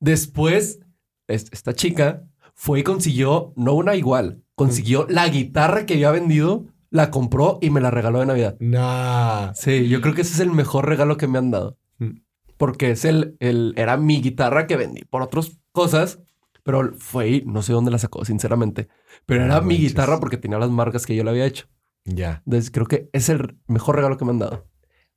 Después, 0.00 0.80
es- 1.26 1.46
esta 1.52 1.74
chica 1.74 2.24
fue 2.54 2.80
y 2.80 2.82
consiguió, 2.82 3.52
no 3.56 3.74
una 3.74 3.94
igual, 3.96 4.42
consiguió 4.54 5.06
la 5.08 5.28
guitarra 5.28 5.86
que 5.86 5.94
había 5.94 6.10
vendido, 6.10 6.66
la 6.90 7.10
compró 7.10 7.58
y 7.60 7.70
me 7.70 7.80
la 7.80 7.90
regaló 7.90 8.20
de 8.20 8.26
Navidad. 8.26 8.56
Nah. 8.60 9.52
Sí, 9.54 9.88
yo 9.88 10.00
creo 10.00 10.14
que 10.14 10.22
ese 10.22 10.32
es 10.34 10.40
el 10.40 10.50
mejor 10.50 10.86
regalo 10.88 11.16
que 11.16 11.26
me 11.28 11.38
han 11.38 11.50
dado. 11.50 11.76
Mm. 11.98 12.20
Porque 12.56 12.90
es 12.90 13.04
el, 13.04 13.36
el, 13.40 13.74
era 13.76 13.96
mi 13.96 14.20
guitarra 14.20 14.66
que 14.66 14.76
vendí 14.76 15.04
por 15.04 15.22
otras 15.22 15.58
cosas, 15.72 16.18
pero 16.64 16.92
fue 16.98 17.28
y 17.28 17.42
no 17.44 17.62
sé 17.62 17.72
dónde 17.72 17.90
la 17.90 17.98
sacó, 17.98 18.24
sinceramente. 18.24 18.88
Pero 19.26 19.44
era 19.44 19.56
No 19.56 19.62
mi 19.62 19.74
manches. 19.74 19.90
guitarra 19.90 20.18
porque 20.20 20.38
tenía 20.38 20.58
las 20.58 20.70
marcas 20.70 21.06
que 21.06 21.14
yo 21.14 21.22
le 21.24 21.30
había 21.30 21.46
hecho. 21.46 21.66
Ya. 22.04 22.42
Entonces 22.46 22.70
creo 22.70 22.86
que 22.86 23.10
es 23.12 23.28
el 23.28 23.58
mejor 23.68 23.96
regalo 23.96 24.16
que 24.16 24.24
me 24.24 24.30
han 24.32 24.38
dado. 24.38 24.66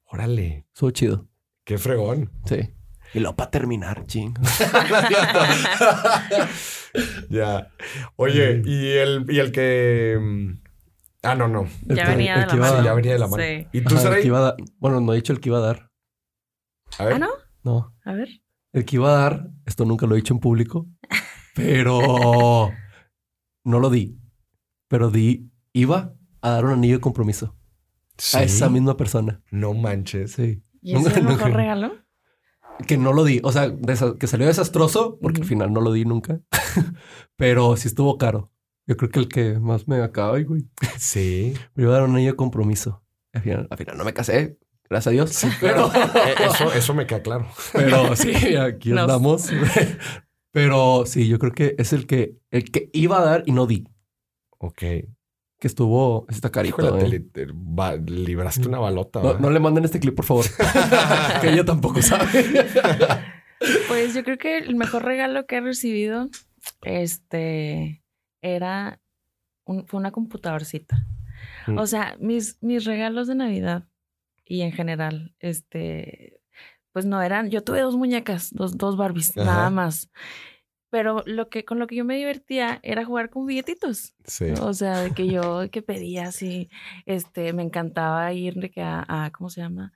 Órale. 0.06 0.66
Estuvo 0.74 0.92
chido. 0.92 1.28
Qué 1.64 1.78
fregón. 1.78 2.30
Sí. 2.46 2.58
Y 3.14 3.20
luego 3.20 3.36
para 3.36 3.52
terminar, 3.52 4.06
ching. 4.06 4.34
Ya. 7.30 7.72
Oye, 8.18 8.62
y 8.66 8.88
el, 8.98 9.26
y 9.30 9.40
el 9.40 9.52
que. 9.52 10.18
mm, 10.22 10.62
Ah, 11.24 11.36
no, 11.36 11.48
no. 11.48 11.68
El 11.88 11.96
Ya 11.96 12.06
que- 12.06 12.12
venía 12.12 12.34
el 12.34 12.42
de 12.42 12.48
que 12.48 12.58
la 12.58 12.66
a 12.66 12.68
Sí, 12.70 12.74
mano. 12.74 12.84
ya 12.86 12.94
venía 12.96 13.14
de 13.14 13.20
la 13.20 13.28
mano. 13.28 13.44
Sí. 13.44 13.68
¿Y 13.74 13.82
tú, 13.82 13.90
Ajá, 13.90 13.96
el 13.98 14.02
Saray? 14.02 14.22
que 14.22 14.28
iba 14.28 14.40
a 14.40 14.42
dar. 14.42 14.56
Bueno, 14.80 15.02
no 15.02 15.14
he 15.14 15.18
dicho 15.18 15.32
el 15.34 15.40
que 15.40 15.50
iba 15.50 15.60
a 15.60 15.62
dar. 15.62 15.92
A 16.98 17.06
ver. 17.06 17.14
Ah, 17.14 17.20
¿no? 17.20 17.30
No. 17.64 17.96
A 18.04 18.14
ver. 18.14 18.42
El 18.74 18.86
que 18.86 18.96
iba 18.96 19.10
a 19.10 19.20
dar, 19.22 19.48
esto 19.66 19.86
nunca 19.86 20.08
lo 20.08 20.16
he 20.16 20.18
dicho 20.18 20.34
en 20.34 20.40
público, 20.40 20.88
pero 21.56 22.72
no 23.64 23.80
lo 23.80 23.90
di. 23.92 24.18
Pero 24.90 25.12
di, 25.12 25.52
iba 25.74 26.16
a 26.42 26.50
dar 26.50 26.66
un 26.66 26.72
anillo 26.72 26.96
de 26.96 27.02
compromiso 27.02 27.56
Sí. 28.18 28.38
a 28.38 28.44
esa 28.44 28.68
misma 28.70 28.98
persona. 28.98 29.42
No 29.52 29.74
manches. 29.76 30.34
Sí. 30.34 30.64
¿Y 30.82 30.94
ese 30.96 30.98
Nunca- 31.04 31.12
es 31.12 31.18
el 31.18 31.24
mejor 31.24 31.46
nunca- 31.48 31.58
regalo? 31.58 31.94
Que 32.88 32.98
no 32.98 33.14
lo 33.14 33.24
di. 33.24 33.40
O 33.44 33.52
sea, 33.52 33.72
que 34.20 34.28
salió 34.28 34.48
desastroso, 34.48 35.18
porque 35.22 35.42
al 35.42 35.48
final 35.48 35.72
no 35.74 35.82
lo 35.82 35.92
di 35.92 36.06
nunca. 36.06 36.40
pero 37.36 37.76
sí 37.78 37.88
estuvo 37.88 38.18
caro. 38.18 38.52
Yo 38.88 38.98
creo 38.98 39.10
que 39.10 39.20
el 39.20 39.28
que 39.28 39.60
más 39.60 39.88
me 39.88 40.02
acaba, 40.02 40.40
güey. 40.42 40.66
Sí. 40.98 41.54
Me 41.76 41.84
iba 41.84 41.94
a 41.94 42.00
dar 42.00 42.08
un 42.10 42.16
anillo 42.16 42.32
de 42.32 42.36
compromiso. 42.36 43.04
Al 43.34 43.42
final, 43.42 43.68
al 43.70 43.78
final 43.78 43.98
no 43.98 44.04
me 44.04 44.14
casé, 44.14 44.58
gracias 44.90 45.08
a 45.08 45.12
Dios. 45.12 45.42
pero, 45.62 45.88
Eh, 45.94 46.36
Eso, 46.46 46.74
eso 46.74 46.94
me 46.94 47.06
queda 47.08 47.22
claro. 47.22 47.48
pero 47.72 48.14
sí, 48.18 48.56
aquí 48.58 48.90
Nos- 48.90 49.02
andamos. 49.04 49.50
pero 50.52 51.06
sí, 51.06 51.28
yo 51.30 51.40
creo 51.40 51.54
que 51.54 51.76
es 51.78 51.94
el 51.94 52.08
que, 52.08 52.36
el 52.50 52.66
que 52.72 52.90
iba 52.92 53.20
a 53.20 53.24
dar 53.24 53.44
y 53.46 53.54
no 53.54 53.68
di. 53.68 53.88
Ok. 54.58 54.84
Que 55.62 55.68
estuvo, 55.68 56.26
está 56.28 56.50
carito. 56.50 56.98
Te 56.98 57.06
eh. 57.06 57.08
li- 57.08 57.20
te 57.20 57.46
va- 57.46 57.96
libraste 57.96 58.68
una 58.68 58.80
balota. 58.80 59.22
No, 59.40 59.52
le 59.52 59.60
manden 59.60 59.86
este 59.86 60.00
clip, 60.00 60.16
por 60.16 60.26
favor. 60.26 60.46
que 61.42 61.50
ella 61.52 61.64
tampoco 61.64 62.02
sabe. 62.02 62.26
Pues 63.88 64.16
yo 64.16 64.24
creo 64.24 64.40
que 64.40 64.58
el 64.58 64.76
mejor 64.76 65.06
regalo 65.06 65.46
que 65.46 65.58
he 65.58 65.62
recibido, 65.62 66.30
este, 66.82 68.04
era 68.42 69.00
un- 69.66 69.86
fue 69.86 70.00
una 70.00 70.10
computadorcita. 70.12 71.06
Mm. 71.68 71.78
O 71.78 71.86
sea, 71.86 72.16
mis, 72.20 72.58
mis 72.64 72.86
regalos 72.86 73.28
de 73.28 73.36
Navidad 73.36 73.84
y 74.44 74.62
en 74.62 74.72
general, 74.72 75.36
este, 75.40 76.40
pues 76.92 77.06
no 77.06 77.22
eran, 77.22 77.52
yo 77.52 77.64
tuve 77.64 77.82
dos 77.82 77.96
muñecas, 77.98 78.50
dos, 78.52 78.78
dos 78.80 78.98
Barbies, 78.98 79.38
Ajá. 79.38 79.46
nada 79.46 79.70
más. 79.70 80.10
Pero 80.92 81.24
lo 81.26 81.50
que, 81.50 81.66
con 81.66 81.80
lo 81.80 81.88
que 81.88 81.96
yo 81.96 82.06
me 82.06 82.18
divertía 82.18 82.80
era 82.84 83.04
jugar 83.06 83.30
con 83.32 83.46
billetitos. 83.48 84.14
Sí. 84.26 84.52
O 84.62 84.74
sea, 84.74 85.00
de 85.02 85.12
que 85.12 85.26
yo 85.34 85.62
que 85.72 85.82
pedía 85.82 86.28
así, 86.28 86.70
este, 87.08 87.54
me 87.54 87.64
encantaba 87.64 88.32
ir 88.34 88.54
de 88.56 88.70
que 88.70 88.82
a, 88.84 89.04
a- 89.08 89.32
¿cómo 89.32 89.50
se 89.50 89.62
llama? 89.62 89.94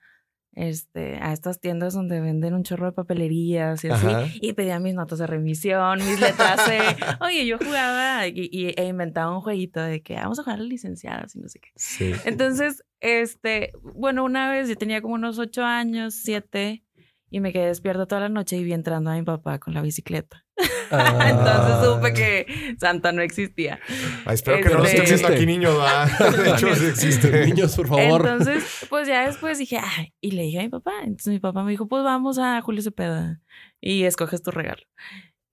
este, 0.58 1.18
a 1.18 1.34
estas 1.34 1.60
tiendas 1.60 1.94
donde 1.96 2.22
venden 2.22 2.54
un 2.54 2.64
chorro 2.64 2.86
de 2.86 2.94
papelerías 2.94 3.84
y 3.84 3.90
así, 3.90 4.08
Ajá. 4.08 4.26
y 4.40 4.54
pedía 4.54 4.80
mis 4.80 4.94
notas 4.96 5.20
de 5.20 5.28
remisión, 5.28 5.98
mis 6.00 6.18
letras 6.22 6.62
C. 6.64 6.80
Oye, 7.22 7.46
yo 7.46 7.58
jugaba 7.58 8.26
y, 8.28 8.48
y- 8.50 8.74
e 8.78 8.86
inventaba 8.88 9.36
un 9.36 9.42
jueguito 9.42 9.82
de 9.82 10.02
que 10.02 10.16
"Ah, 10.16 10.22
vamos 10.24 10.40
a 10.40 10.44
jugar 10.44 10.60
a 10.60 10.64
licenciadas 10.64 11.36
y 11.36 11.40
no 11.40 11.50
sé 11.50 11.60
qué. 11.60 11.72
Sí. 11.76 12.14
Entonces, 12.24 12.86
este, 13.02 13.74
bueno, 13.84 14.24
una 14.24 14.50
vez 14.50 14.70
yo 14.70 14.78
tenía 14.78 15.02
como 15.02 15.16
unos 15.16 15.40
ocho 15.40 15.62
años, 15.66 16.14
siete, 16.16 16.86
y 17.30 17.42
me 17.42 17.52
quedé 17.52 17.66
despierta 17.68 18.06
toda 18.06 18.22
la 18.22 18.30
noche 18.30 18.56
y 18.56 18.64
vi 18.64 18.72
entrando 18.72 19.10
a 19.12 19.16
mi 19.16 19.24
papá 19.24 19.60
con 19.60 19.74
la 19.74 19.82
bicicleta. 19.82 20.45
Ah. 20.92 21.30
Entonces 21.30 21.86
supe 21.86 22.14
que 22.14 22.76
Santa 22.80 23.12
no 23.12 23.22
existía. 23.22 23.80
Ah, 24.26 24.34
espero 24.34 24.58
que 24.62 24.70
no 24.70 24.78
lo 24.80 24.86
Este- 24.86 24.98
estén 25.04 25.16
viendo 25.18 25.34
aquí, 25.36 25.46
niños. 25.46 25.78
¿verdad? 25.78 26.20
De 26.44 26.50
hecho, 26.52 26.76
sí 26.76 26.86
existe. 26.86 27.46
Niños, 27.46 27.76
por 27.76 27.88
favor. 27.88 28.22
Entonces, 28.22 28.64
pues 28.90 29.08
ya 29.08 29.26
después 29.26 29.58
dije, 29.58 29.80
ay, 29.84 30.14
y 30.22 30.32
le 30.32 30.44
dije 30.44 30.60
a 30.60 30.64
mi 30.64 30.70
papá. 30.70 30.92
Entonces 31.04 31.34
mi 31.34 31.40
papá 31.40 31.64
me 31.64 31.72
dijo, 31.72 31.88
pues 31.88 32.04
vamos 32.04 32.38
a 32.38 32.62
Julio 32.62 32.82
Cepeda 32.84 33.42
y 33.82 34.04
escoges 34.04 34.42
tu 34.44 34.52
regalo. 34.52 34.82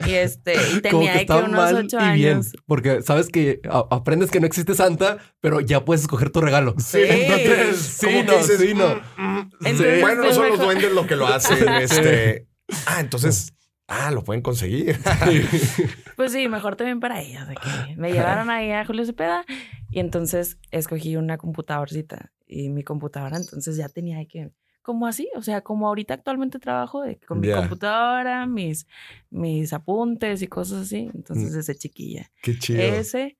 Y 0.07 0.13
este, 0.15 0.55
y 0.55 0.57
Como 0.91 1.05
tenía 1.05 1.19
que 1.19 1.27
que, 1.27 1.33
unos 1.33 1.51
mal 1.51 1.77
ocho 1.77 1.97
y 1.99 2.13
bien. 2.13 2.35
años. 2.35 2.53
Porque 2.67 3.03
sabes 3.03 3.29
que 3.29 3.61
aprendes 3.91 4.31
que 4.31 4.39
no 4.41 4.47
existe 4.47 4.75
Santa, 4.75 5.17
pero 5.41 5.61
ya 5.61 5.85
puedes 5.85 6.03
escoger 6.03 6.31
tu 6.31 6.41
regalo. 6.43 6.75
Sí. 6.79 7.01
Entonces, 7.03 7.77
sí, 7.79 8.07
que 8.07 8.23
no, 8.25 8.37
dices, 8.37 8.61
sí, 8.61 8.75
no. 8.75 9.01
"Mm, 9.17 9.23
mm". 9.39 9.51
Entonces, 9.65 10.01
bueno, 10.01 10.17
no 10.19 10.23
pues, 10.25 10.37
son 10.37 10.49
los 10.51 10.59
duendes 10.61 10.93
lo 10.93 11.07
que 11.07 11.17
lo 11.17 11.27
hacen. 11.27 11.69
Este. 11.81 12.47
Ah, 12.87 13.01
entonces. 13.01 13.53
Ah, 13.95 14.11
lo 14.11 14.25
pueden 14.25 14.43
conseguir. 14.43 14.97
Pues 16.17 16.33
sí, 16.33 16.47
mejor 16.49 16.77
también 16.77 17.01
para 17.01 17.21
ellos. 17.21 17.47
de 17.49 17.55
que 17.55 17.97
me 17.97 18.13
llevaron 18.13 18.49
ahí 18.51 18.71
a 18.71 18.85
Julio 18.85 19.05
Cepeda 19.05 19.45
y 19.91 19.99
entonces 20.01 20.59
escogí 20.71 21.17
una 21.17 21.37
computadorcita 21.39 22.33
y 22.47 22.69
mi 22.69 22.85
computadora 22.85 23.37
entonces 23.39 23.77
ya 23.77 23.89
tenía 23.89 24.25
que, 24.27 24.51
como 24.83 25.07
así, 25.07 25.29
o 25.35 25.43
sea, 25.43 25.63
como 25.63 25.89
ahorita 25.89 26.15
actualmente 26.15 26.59
trabajo 26.59 27.03
de, 27.03 27.19
con 27.19 27.41
mi 27.41 27.51
computadora, 27.51 28.47
mis, 28.47 28.87
mis 29.31 29.73
apuntes 29.73 30.43
y 30.43 30.47
cosas 30.49 30.83
así. 30.83 31.11
Entonces 31.15 31.51
Mm. 31.53 31.57
desde 31.57 31.75
chiquilla. 31.77 32.31
Qué 32.43 32.59
chido. 32.59 32.81
Ese 32.83 33.39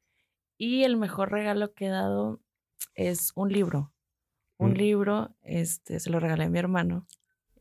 y 0.59 0.85
el 0.85 0.97
mejor 0.97 1.31
regalo 1.31 1.73
que 1.75 1.87
he 1.87 1.91
dado 1.91 2.41
es 2.95 3.33
un 3.35 3.53
libro. 3.53 3.93
Un 4.59 4.73
Mm. 4.73 4.77
libro, 4.77 5.35
este, 5.43 6.01
se 6.01 6.11
lo 6.11 6.21
regalé 6.21 6.45
a 6.45 6.49
mi 6.51 6.59
hermano 6.59 7.07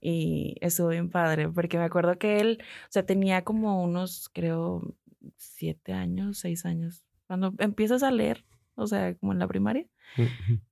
y 0.02 0.56
estuvo 0.62 0.88
bien 0.90 1.10
padre 1.10 1.48
porque 1.48 1.78
me 1.78 1.84
acuerdo 1.86 2.18
que 2.18 2.40
él, 2.42 2.58
o 2.62 2.88
sea, 2.90 3.06
tenía 3.06 3.44
como 3.44 3.82
unos, 3.84 4.30
creo, 4.34 4.96
siete 5.38 5.94
años, 5.94 6.40
seis 6.40 6.66
años, 6.66 7.04
cuando 7.28 7.54
empiezas 7.60 8.04
a 8.04 8.12
leer, 8.12 8.44
o 8.76 8.88
sea, 8.88 9.14
como 9.16 9.32
en 9.34 9.40
la 9.40 9.48
primaria, 9.48 9.86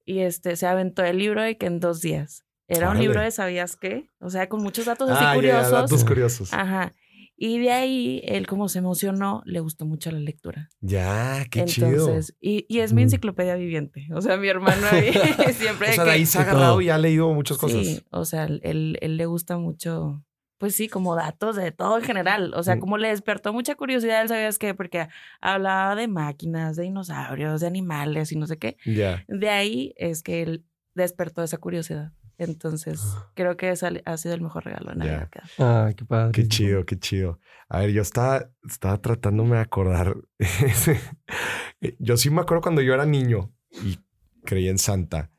y 0.04 0.20
este, 0.20 0.56
se 0.56 0.66
aventó 0.68 1.04
el 1.04 1.20
libro 1.20 1.42
de 1.42 1.58
que 1.58 1.68
en 1.68 1.80
dos 1.80 2.02
días. 2.02 2.44
Era 2.68 2.92
un 2.92 3.00
libro 3.00 3.20
de 3.22 3.32
¿sabías 3.32 3.76
qué? 3.76 4.10
O 4.20 4.30
sea, 4.30 4.48
con 4.48 4.62
muchos 4.62 4.86
datos 4.86 5.10
así 5.10 5.24
Ah, 5.26 5.34
curiosos. 5.34 5.72
datos 5.72 6.06
curiosos. 6.06 6.54
Ajá. 6.54 6.94
Y 7.42 7.58
de 7.60 7.72
ahí, 7.72 8.22
él 8.26 8.48
como 8.48 8.68
se 8.68 8.80
emocionó, 8.80 9.42
le 9.46 9.62
gustó 9.62 9.86
mucho 9.86 10.12
la 10.12 10.20
lectura. 10.20 10.70
Ya, 10.82 11.46
qué 11.50 11.64
chido. 11.64 11.88
Entonces, 11.88 12.36
y, 12.42 12.66
y 12.68 12.80
es 12.80 12.92
mi 12.92 13.02
Mm. 13.02 13.06
enciclopedia 13.06 13.56
viviente. 13.56 14.10
O 14.14 14.20
sea, 14.22 14.36
mi 14.36 14.48
hermano 14.50 14.86
ahí 14.92 15.14
siempre 15.54 15.92
O 15.92 15.94
sea, 15.94 16.04
de 16.04 16.10
que- 16.10 16.16
ahí 16.18 16.26
se 16.26 16.38
ha 16.38 16.42
agarrado 16.42 16.82
y 16.82 16.90
ha 16.90 16.98
leído 16.98 17.34
muchas 17.34 17.58
cosas. 17.58 17.86
Sí, 17.86 18.04
o 18.12 18.26
sea, 18.26 18.44
él, 18.44 18.98
él 19.02 19.16
le 19.16 19.26
gusta 19.26 19.58
mucho, 19.58 20.22
pues 20.58 20.76
sí, 20.76 20.90
como 20.90 21.16
datos 21.16 21.56
de 21.56 21.72
todo 21.72 21.98
en 21.98 22.04
general. 22.04 22.54
O 22.56 22.64
sea, 22.64 22.76
Mm. 22.76 22.80
como 22.82 22.98
le 22.98 23.08
despertó 23.08 23.54
mucha 23.54 23.76
curiosidad, 23.76 24.22
él 24.22 24.28
sabías 24.28 24.58
qué, 24.58 24.74
porque 24.74 25.08
hablaba 25.40 25.96
de 25.96 26.10
máquinas, 26.10 26.76
de 26.76 26.84
dinosaurios, 26.84 27.62
de 27.62 27.68
animales 27.68 28.34
y 28.34 28.36
no 28.36 28.48
sé 28.48 28.58
qué. 28.58 28.76
Ya. 28.86 29.24
De 29.30 29.48
ahí 29.50 29.94
es 29.96 30.24
que 30.24 30.42
él 30.42 30.66
despertó 30.94 31.42
esa 31.42 31.58
curiosidad. 31.58 32.12
Entonces, 32.40 33.02
creo 33.36 33.58
que 33.58 33.70
ha 33.70 34.18
sido 34.18 34.34
el 34.34 34.42
mejor 34.42 34.64
regalo 34.66 34.92
de. 34.92 34.96
Navidad. 34.98 35.30
dado. 35.58 35.88
Ah, 35.88 35.94
qué 35.96 36.06
padre. 36.06 36.32
Qué 36.32 36.48
chido, 36.48 36.86
qué 36.86 36.98
chido. 36.98 37.40
A 37.68 37.80
ver, 37.80 37.92
yo 37.92 38.02
estaba, 38.02 38.50
estaba 38.68 38.98
tratándome 39.02 39.58
de 39.58 39.62
acordar. 39.62 40.16
yo 42.00 42.18
sí 42.18 42.30
me 42.30 42.42
acuerdo 42.42 42.62
cuando 42.62 42.82
yo 42.82 42.94
era 42.94 43.06
niño 43.06 43.54
y 43.84 44.00
creía 44.46 44.72
en 44.72 44.78
Santa. 44.78 45.32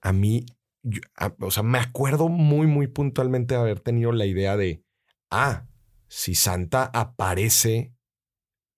A 0.00 0.12
mí, 0.12 0.46
yo- 0.82 1.02
a- 1.16 1.34
o 1.40 1.50
sea, 1.50 1.62
me 1.62 1.78
acuerdo 1.78 2.28
muy, 2.28 2.66
muy 2.66 2.86
puntualmente 2.86 3.54
de 3.54 3.60
haber 3.60 3.80
tenido 3.80 4.12
la 4.12 4.26
idea 4.26 4.56
de, 4.56 4.82
ah, 5.30 5.66
si 6.08 6.34
Santa 6.34 6.90
aparece, 6.92 7.94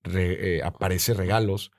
re- 0.03 0.57
eh, 0.59 0.63
aparece 0.65 1.15
regalos. 1.15 1.71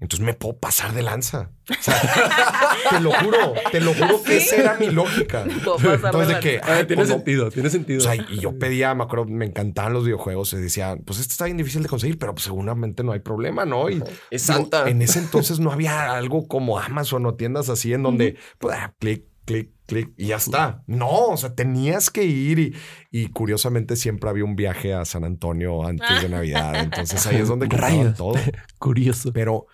Entonces 0.00 0.20
me 0.26 0.34
puedo 0.34 0.58
pasar 0.58 0.92
de 0.92 1.02
lanza. 1.02 1.50
O 1.70 1.74
sea, 1.80 1.94
te 2.90 3.00
lo 3.00 3.12
juro, 3.12 3.54
te 3.70 3.80
lo 3.80 3.94
juro 3.94 4.22
que 4.22 4.40
¿Sí? 4.40 4.46
esa 4.48 4.56
era 4.56 4.74
mi 4.74 4.90
lógica. 4.90 5.44
Entonces, 5.48 6.28
de 6.28 6.40
que, 6.40 6.58
Ah, 6.62 6.76
ay, 6.78 6.86
tiene 6.86 6.96
pues 7.02 7.08
no- 7.08 7.14
sentido, 7.16 7.50
tiene 7.50 7.70
sentido. 7.70 7.98
o 7.98 8.02
sea, 8.02 8.16
y 8.16 8.40
yo 8.40 8.58
pedía, 8.58 8.94
me 8.94 9.04
acuerdo, 9.04 9.26
me 9.26 9.46
encantaban 9.46 9.92
los 9.92 10.04
videojuegos. 10.04 10.52
Y 10.54 10.56
decía, 10.56 10.96
pues 11.04 11.20
esto 11.20 11.32
está 11.32 11.44
bien 11.44 11.56
difícil 11.56 11.82
de 11.82 11.88
conseguir, 11.88 12.18
pero 12.18 12.32
pues 12.34 12.44
seguramente 12.44 13.04
no 13.04 13.12
hay 13.12 13.20
problema, 13.20 13.64
¿no? 13.64 13.88
Y 13.90 14.02
es 14.30 14.42
Santa. 14.42 14.88
en 14.88 15.02
ese 15.02 15.20
entonces 15.20 15.60
no 15.60 15.70
había 15.70 16.12
algo 16.12 16.48
como 16.48 16.78
Amazon 16.78 17.24
o 17.26 17.34
tiendas 17.34 17.68
así 17.68 17.92
en 17.92 18.02
donde, 18.02 18.36
pues, 18.58 18.76
ah, 18.76 18.92
clic, 18.98 19.24
clic, 19.52 19.72
clic 19.86 20.14
y 20.16 20.28
ya 20.28 20.36
está. 20.36 20.82
No, 20.86 21.28
o 21.28 21.36
sea, 21.36 21.54
tenías 21.54 22.10
que 22.10 22.24
ir 22.24 22.58
y, 22.58 22.74
y 23.10 23.28
curiosamente 23.28 23.96
siempre 23.96 24.30
había 24.30 24.44
un 24.44 24.56
viaje 24.56 24.94
a 24.94 25.04
San 25.04 25.24
Antonio 25.24 25.84
antes 25.86 26.22
de 26.22 26.28
Navidad. 26.28 26.82
Entonces 26.82 27.26
ahí 27.26 27.36
es 27.36 27.48
donde 27.48 27.68
compraban 27.68 27.98
Rayos. 27.98 28.16
todo. 28.16 28.34
Curioso. 28.78 29.32
Pero, 29.32 29.66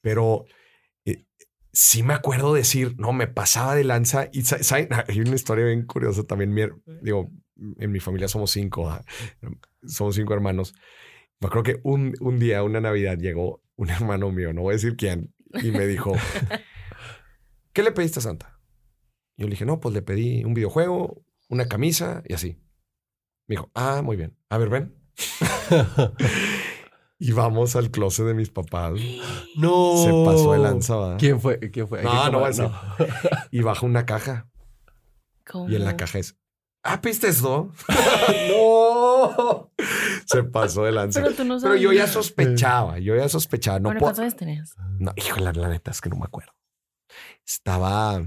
pero 0.00 0.44
eh, 1.04 1.24
sí 1.72 2.02
me 2.02 2.14
acuerdo 2.14 2.54
decir, 2.54 2.94
no, 2.98 3.12
me 3.12 3.26
pasaba 3.26 3.74
de 3.74 3.84
lanza 3.84 4.28
y 4.32 4.42
hay 5.08 5.20
una 5.20 5.34
historia 5.34 5.64
bien 5.66 5.86
curiosa 5.86 6.24
también. 6.24 6.52
Mi 6.52 6.62
digo, 7.02 7.30
en 7.78 7.92
mi 7.92 8.00
familia 8.00 8.28
somos 8.28 8.50
cinco, 8.50 8.90
ah, 8.90 9.02
somos 9.86 10.14
cinco 10.14 10.34
hermanos. 10.34 10.74
Me 11.40 11.48
acuerdo 11.48 11.64
que 11.64 11.80
un, 11.82 12.14
un 12.20 12.38
día, 12.38 12.62
una 12.62 12.80
Navidad, 12.80 13.18
llegó 13.18 13.62
un 13.76 13.90
hermano 13.90 14.30
mío, 14.30 14.52
no 14.52 14.62
voy 14.62 14.72
a 14.72 14.76
decir 14.76 14.96
quién, 14.96 15.34
y 15.60 15.72
me 15.72 15.86
dijo, 15.86 16.12
¿qué 17.72 17.82
le 17.82 17.90
pediste 17.90 18.20
a 18.20 18.22
Santa? 18.22 18.51
Yo 19.36 19.46
le 19.46 19.50
dije, 19.52 19.64
no, 19.66 19.80
pues 19.80 19.94
le 19.94 20.02
pedí 20.02 20.44
un 20.44 20.54
videojuego, 20.54 21.24
una 21.48 21.66
camisa 21.66 22.22
y 22.28 22.34
así. 22.34 22.58
Me 23.48 23.54
dijo, 23.56 23.70
ah, 23.74 24.02
muy 24.02 24.16
bien. 24.16 24.36
A 24.50 24.58
ver, 24.58 24.68
ven. 24.68 24.94
Y 27.24 27.30
vamos 27.30 27.76
al 27.76 27.92
closet 27.92 28.26
de 28.26 28.34
mis 28.34 28.50
papás. 28.50 28.94
no. 29.56 29.94
Se 29.96 30.10
pasó 30.24 30.52
de 30.54 30.58
lanza. 30.58 31.16
¿Quién 31.18 31.40
fue? 31.40 31.60
¿Quién 31.70 31.86
fue? 31.86 32.02
No, 32.02 32.28
no 32.30 32.40
tomar- 32.50 32.98
Y 33.52 33.60
baja 33.60 33.86
una 33.86 34.04
caja. 34.04 34.48
Y 35.68 35.76
en 35.76 35.84
la 35.84 35.90
¿Cómo? 35.92 35.96
caja 35.98 36.18
es. 36.18 36.36
Ah, 36.82 36.96
¿viste 37.00 37.28
esto? 37.28 37.70
no. 38.50 39.72
Se 40.26 40.42
pasó 40.42 40.82
de 40.82 40.90
lanza. 40.90 41.22
Pero 41.22 41.32
tú 41.32 41.44
no 41.44 41.54
Pero 41.58 41.60
sabes. 41.60 41.80
yo 41.80 41.92
ya 41.92 42.08
sospechaba, 42.08 42.98
yo 42.98 43.14
ya 43.14 43.28
sospechaba. 43.28 43.78
No 43.78 43.90
bueno. 43.90 44.00
¿cuántos 44.00 44.18
años 44.20 44.34
tenías? 44.34 44.74
No, 44.98 45.12
híjole, 45.14 45.52
la 45.52 45.68
neta 45.68 45.92
es 45.92 46.00
que 46.00 46.08
no 46.08 46.16
me 46.16 46.24
acuerdo. 46.24 46.50
Estaba. 47.46 48.20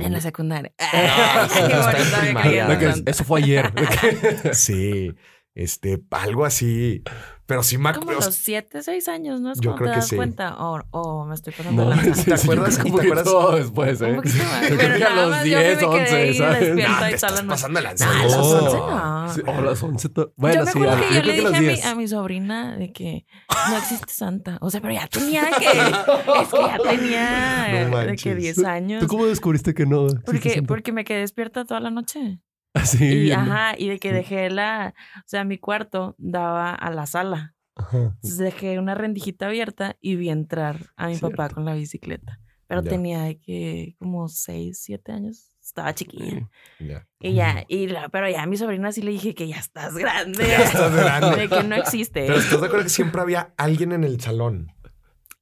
En 0.00 0.12
la 0.12 0.20
secundaria. 0.20 0.74
Eso 3.06 3.24
fue 3.24 3.40
ayer. 3.40 3.72
Sí, 4.52 5.14
este, 5.54 6.02
algo 6.10 6.44
así. 6.44 7.02
Pero 7.46 7.62
sí 7.62 7.78
me 7.78 7.92
Como 7.92 8.02
acuerdo. 8.10 8.26
los 8.26 8.34
siete, 8.34 8.82
seis 8.82 9.06
años, 9.06 9.40
¿no? 9.40 9.52
Es 9.52 9.60
Yo 9.60 9.70
cuando 9.70 9.76
creo 9.78 9.88
te 9.90 9.94
que 9.94 10.00
das 10.00 10.08
sí. 10.08 10.16
cuenta. 10.16 10.56
O 10.58 10.80
o 10.90 11.24
me 11.26 11.34
estoy 11.36 11.52
pasando 11.52 11.84
No, 11.84 11.90
de 11.90 11.96
lanza. 11.96 12.14
sí, 12.14 12.30
¿Te 12.30 12.36
sí, 12.38 12.42
acuerdas? 12.44 12.78
creo 12.78 12.84
¿Te 12.94 13.00
acuerdas? 13.00 13.24
poquito 13.24 13.56
después, 13.56 14.00
¿eh? 14.00 14.04
Un 14.10 14.16
poquito 14.16 14.36
más. 14.44 14.62
Yo 14.62 14.66
creo 14.76 14.78
Pero 14.78 14.96
que 14.98 15.04
a 15.04 15.14
los 15.16 15.30
más 15.30 15.44
yo 15.44 15.58
10, 15.58 15.62
me 15.62 15.76
quedé 15.78 15.86
11, 15.86 16.14
ahí 16.16 16.34
¿sabes? 16.34 16.68
No, 16.68 16.74
y 16.74 16.82
te 16.82 16.88
la 16.88 17.10
estás 17.10 17.32
noche. 17.32 17.46
pasando 17.48 17.78
de 17.78 17.84
lanza. 17.84 18.06
No, 18.06 18.12
No. 18.28 18.36
11 18.42 18.76
no. 18.76 19.28
Sí, 19.34 19.40
o 19.46 19.60
las 19.62 19.82
11. 19.82 20.08
to- 20.08 20.26
yo 20.26 20.32
Bueno, 20.36 20.64
me 20.64 20.70
acuerdo 20.70 20.96
que 21.08 21.14
yo 21.14 21.22
le 21.22 21.32
dije 21.34 21.46
a 21.46 21.60
mi, 21.60 21.66
10. 21.66 21.86
a 21.86 21.94
mi 21.94 22.08
sobrina 22.08 22.76
de 22.76 22.92
que 22.92 23.26
no 23.70 23.76
existe 23.76 24.12
Santa. 24.12 24.58
O 24.60 24.70
sea, 24.70 24.80
pero 24.80 24.94
ya 24.94 25.06
tenía 25.06 25.44
que. 25.58 25.66
Es 25.66 26.48
que 26.48 26.58
ya 26.58 26.78
tenía 26.82 27.68
No 27.70 27.76
de 27.78 28.06
manches. 28.06 28.22
que 28.22 28.34
10 28.34 28.64
años. 28.64 29.00
¿Tú 29.02 29.06
cómo 29.08 29.26
descubriste 29.26 29.72
que 29.72 29.86
no? 29.86 30.08
Porque, 30.24 30.62
porque 30.66 30.92
me 30.92 31.04
quedé 31.04 31.20
despierta 31.20 31.64
toda 31.64 31.78
la 31.80 31.90
noche. 31.90 32.40
Así. 32.76 33.04
Y, 33.04 33.20
viendo. 33.22 33.52
ajá, 33.52 33.74
y 33.78 33.88
de 33.88 33.98
que 33.98 34.12
dejé 34.12 34.50
la. 34.50 34.94
O 35.18 35.22
sea, 35.26 35.44
mi 35.44 35.58
cuarto 35.58 36.14
daba 36.18 36.72
a 36.74 36.90
la 36.90 37.06
sala. 37.06 37.54
Ajá. 37.74 37.98
Entonces 37.98 38.38
dejé 38.38 38.78
una 38.78 38.94
rendijita 38.94 39.46
abierta 39.46 39.96
y 40.00 40.16
vi 40.16 40.30
entrar 40.30 40.92
a 40.96 41.08
mi 41.08 41.16
papá 41.16 41.48
con 41.50 41.64
la 41.64 41.74
bicicleta. 41.74 42.40
Pero 42.68 42.82
Ya. 42.82 42.90
tenía 42.90 43.22
de 43.22 43.38
que 43.38 43.94
como 43.98 44.28
6, 44.28 44.78
7 44.82 45.12
años. 45.12 45.52
Estaba 45.62 45.92
chiquilla. 45.94 46.48
Ya. 46.78 47.06
Y 47.20 47.34
ya, 47.34 47.64
y 47.66 47.88
la, 47.88 48.08
pero 48.08 48.30
ya 48.30 48.42
a 48.44 48.46
mi 48.46 48.56
sobrina 48.56 48.92
sí 48.92 49.02
le 49.02 49.10
dije 49.10 49.34
que 49.34 49.48
ya 49.48 49.56
estás 49.56 49.94
grande. 49.96 50.46
Ya 50.46 50.62
estás 50.62 50.94
grande. 50.94 51.36
De 51.36 51.48
que 51.48 51.62
no 51.64 51.74
existe. 51.74 52.24
Pero 52.26 52.38
estás 52.38 52.60
de 52.60 52.66
acuerdo 52.66 52.84
que 52.84 52.90
siempre 52.90 53.20
había 53.20 53.52
alguien 53.56 53.90
en 53.92 54.04
el 54.04 54.20
salón. 54.20 54.72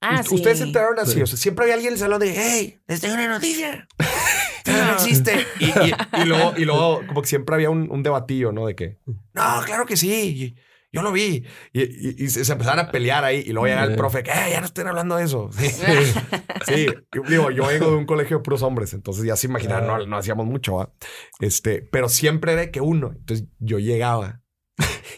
Ah, 0.00 0.22
sí. 0.22 0.34
Ustedes 0.34 0.58
se 0.58 0.64
enteraron 0.64 0.98
así, 0.98 1.12
Sí. 1.14 1.22
o 1.22 1.26
sea, 1.26 1.38
siempre 1.38 1.64
había 1.64 1.74
alguien 1.74 1.88
en 1.90 1.94
el 1.94 2.00
salón 2.00 2.20
de, 2.20 2.34
hey, 2.36 2.80
les 2.86 3.00
tengo 3.00 3.14
una 3.14 3.28
noticia. 3.28 3.86
No 4.66 4.92
existe. 4.94 5.46
Y, 5.60 5.66
y- 5.66 6.22
y 6.22 6.24
luego, 6.24 6.54
y 6.56 6.64
luego, 6.64 7.02
como 7.06 7.20
que 7.20 7.28
siempre 7.28 7.54
había 7.54 7.68
un, 7.68 7.90
un 7.90 8.02
debatillo, 8.02 8.50
¿no? 8.50 8.66
De 8.66 8.74
que, 8.74 8.98
no, 9.06 9.60
claro 9.66 9.84
que 9.84 9.94
sí. 9.96 10.56
Yo 10.90 11.02
lo 11.02 11.12
vi. 11.12 11.44
Y, 11.74 11.82
y- 11.82 12.14
y 12.24 12.28
se 12.30 12.44
se 12.46 12.52
empezaron 12.52 12.78
a 12.86 12.90
pelear 12.90 13.24
ahí. 13.24 13.42
Y 13.46 13.52
luego 13.52 13.66
llega 13.66 13.84
el 13.84 13.94
profe, 13.94 14.22
que 14.22 14.30
"Eh, 14.30 14.50
ya 14.52 14.60
no 14.60 14.66
estén 14.66 14.86
hablando 14.86 15.16
de 15.16 15.24
eso. 15.24 15.50
Sí. 15.58 15.66
Sí, 16.66 16.86
digo, 17.28 17.50
yo 17.50 17.66
vengo 17.66 17.90
de 17.90 17.96
un 17.96 18.06
colegio 18.06 18.38
de 18.38 18.42
puros 18.42 18.62
hombres, 18.62 18.94
entonces 18.94 19.24
ya 19.24 19.36
se 19.36 19.48
imaginan, 19.48 19.86
no, 19.86 20.06
no 20.06 20.16
hacíamos 20.16 20.46
mucho, 20.46 20.76
¿va? 20.76 20.92
Este, 21.40 21.82
pero 21.82 22.08
siempre 22.08 22.54
era 22.54 22.70
que 22.70 22.80
uno. 22.80 23.12
Entonces 23.14 23.46
yo 23.58 23.78
llegaba 23.78 24.40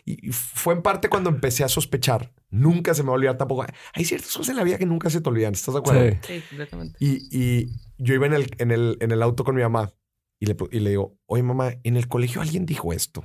y 0.08 0.30
fue 0.32 0.72
en 0.74 0.82
parte 0.82 1.08
cuando 1.08 1.28
empecé 1.30 1.64
a 1.64 1.68
sospechar. 1.68 2.32
Nunca 2.48 2.94
se 2.94 3.02
me 3.02 3.08
va 3.08 3.14
a 3.14 3.16
olvidar 3.16 3.36
tampoco. 3.36 3.66
Hay 3.92 4.04
ciertas 4.04 4.28
cosas 4.32 4.50
en 4.50 4.56
la 4.56 4.62
vida 4.64 4.78
que 4.78 4.86
nunca 4.86 5.10
se 5.10 5.20
te 5.20 5.28
olvidan. 5.28 5.52
¿Estás 5.52 5.74
de 5.74 5.80
acuerdo? 5.80 6.00
Sí. 6.10 6.18
Sí, 6.40 6.42
completamente. 6.48 6.96
Y, 7.00 7.28
y 7.30 7.66
yo 7.98 8.14
iba 8.14 8.26
en 8.26 8.34
el, 8.34 8.50
en, 8.58 8.70
el, 8.70 8.96
en 9.00 9.10
el 9.10 9.20
auto 9.22 9.42
con 9.44 9.56
mi 9.56 9.62
mamá 9.62 9.92
y 10.38 10.46
le, 10.46 10.56
y 10.70 10.78
le 10.80 10.90
digo, 10.90 11.18
oye 11.26 11.42
mamá, 11.42 11.72
en 11.82 11.96
el 11.96 12.06
colegio 12.08 12.40
alguien 12.40 12.64
dijo 12.66 12.92
esto. 12.92 13.24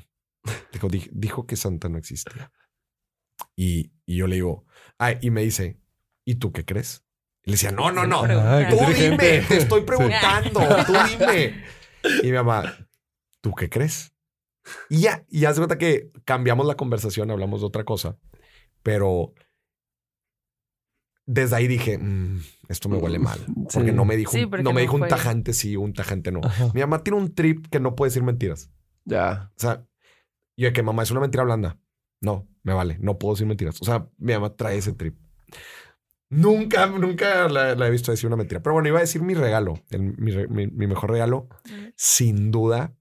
Dijo, 0.73 0.87
"Di- 0.89 1.09
dijo 1.13 1.45
que 1.45 1.55
Santa 1.55 1.87
no 1.87 1.99
existía. 1.99 2.51
Y, 3.55 3.91
y 4.05 4.17
yo 4.17 4.27
le 4.27 4.35
digo, 4.35 4.65
ah, 4.97 5.13
y 5.21 5.29
me 5.29 5.41
dice, 5.43 5.79
¿y 6.25 6.35
tú 6.35 6.51
qué 6.51 6.65
crees? 6.65 7.03
Y 7.43 7.51
le 7.51 7.53
decía, 7.55 7.71
no, 7.71 7.91
no, 7.91 8.05
no. 8.07 8.23
Ah, 8.23 8.67
Tú 8.69 8.75
dime, 9.03 9.17
te 9.47 9.57
estoy 9.57 9.81
preguntando, 9.81 10.61
tú 10.85 10.93
dime. 11.09 11.63
Y 12.23 12.27
mi 12.27 12.31
mamá, 12.33 12.87
¿tú 13.41 13.53
qué 13.53 13.69
crees? 13.69 14.13
Y 14.89 15.01
ya, 15.01 15.25
y 15.29 15.45
haz 15.45 15.55
de 15.55 15.61
cuenta 15.61 15.77
que 15.77 16.11
cambiamos 16.25 16.65
la 16.67 16.75
conversación, 16.75 17.31
hablamos 17.31 17.61
de 17.61 17.67
otra 17.67 17.83
cosa, 17.83 18.17
pero 18.83 19.33
desde 21.25 21.55
ahí 21.55 21.67
dije, 21.67 21.97
"Mm, 21.97 22.41
esto 22.67 22.89
me 22.89 22.97
huele 22.97 23.19
mal, 23.19 23.39
porque 23.73 23.89
Sí. 23.89 23.95
no 23.95 24.05
me 24.05 24.17
dijo, 24.17 24.31
Sí, 24.31 24.43
un- 24.43 24.49
porque 24.49 24.63
no 24.63 24.71
me 24.71 24.75
no 24.75 24.79
dijo 24.81 24.95
un 24.95 25.07
tajante 25.07 25.53
sí, 25.53 25.75
un 25.77 25.93
tajante 25.93 26.31
no. 26.31 26.41
Ajá. 26.43 26.71
Mi 26.73 26.81
mamá 26.81 27.03
tiene 27.03 27.19
un 27.19 27.33
trip 27.33 27.67
que 27.67 27.79
no 27.79 27.95
puede 27.95 28.09
decir 28.09 28.23
mentiras. 28.23 28.71
Ya. 29.05 29.51
O 29.55 29.59
sea, 29.59 29.85
yo 30.57 30.67
de 30.67 30.73
que 30.73 30.83
mamá 30.83 31.03
es 31.03 31.11
una 31.11 31.21
mentira 31.21 31.43
blanda. 31.43 31.79
No, 32.21 32.47
me 32.63 32.73
vale, 32.73 32.97
no 32.99 33.17
puedo 33.17 33.33
decir 33.35 33.47
mentiras. 33.47 33.81
O 33.81 33.85
sea, 33.85 34.07
mi 34.17 34.33
mamá 34.33 34.55
trae 34.55 34.77
ese 34.77 34.93
trip. 34.93 35.17
Nunca, 36.29 36.87
nunca 36.87 37.49
la, 37.49 37.75
la 37.75 37.87
he 37.87 37.91
visto 37.91 38.11
decir 38.11 38.27
una 38.27 38.35
mentira. 38.37 38.61
Pero 38.61 38.73
bueno, 38.73 38.87
iba 38.87 38.99
a 38.99 39.01
decir 39.01 39.21
mi 39.21 39.33
regalo, 39.33 39.81
el- 39.89 40.15
mi, 40.17 40.31
re- 40.31 40.47
mi- 40.47 40.67
mi 40.67 40.87
mejor 40.87 41.11
regalo, 41.11 41.49
sin 41.95 42.51
duda. 42.51 42.93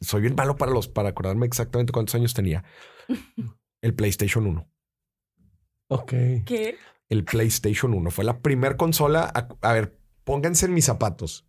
Soy 0.00 0.20
bien 0.22 0.34
malo 0.34 0.56
para 0.56 0.72
los, 0.72 0.88
para 0.88 1.10
acordarme 1.10 1.46
exactamente 1.46 1.92
cuántos 1.92 2.14
años 2.14 2.34
tenía. 2.34 2.64
El 3.82 3.94
PlayStation 3.94 4.46
1. 4.46 4.68
Ok. 5.88 6.10
¿Qué? 6.44 6.76
El 7.08 7.24
PlayStation 7.24 7.94
1 7.94 8.10
fue 8.10 8.24
la 8.24 8.40
primer 8.40 8.76
consola. 8.76 9.30
A, 9.32 9.48
a 9.68 9.72
ver, 9.72 9.98
pónganse 10.24 10.66
en 10.66 10.74
mis 10.74 10.84
zapatos. 10.86 11.46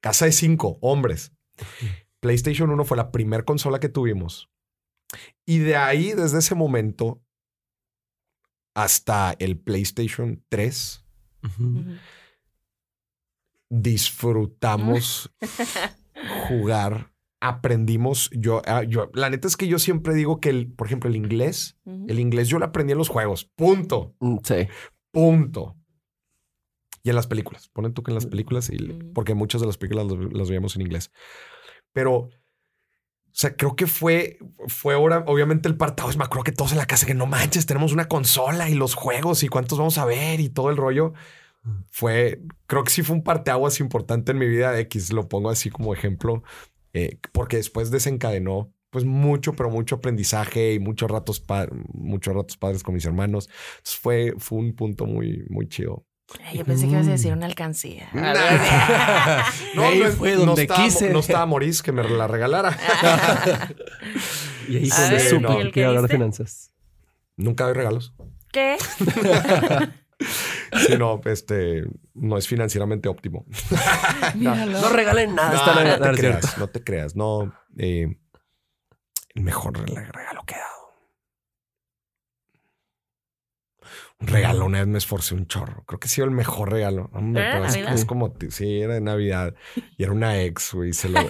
Casa 0.00 0.26
de 0.26 0.32
cinco 0.32 0.78
hombres. 0.80 1.32
PlayStation 2.20 2.70
1 2.70 2.84
fue 2.84 2.96
la 2.96 3.10
primer 3.10 3.44
consola 3.44 3.80
que 3.80 3.88
tuvimos. 3.88 4.48
Y 5.44 5.58
de 5.58 5.76
ahí, 5.76 6.12
desde 6.12 6.38
ese 6.38 6.54
momento, 6.54 7.20
hasta 8.74 9.34
el 9.38 9.58
PlayStation 9.58 10.44
3, 10.48 11.04
Ujú. 11.42 11.64
Ujú. 11.80 11.84
disfrutamos 13.68 15.30
jugar. 16.48 17.11
Aprendimos. 17.44 18.30
Yo, 18.32 18.62
ah, 18.66 18.84
yo, 18.84 19.10
la 19.14 19.28
neta 19.28 19.48
es 19.48 19.56
que 19.56 19.66
yo 19.66 19.80
siempre 19.80 20.14
digo 20.14 20.38
que, 20.40 20.48
el, 20.50 20.72
por 20.72 20.86
ejemplo, 20.86 21.10
el 21.10 21.16
inglés, 21.16 21.76
el 21.84 22.20
inglés 22.20 22.46
yo 22.48 22.60
lo 22.60 22.66
aprendí 22.66 22.92
en 22.92 22.98
los 22.98 23.08
juegos. 23.08 23.50
Punto. 23.56 24.14
Mm, 24.20 24.36
Sí. 24.44 24.68
Punto. 25.10 25.76
Y 27.02 27.10
en 27.10 27.16
las 27.16 27.26
películas. 27.26 27.68
Ponen 27.68 27.94
tú 27.94 28.04
que 28.04 28.12
en 28.12 28.14
las 28.14 28.26
películas, 28.26 28.70
y, 28.70 28.76
Mm. 28.78 29.12
porque 29.12 29.34
muchas 29.34 29.60
de 29.60 29.66
las 29.66 29.76
películas 29.76 30.06
las, 30.06 30.32
las 30.32 30.48
veíamos 30.48 30.76
en 30.76 30.82
inglés. 30.82 31.10
Pero, 31.92 32.14
o 32.16 32.30
sea, 33.32 33.56
creo 33.56 33.74
que 33.74 33.88
fue, 33.88 34.38
fue 34.68 34.94
ahora, 34.94 35.24
obviamente 35.26 35.68
el 35.68 35.76
partaguas. 35.76 36.16
Me 36.16 36.22
acuerdo 36.24 36.44
que 36.44 36.52
todos 36.52 36.70
en 36.70 36.78
la 36.78 36.86
casa 36.86 37.06
que 37.06 37.14
no 37.14 37.26
manches, 37.26 37.66
tenemos 37.66 37.92
una 37.92 38.06
consola 38.06 38.70
y 38.70 38.74
los 38.74 38.94
juegos 38.94 39.42
y 39.42 39.48
cuántos 39.48 39.78
vamos 39.78 39.98
a 39.98 40.04
ver 40.04 40.38
y 40.38 40.48
todo 40.48 40.70
el 40.70 40.76
rollo. 40.76 41.12
Fue, 41.90 42.40
creo 42.66 42.82
que 42.84 42.90
sí 42.90 43.02
fue 43.02 43.16
un 43.16 43.22
parteaguas 43.24 43.80
importante 43.80 44.32
en 44.32 44.38
mi 44.38 44.46
vida. 44.48 44.78
X 44.80 45.12
lo 45.12 45.28
pongo 45.28 45.50
así 45.50 45.70
como 45.70 45.92
ejemplo, 45.94 46.42
eh, 46.94 47.18
porque 47.32 47.56
después 47.56 47.90
desencadenó 47.90 48.72
pues 48.90 49.04
mucho, 49.06 49.54
pero 49.54 49.70
mucho 49.70 49.94
aprendizaje 49.96 50.74
y 50.74 50.78
muchos 50.78 51.10
ratos, 51.10 51.40
pa- 51.40 51.66
muchos 51.94 52.34
ratos 52.34 52.56
padres 52.58 52.82
con 52.82 52.94
mis 52.94 53.04
hermanos. 53.06 53.48
Entonces 53.78 53.98
fue, 53.98 54.34
fue 54.38 54.58
un 54.58 54.74
punto 54.74 55.06
muy, 55.06 55.44
muy 55.48 55.66
chido. 55.68 56.04
Yo 56.54 56.64
pensé 56.64 56.86
que 56.86 56.92
ibas 56.92 57.08
a 57.08 57.12
decir 57.12 57.32
Mm. 57.32 57.36
una 57.38 57.46
alcancía. 57.46 58.08
No, 59.74 59.82
ahí 59.84 59.98
no, 59.98 60.10
fue 60.10 60.32
no 60.34 60.44
donde 60.46 60.62
estaba, 60.62 60.84
quise. 60.84 61.10
No 61.10 61.20
estaba 61.20 61.46
Maurice 61.46 61.82
que 61.82 61.92
me 61.92 62.02
la 62.04 62.26
regalara. 62.28 62.76
Y 64.68 64.76
ahí 64.76 64.88
A 64.90 64.94
fue 64.94 65.04
donde 65.04 65.16
ver, 65.16 65.28
supe 65.28 65.52
¿y 65.52 65.56
el 65.56 65.66
que 65.66 65.70
que 65.72 65.80
iba 65.80 65.86
a 65.88 65.90
hablar 65.90 66.08
de 66.08 66.14
finanzas. 66.14 66.72
Nunca 67.36 67.64
doy 67.64 67.72
regalos. 67.74 68.14
¿Qué? 68.52 68.76
Sí, 70.86 70.96
no, 70.98 71.20
este 71.26 71.84
no 72.14 72.38
es 72.38 72.48
financieramente 72.48 73.08
óptimo. 73.08 73.44
No 74.34 74.88
regalen 74.88 75.34
nada. 75.34 75.52
No, 75.98 76.04
te 76.12 76.20
creas, 76.20 76.58
no 76.58 76.66
te 76.68 76.82
creas. 76.84 77.16
No, 77.16 77.52
eh, 77.78 78.16
el 79.34 79.42
mejor 79.42 79.74
reg- 79.78 80.10
regalo 80.12 80.42
que 80.46 80.54
he 80.54 80.58
dado. 80.58 80.72
Un 83.80 84.11
regalo, 84.26 84.66
una 84.66 84.78
vez 84.78 84.86
me 84.88 84.98
esforcé 84.98 85.34
un 85.34 85.46
chorro. 85.46 85.84
Creo 85.86 85.98
que 86.00 86.06
ha 86.06 86.10
sido 86.10 86.24
el 86.26 86.30
mejor 86.30 86.70
regalo. 86.72 87.10
Hombre, 87.12 87.42
¿Era 87.42 87.52
pero 87.52 87.64
es, 87.66 87.76
es 88.00 88.04
como, 88.04 88.34
sí, 88.50 88.80
era 88.80 88.94
de 88.94 89.00
Navidad. 89.00 89.54
Y 89.96 90.02
era 90.02 90.12
una 90.12 90.40
ex, 90.42 90.72
güey. 90.74 90.92
Se 90.92 91.08
lo, 91.08 91.20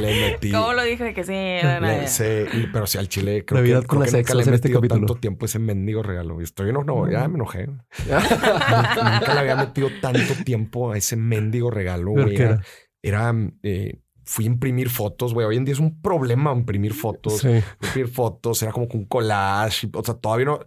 le 0.00 0.30
metí. 0.30 0.50
¿Cómo 0.52 0.72
lo 0.72 0.82
dije 0.82 1.14
que 1.14 1.24
sí? 1.24 1.32
Era 1.34 1.80
Le- 1.80 1.86
Navidad? 1.86 2.06
se- 2.06 2.46
y- 2.52 2.66
pero 2.72 2.86
sí, 2.86 2.98
al 2.98 3.08
chile 3.08 3.44
creo 3.44 3.60
Navidad 3.60 3.80
que, 3.82 3.86
con 3.86 3.98
creo 3.98 4.04
las 4.06 4.10
que 4.12 4.16
nunca 4.18 4.34
le 4.34 4.38
he 4.38 4.42
este 4.42 4.50
metido 4.52 4.80
capítulo. 4.80 5.00
tanto 5.06 5.20
tiempo 5.20 5.46
ese 5.46 5.58
mendigo 5.58 6.02
regalo. 6.02 6.40
Y 6.40 6.44
Estoy 6.44 6.70
enojado, 6.70 7.10
ya 7.10 7.28
me 7.28 7.34
enojé. 7.36 7.66
nunca 8.06 9.34
le 9.34 9.40
había 9.40 9.56
metido 9.56 9.88
tanto 10.00 10.34
tiempo 10.44 10.92
a 10.92 10.98
ese 10.98 11.16
mendigo 11.16 11.70
regalo, 11.70 12.12
¿Pero 12.14 12.26
güey. 12.26 12.36
Era, 12.36 12.50
era? 12.50 12.62
era, 13.02 13.34
eh, 13.62 14.00
fui 14.24 14.44
a 14.44 14.48
imprimir 14.48 14.90
fotos, 14.90 15.34
güey. 15.34 15.46
Hoy 15.46 15.56
en 15.56 15.64
día 15.64 15.72
es 15.74 15.80
un 15.80 16.00
problema 16.00 16.52
imprimir 16.52 16.94
fotos. 16.94 17.38
Sí. 17.38 17.48
Imprimir 17.82 18.12
fotos, 18.12 18.62
era 18.62 18.72
como 18.72 18.88
que 18.88 18.96
un 18.96 19.04
collage. 19.06 19.88
O 19.92 20.04
sea, 20.04 20.14
todavía 20.14 20.46
no. 20.46 20.60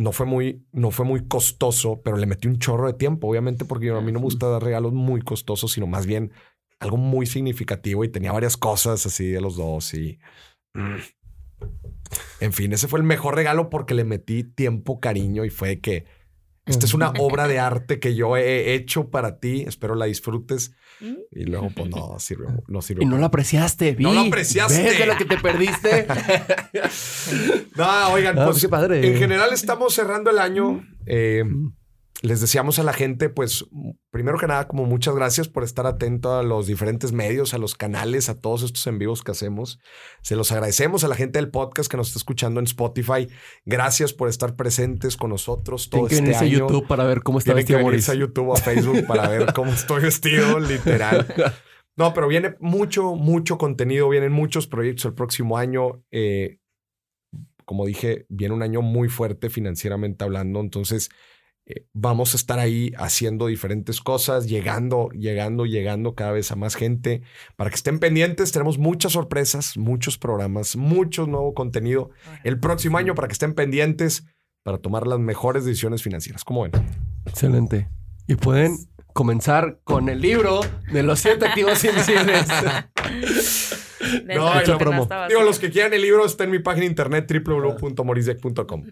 No 0.00 0.12
fue 0.12 0.24
muy, 0.24 0.64
no 0.72 0.90
fue 0.90 1.04
muy 1.04 1.26
costoso, 1.28 2.00
pero 2.02 2.16
le 2.16 2.26
metí 2.26 2.48
un 2.48 2.58
chorro 2.58 2.86
de 2.86 2.94
tiempo, 2.94 3.28
obviamente, 3.28 3.64
porque 3.66 3.86
yo- 3.86 3.98
a 3.98 4.00
mí 4.00 4.12
no 4.12 4.18
me 4.18 4.24
gusta 4.24 4.48
dar 4.48 4.62
regalos 4.62 4.92
muy 4.92 5.20
costosos, 5.20 5.72
sino 5.72 5.86
más 5.86 6.06
bien 6.06 6.32
algo 6.78 6.96
muy 6.96 7.26
significativo 7.26 8.02
y 8.04 8.08
tenía 8.08 8.32
varias 8.32 8.56
cosas 8.56 9.04
así 9.04 9.26
de 9.28 9.40
los 9.42 9.56
dos 9.56 9.92
y 9.92 10.18
mm. 10.72 10.96
en 12.40 12.52
fin, 12.54 12.72
ese 12.72 12.88
fue 12.88 12.98
el 12.98 13.04
mejor 13.04 13.34
regalo 13.34 13.68
porque 13.68 13.92
le 13.94 14.04
metí 14.04 14.44
tiempo, 14.44 15.00
cariño 15.00 15.44
y 15.44 15.50
fue 15.50 15.80
que 15.80 16.06
esta 16.64 16.86
es 16.86 16.94
una 16.94 17.10
obra 17.18 17.48
de 17.48 17.58
arte 17.58 17.98
que 17.98 18.14
yo 18.14 18.36
he 18.36 18.74
hecho 18.74 19.10
para 19.10 19.40
ti, 19.40 19.64
espero 19.66 19.94
la 19.94 20.06
disfrutes. 20.06 20.72
Y 21.32 21.44
luego 21.44 21.70
pues 21.74 21.88
no 21.90 22.18
sirve, 22.18 22.46
no 22.68 22.82
sirve. 22.82 23.04
Y 23.04 23.06
no 23.06 23.16
lo 23.18 23.26
apreciaste, 23.26 23.94
vi. 23.94 24.04
No 24.04 24.12
lo 24.12 24.20
apreciaste. 24.20 24.82
¿Ves 24.82 24.98
de 24.98 25.06
lo 25.06 25.16
que 25.16 25.24
te 25.24 25.38
perdiste? 25.38 26.06
No, 27.76 28.08
oigan, 28.12 28.38
Ah, 28.38 28.46
pues 28.46 28.60
qué 28.60 28.68
padre. 28.68 29.06
en 29.06 29.18
general 29.18 29.52
estamos 29.52 29.94
cerrando 29.94 30.30
el 30.30 30.38
año. 30.38 30.84
Eh, 31.06 31.42
Mm. 31.44 31.72
Les 32.22 32.40
deseamos 32.40 32.78
a 32.78 32.82
la 32.82 32.92
gente, 32.92 33.30
pues, 33.30 33.64
primero 34.10 34.38
que 34.38 34.46
nada, 34.46 34.68
como 34.68 34.84
muchas 34.84 35.14
gracias 35.14 35.48
por 35.48 35.64
estar 35.64 35.86
atento 35.86 36.38
a 36.38 36.42
los 36.42 36.66
diferentes 36.66 37.12
medios, 37.12 37.54
a 37.54 37.58
los 37.58 37.74
canales, 37.74 38.28
a 38.28 38.40
todos 38.40 38.62
estos 38.62 38.86
en 38.86 38.98
vivos 38.98 39.22
que 39.22 39.30
hacemos. 39.30 39.78
Se 40.22 40.36
los 40.36 40.52
agradecemos 40.52 41.02
a 41.02 41.08
la 41.08 41.14
gente 41.14 41.38
del 41.38 41.50
podcast 41.50 41.90
que 41.90 41.96
nos 41.96 42.08
está 42.08 42.18
escuchando 42.18 42.60
en 42.60 42.66
Spotify. 42.66 43.28
Gracias 43.64 44.12
por 44.12 44.28
estar 44.28 44.54
presentes 44.54 45.16
con 45.16 45.30
nosotros 45.30 45.88
todo 45.88 46.08
Tienen 46.08 46.26
que 46.26 46.30
este 46.32 46.44
venirse 46.44 46.62
a. 46.62 46.66
YouTube 46.66 46.86
para 46.86 47.04
ver 47.04 47.22
cómo 47.22 47.38
está 47.38 47.52
Tienen 47.52 47.66
que 47.66 47.72
vestido 47.74 47.88
venirse 47.88 48.12
a 48.12 48.14
YouTube 48.14 48.48
o 48.48 48.54
a 48.54 48.56
Facebook 48.56 49.06
para 49.06 49.28
ver 49.28 49.52
cómo 49.54 49.72
estoy 49.72 50.02
vestido, 50.02 50.60
literal. 50.60 51.26
No, 51.96 52.14
pero 52.14 52.28
viene 52.28 52.54
mucho, 52.60 53.14
mucho 53.14 53.58
contenido, 53.58 54.08
vienen 54.08 54.32
muchos 54.32 54.66
proyectos 54.66 55.04
el 55.04 55.12
próximo 55.12 55.58
año. 55.58 56.02
Eh, 56.10 56.58
como 57.66 57.84
dije, 57.84 58.24
viene 58.30 58.54
un 58.54 58.62
año 58.62 58.80
muy 58.80 59.08
fuerte 59.08 59.50
financieramente 59.50 60.24
hablando, 60.24 60.60
entonces 60.60 61.10
eh, 61.70 61.86
vamos 61.92 62.34
a 62.34 62.36
estar 62.36 62.58
ahí 62.58 62.92
haciendo 62.96 63.46
diferentes 63.46 64.00
cosas, 64.00 64.48
llegando, 64.48 65.10
llegando, 65.10 65.66
llegando 65.66 66.14
cada 66.14 66.32
vez 66.32 66.50
a 66.50 66.56
más 66.56 66.74
gente. 66.74 67.22
Para 67.56 67.70
que 67.70 67.76
estén 67.76 67.98
pendientes, 67.98 68.50
tenemos 68.50 68.78
muchas 68.78 69.12
sorpresas, 69.12 69.76
muchos 69.76 70.18
programas, 70.18 70.76
mucho 70.76 71.26
nuevo 71.26 71.54
contenido 71.54 72.10
el 72.44 72.58
próximo 72.58 72.98
año 72.98 73.14
para 73.14 73.28
que 73.28 73.32
estén 73.32 73.54
pendientes 73.54 74.24
para 74.62 74.78
tomar 74.78 75.06
las 75.06 75.18
mejores 75.18 75.64
decisiones 75.64 76.02
financieras. 76.02 76.44
¿Cómo 76.44 76.62
ven? 76.62 76.72
Excelente. 77.26 77.88
Y 78.26 78.34
pueden 78.34 78.76
comenzar 79.12 79.80
con 79.84 80.08
el 80.08 80.20
libro 80.20 80.60
de 80.92 81.02
los 81.02 81.20
siete 81.20 81.46
activos 81.46 81.84
invisibles. 81.84 82.46
No, 84.26 84.78
promo. 84.78 85.08
Digo, 85.28 85.42
los 85.42 85.58
que 85.58 85.70
quieran 85.70 85.94
el 85.94 86.02
libro 86.02 86.24
está 86.24 86.44
en 86.44 86.50
mi 86.50 86.58
página 86.58 86.82
de 86.82 86.90
internet 86.90 87.30
www.morisdec.com. 87.30 88.84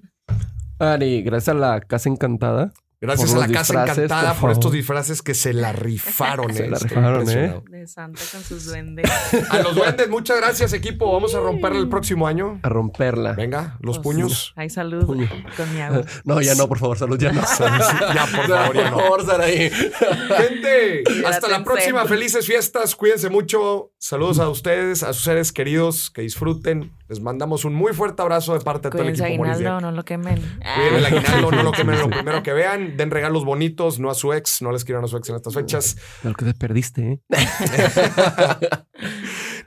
Ari, 0.78 1.22
gracias 1.22 1.56
a 1.56 1.58
la 1.58 1.80
Casa 1.80 2.08
Encantada 2.08 2.72
Gracias 3.00 3.32
a 3.32 3.38
la 3.38 3.46
Casa 3.46 3.74
disfraces, 3.74 3.98
Encantada 3.98 4.32
por 4.32 4.40
por, 4.40 4.50
estos 4.50 4.72
disfraces 4.72 5.22
que 5.22 5.34
se 5.34 5.52
la 5.52 5.72
rifaron. 5.72 6.52
Se 6.52 6.64
eh. 6.64 6.68
la 6.68 6.78
Estoy 6.78 6.88
rifaron, 6.88 7.30
¿eh? 7.30 7.62
De 7.70 7.86
Santa 7.86 8.20
con 8.32 8.42
sus 8.42 8.64
duendes. 8.64 9.08
A 9.50 9.60
los 9.60 9.76
duendes, 9.76 10.08
muchas 10.08 10.38
gracias, 10.38 10.72
equipo. 10.72 11.12
Vamos 11.12 11.32
a 11.36 11.40
romperla 11.40 11.78
el 11.78 11.88
próximo 11.88 12.26
año. 12.26 12.58
A 12.64 12.68
romperla. 12.68 13.34
Venga, 13.34 13.78
los 13.80 13.98
Pues, 13.98 14.16
puños. 14.16 14.52
Hay 14.56 14.68
salud 14.68 15.06
Puño. 15.06 15.28
con 15.56 15.72
mi 15.72 15.80
agua. 15.80 16.02
No, 16.24 16.40
ya 16.40 16.56
no, 16.56 16.66
por 16.68 16.78
favor, 16.78 16.98
salud, 16.98 17.18
ya 17.18 17.30
no. 17.30 17.40
Ya, 17.60 18.26
por 18.34 18.48
favor, 18.48 18.76
ya 18.76 18.90
no. 18.90 18.96
Por 18.96 19.02
favor, 19.04 19.26
Saraí. 19.26 19.70
Gente, 19.70 21.04
hasta 21.24 21.48
la 21.48 21.62
próxima. 21.62 22.04
Felices 22.06 22.46
fiestas. 22.46 22.96
Cuídense 22.96 23.30
mucho. 23.30 23.92
Saludos 23.98 24.40
a 24.40 24.48
ustedes, 24.48 25.04
a 25.04 25.12
sus 25.12 25.22
seres 25.22 25.52
queridos. 25.52 26.10
Que 26.10 26.22
disfruten. 26.22 26.97
Les 27.09 27.20
mandamos 27.20 27.64
un 27.64 27.74
muy 27.74 27.94
fuerte 27.94 28.20
abrazo 28.20 28.52
de 28.52 28.61
parte 28.61 28.88
de 28.88 28.92
todo 28.92 29.02
el 29.02 29.09
equipo 29.09 29.24
aguinaldo, 29.24 29.80
no 29.80 29.92
lo 29.92 30.04
quemen. 30.04 30.40
Cuiden 30.76 30.94
el 30.94 31.06
aguinaldo, 31.06 31.50
no 31.50 31.62
lo 31.62 31.72
quemen 31.72 31.98
lo 31.98 32.11
primero 32.11 32.42
que 32.42 32.52
vean. 32.52 32.98
Den 32.98 33.11
regalos 33.11 33.46
bonitos, 33.46 33.98
no 33.98 34.11
a 34.11 34.14
su 34.14 34.34
ex. 34.34 34.61
No 34.61 34.72
les 34.72 34.84
quieran 34.84 35.04
a 35.04 35.09
su 35.09 35.16
ex 35.16 35.30
en 35.30 35.36
estas 35.36 35.54
fechas. 35.54 35.96
Lo 36.22 36.34
que 36.34 36.44
te 36.44 36.52
perdiste, 36.52 37.12
¿eh? 37.12 37.20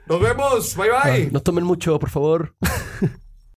Nos 0.06 0.20
vemos. 0.20 0.76
Bye 0.76 0.90
bye. 0.90 1.30
No 1.32 1.40
tomen 1.40 1.64
mucho, 1.64 1.98
por 1.98 2.10
favor. 2.10 2.54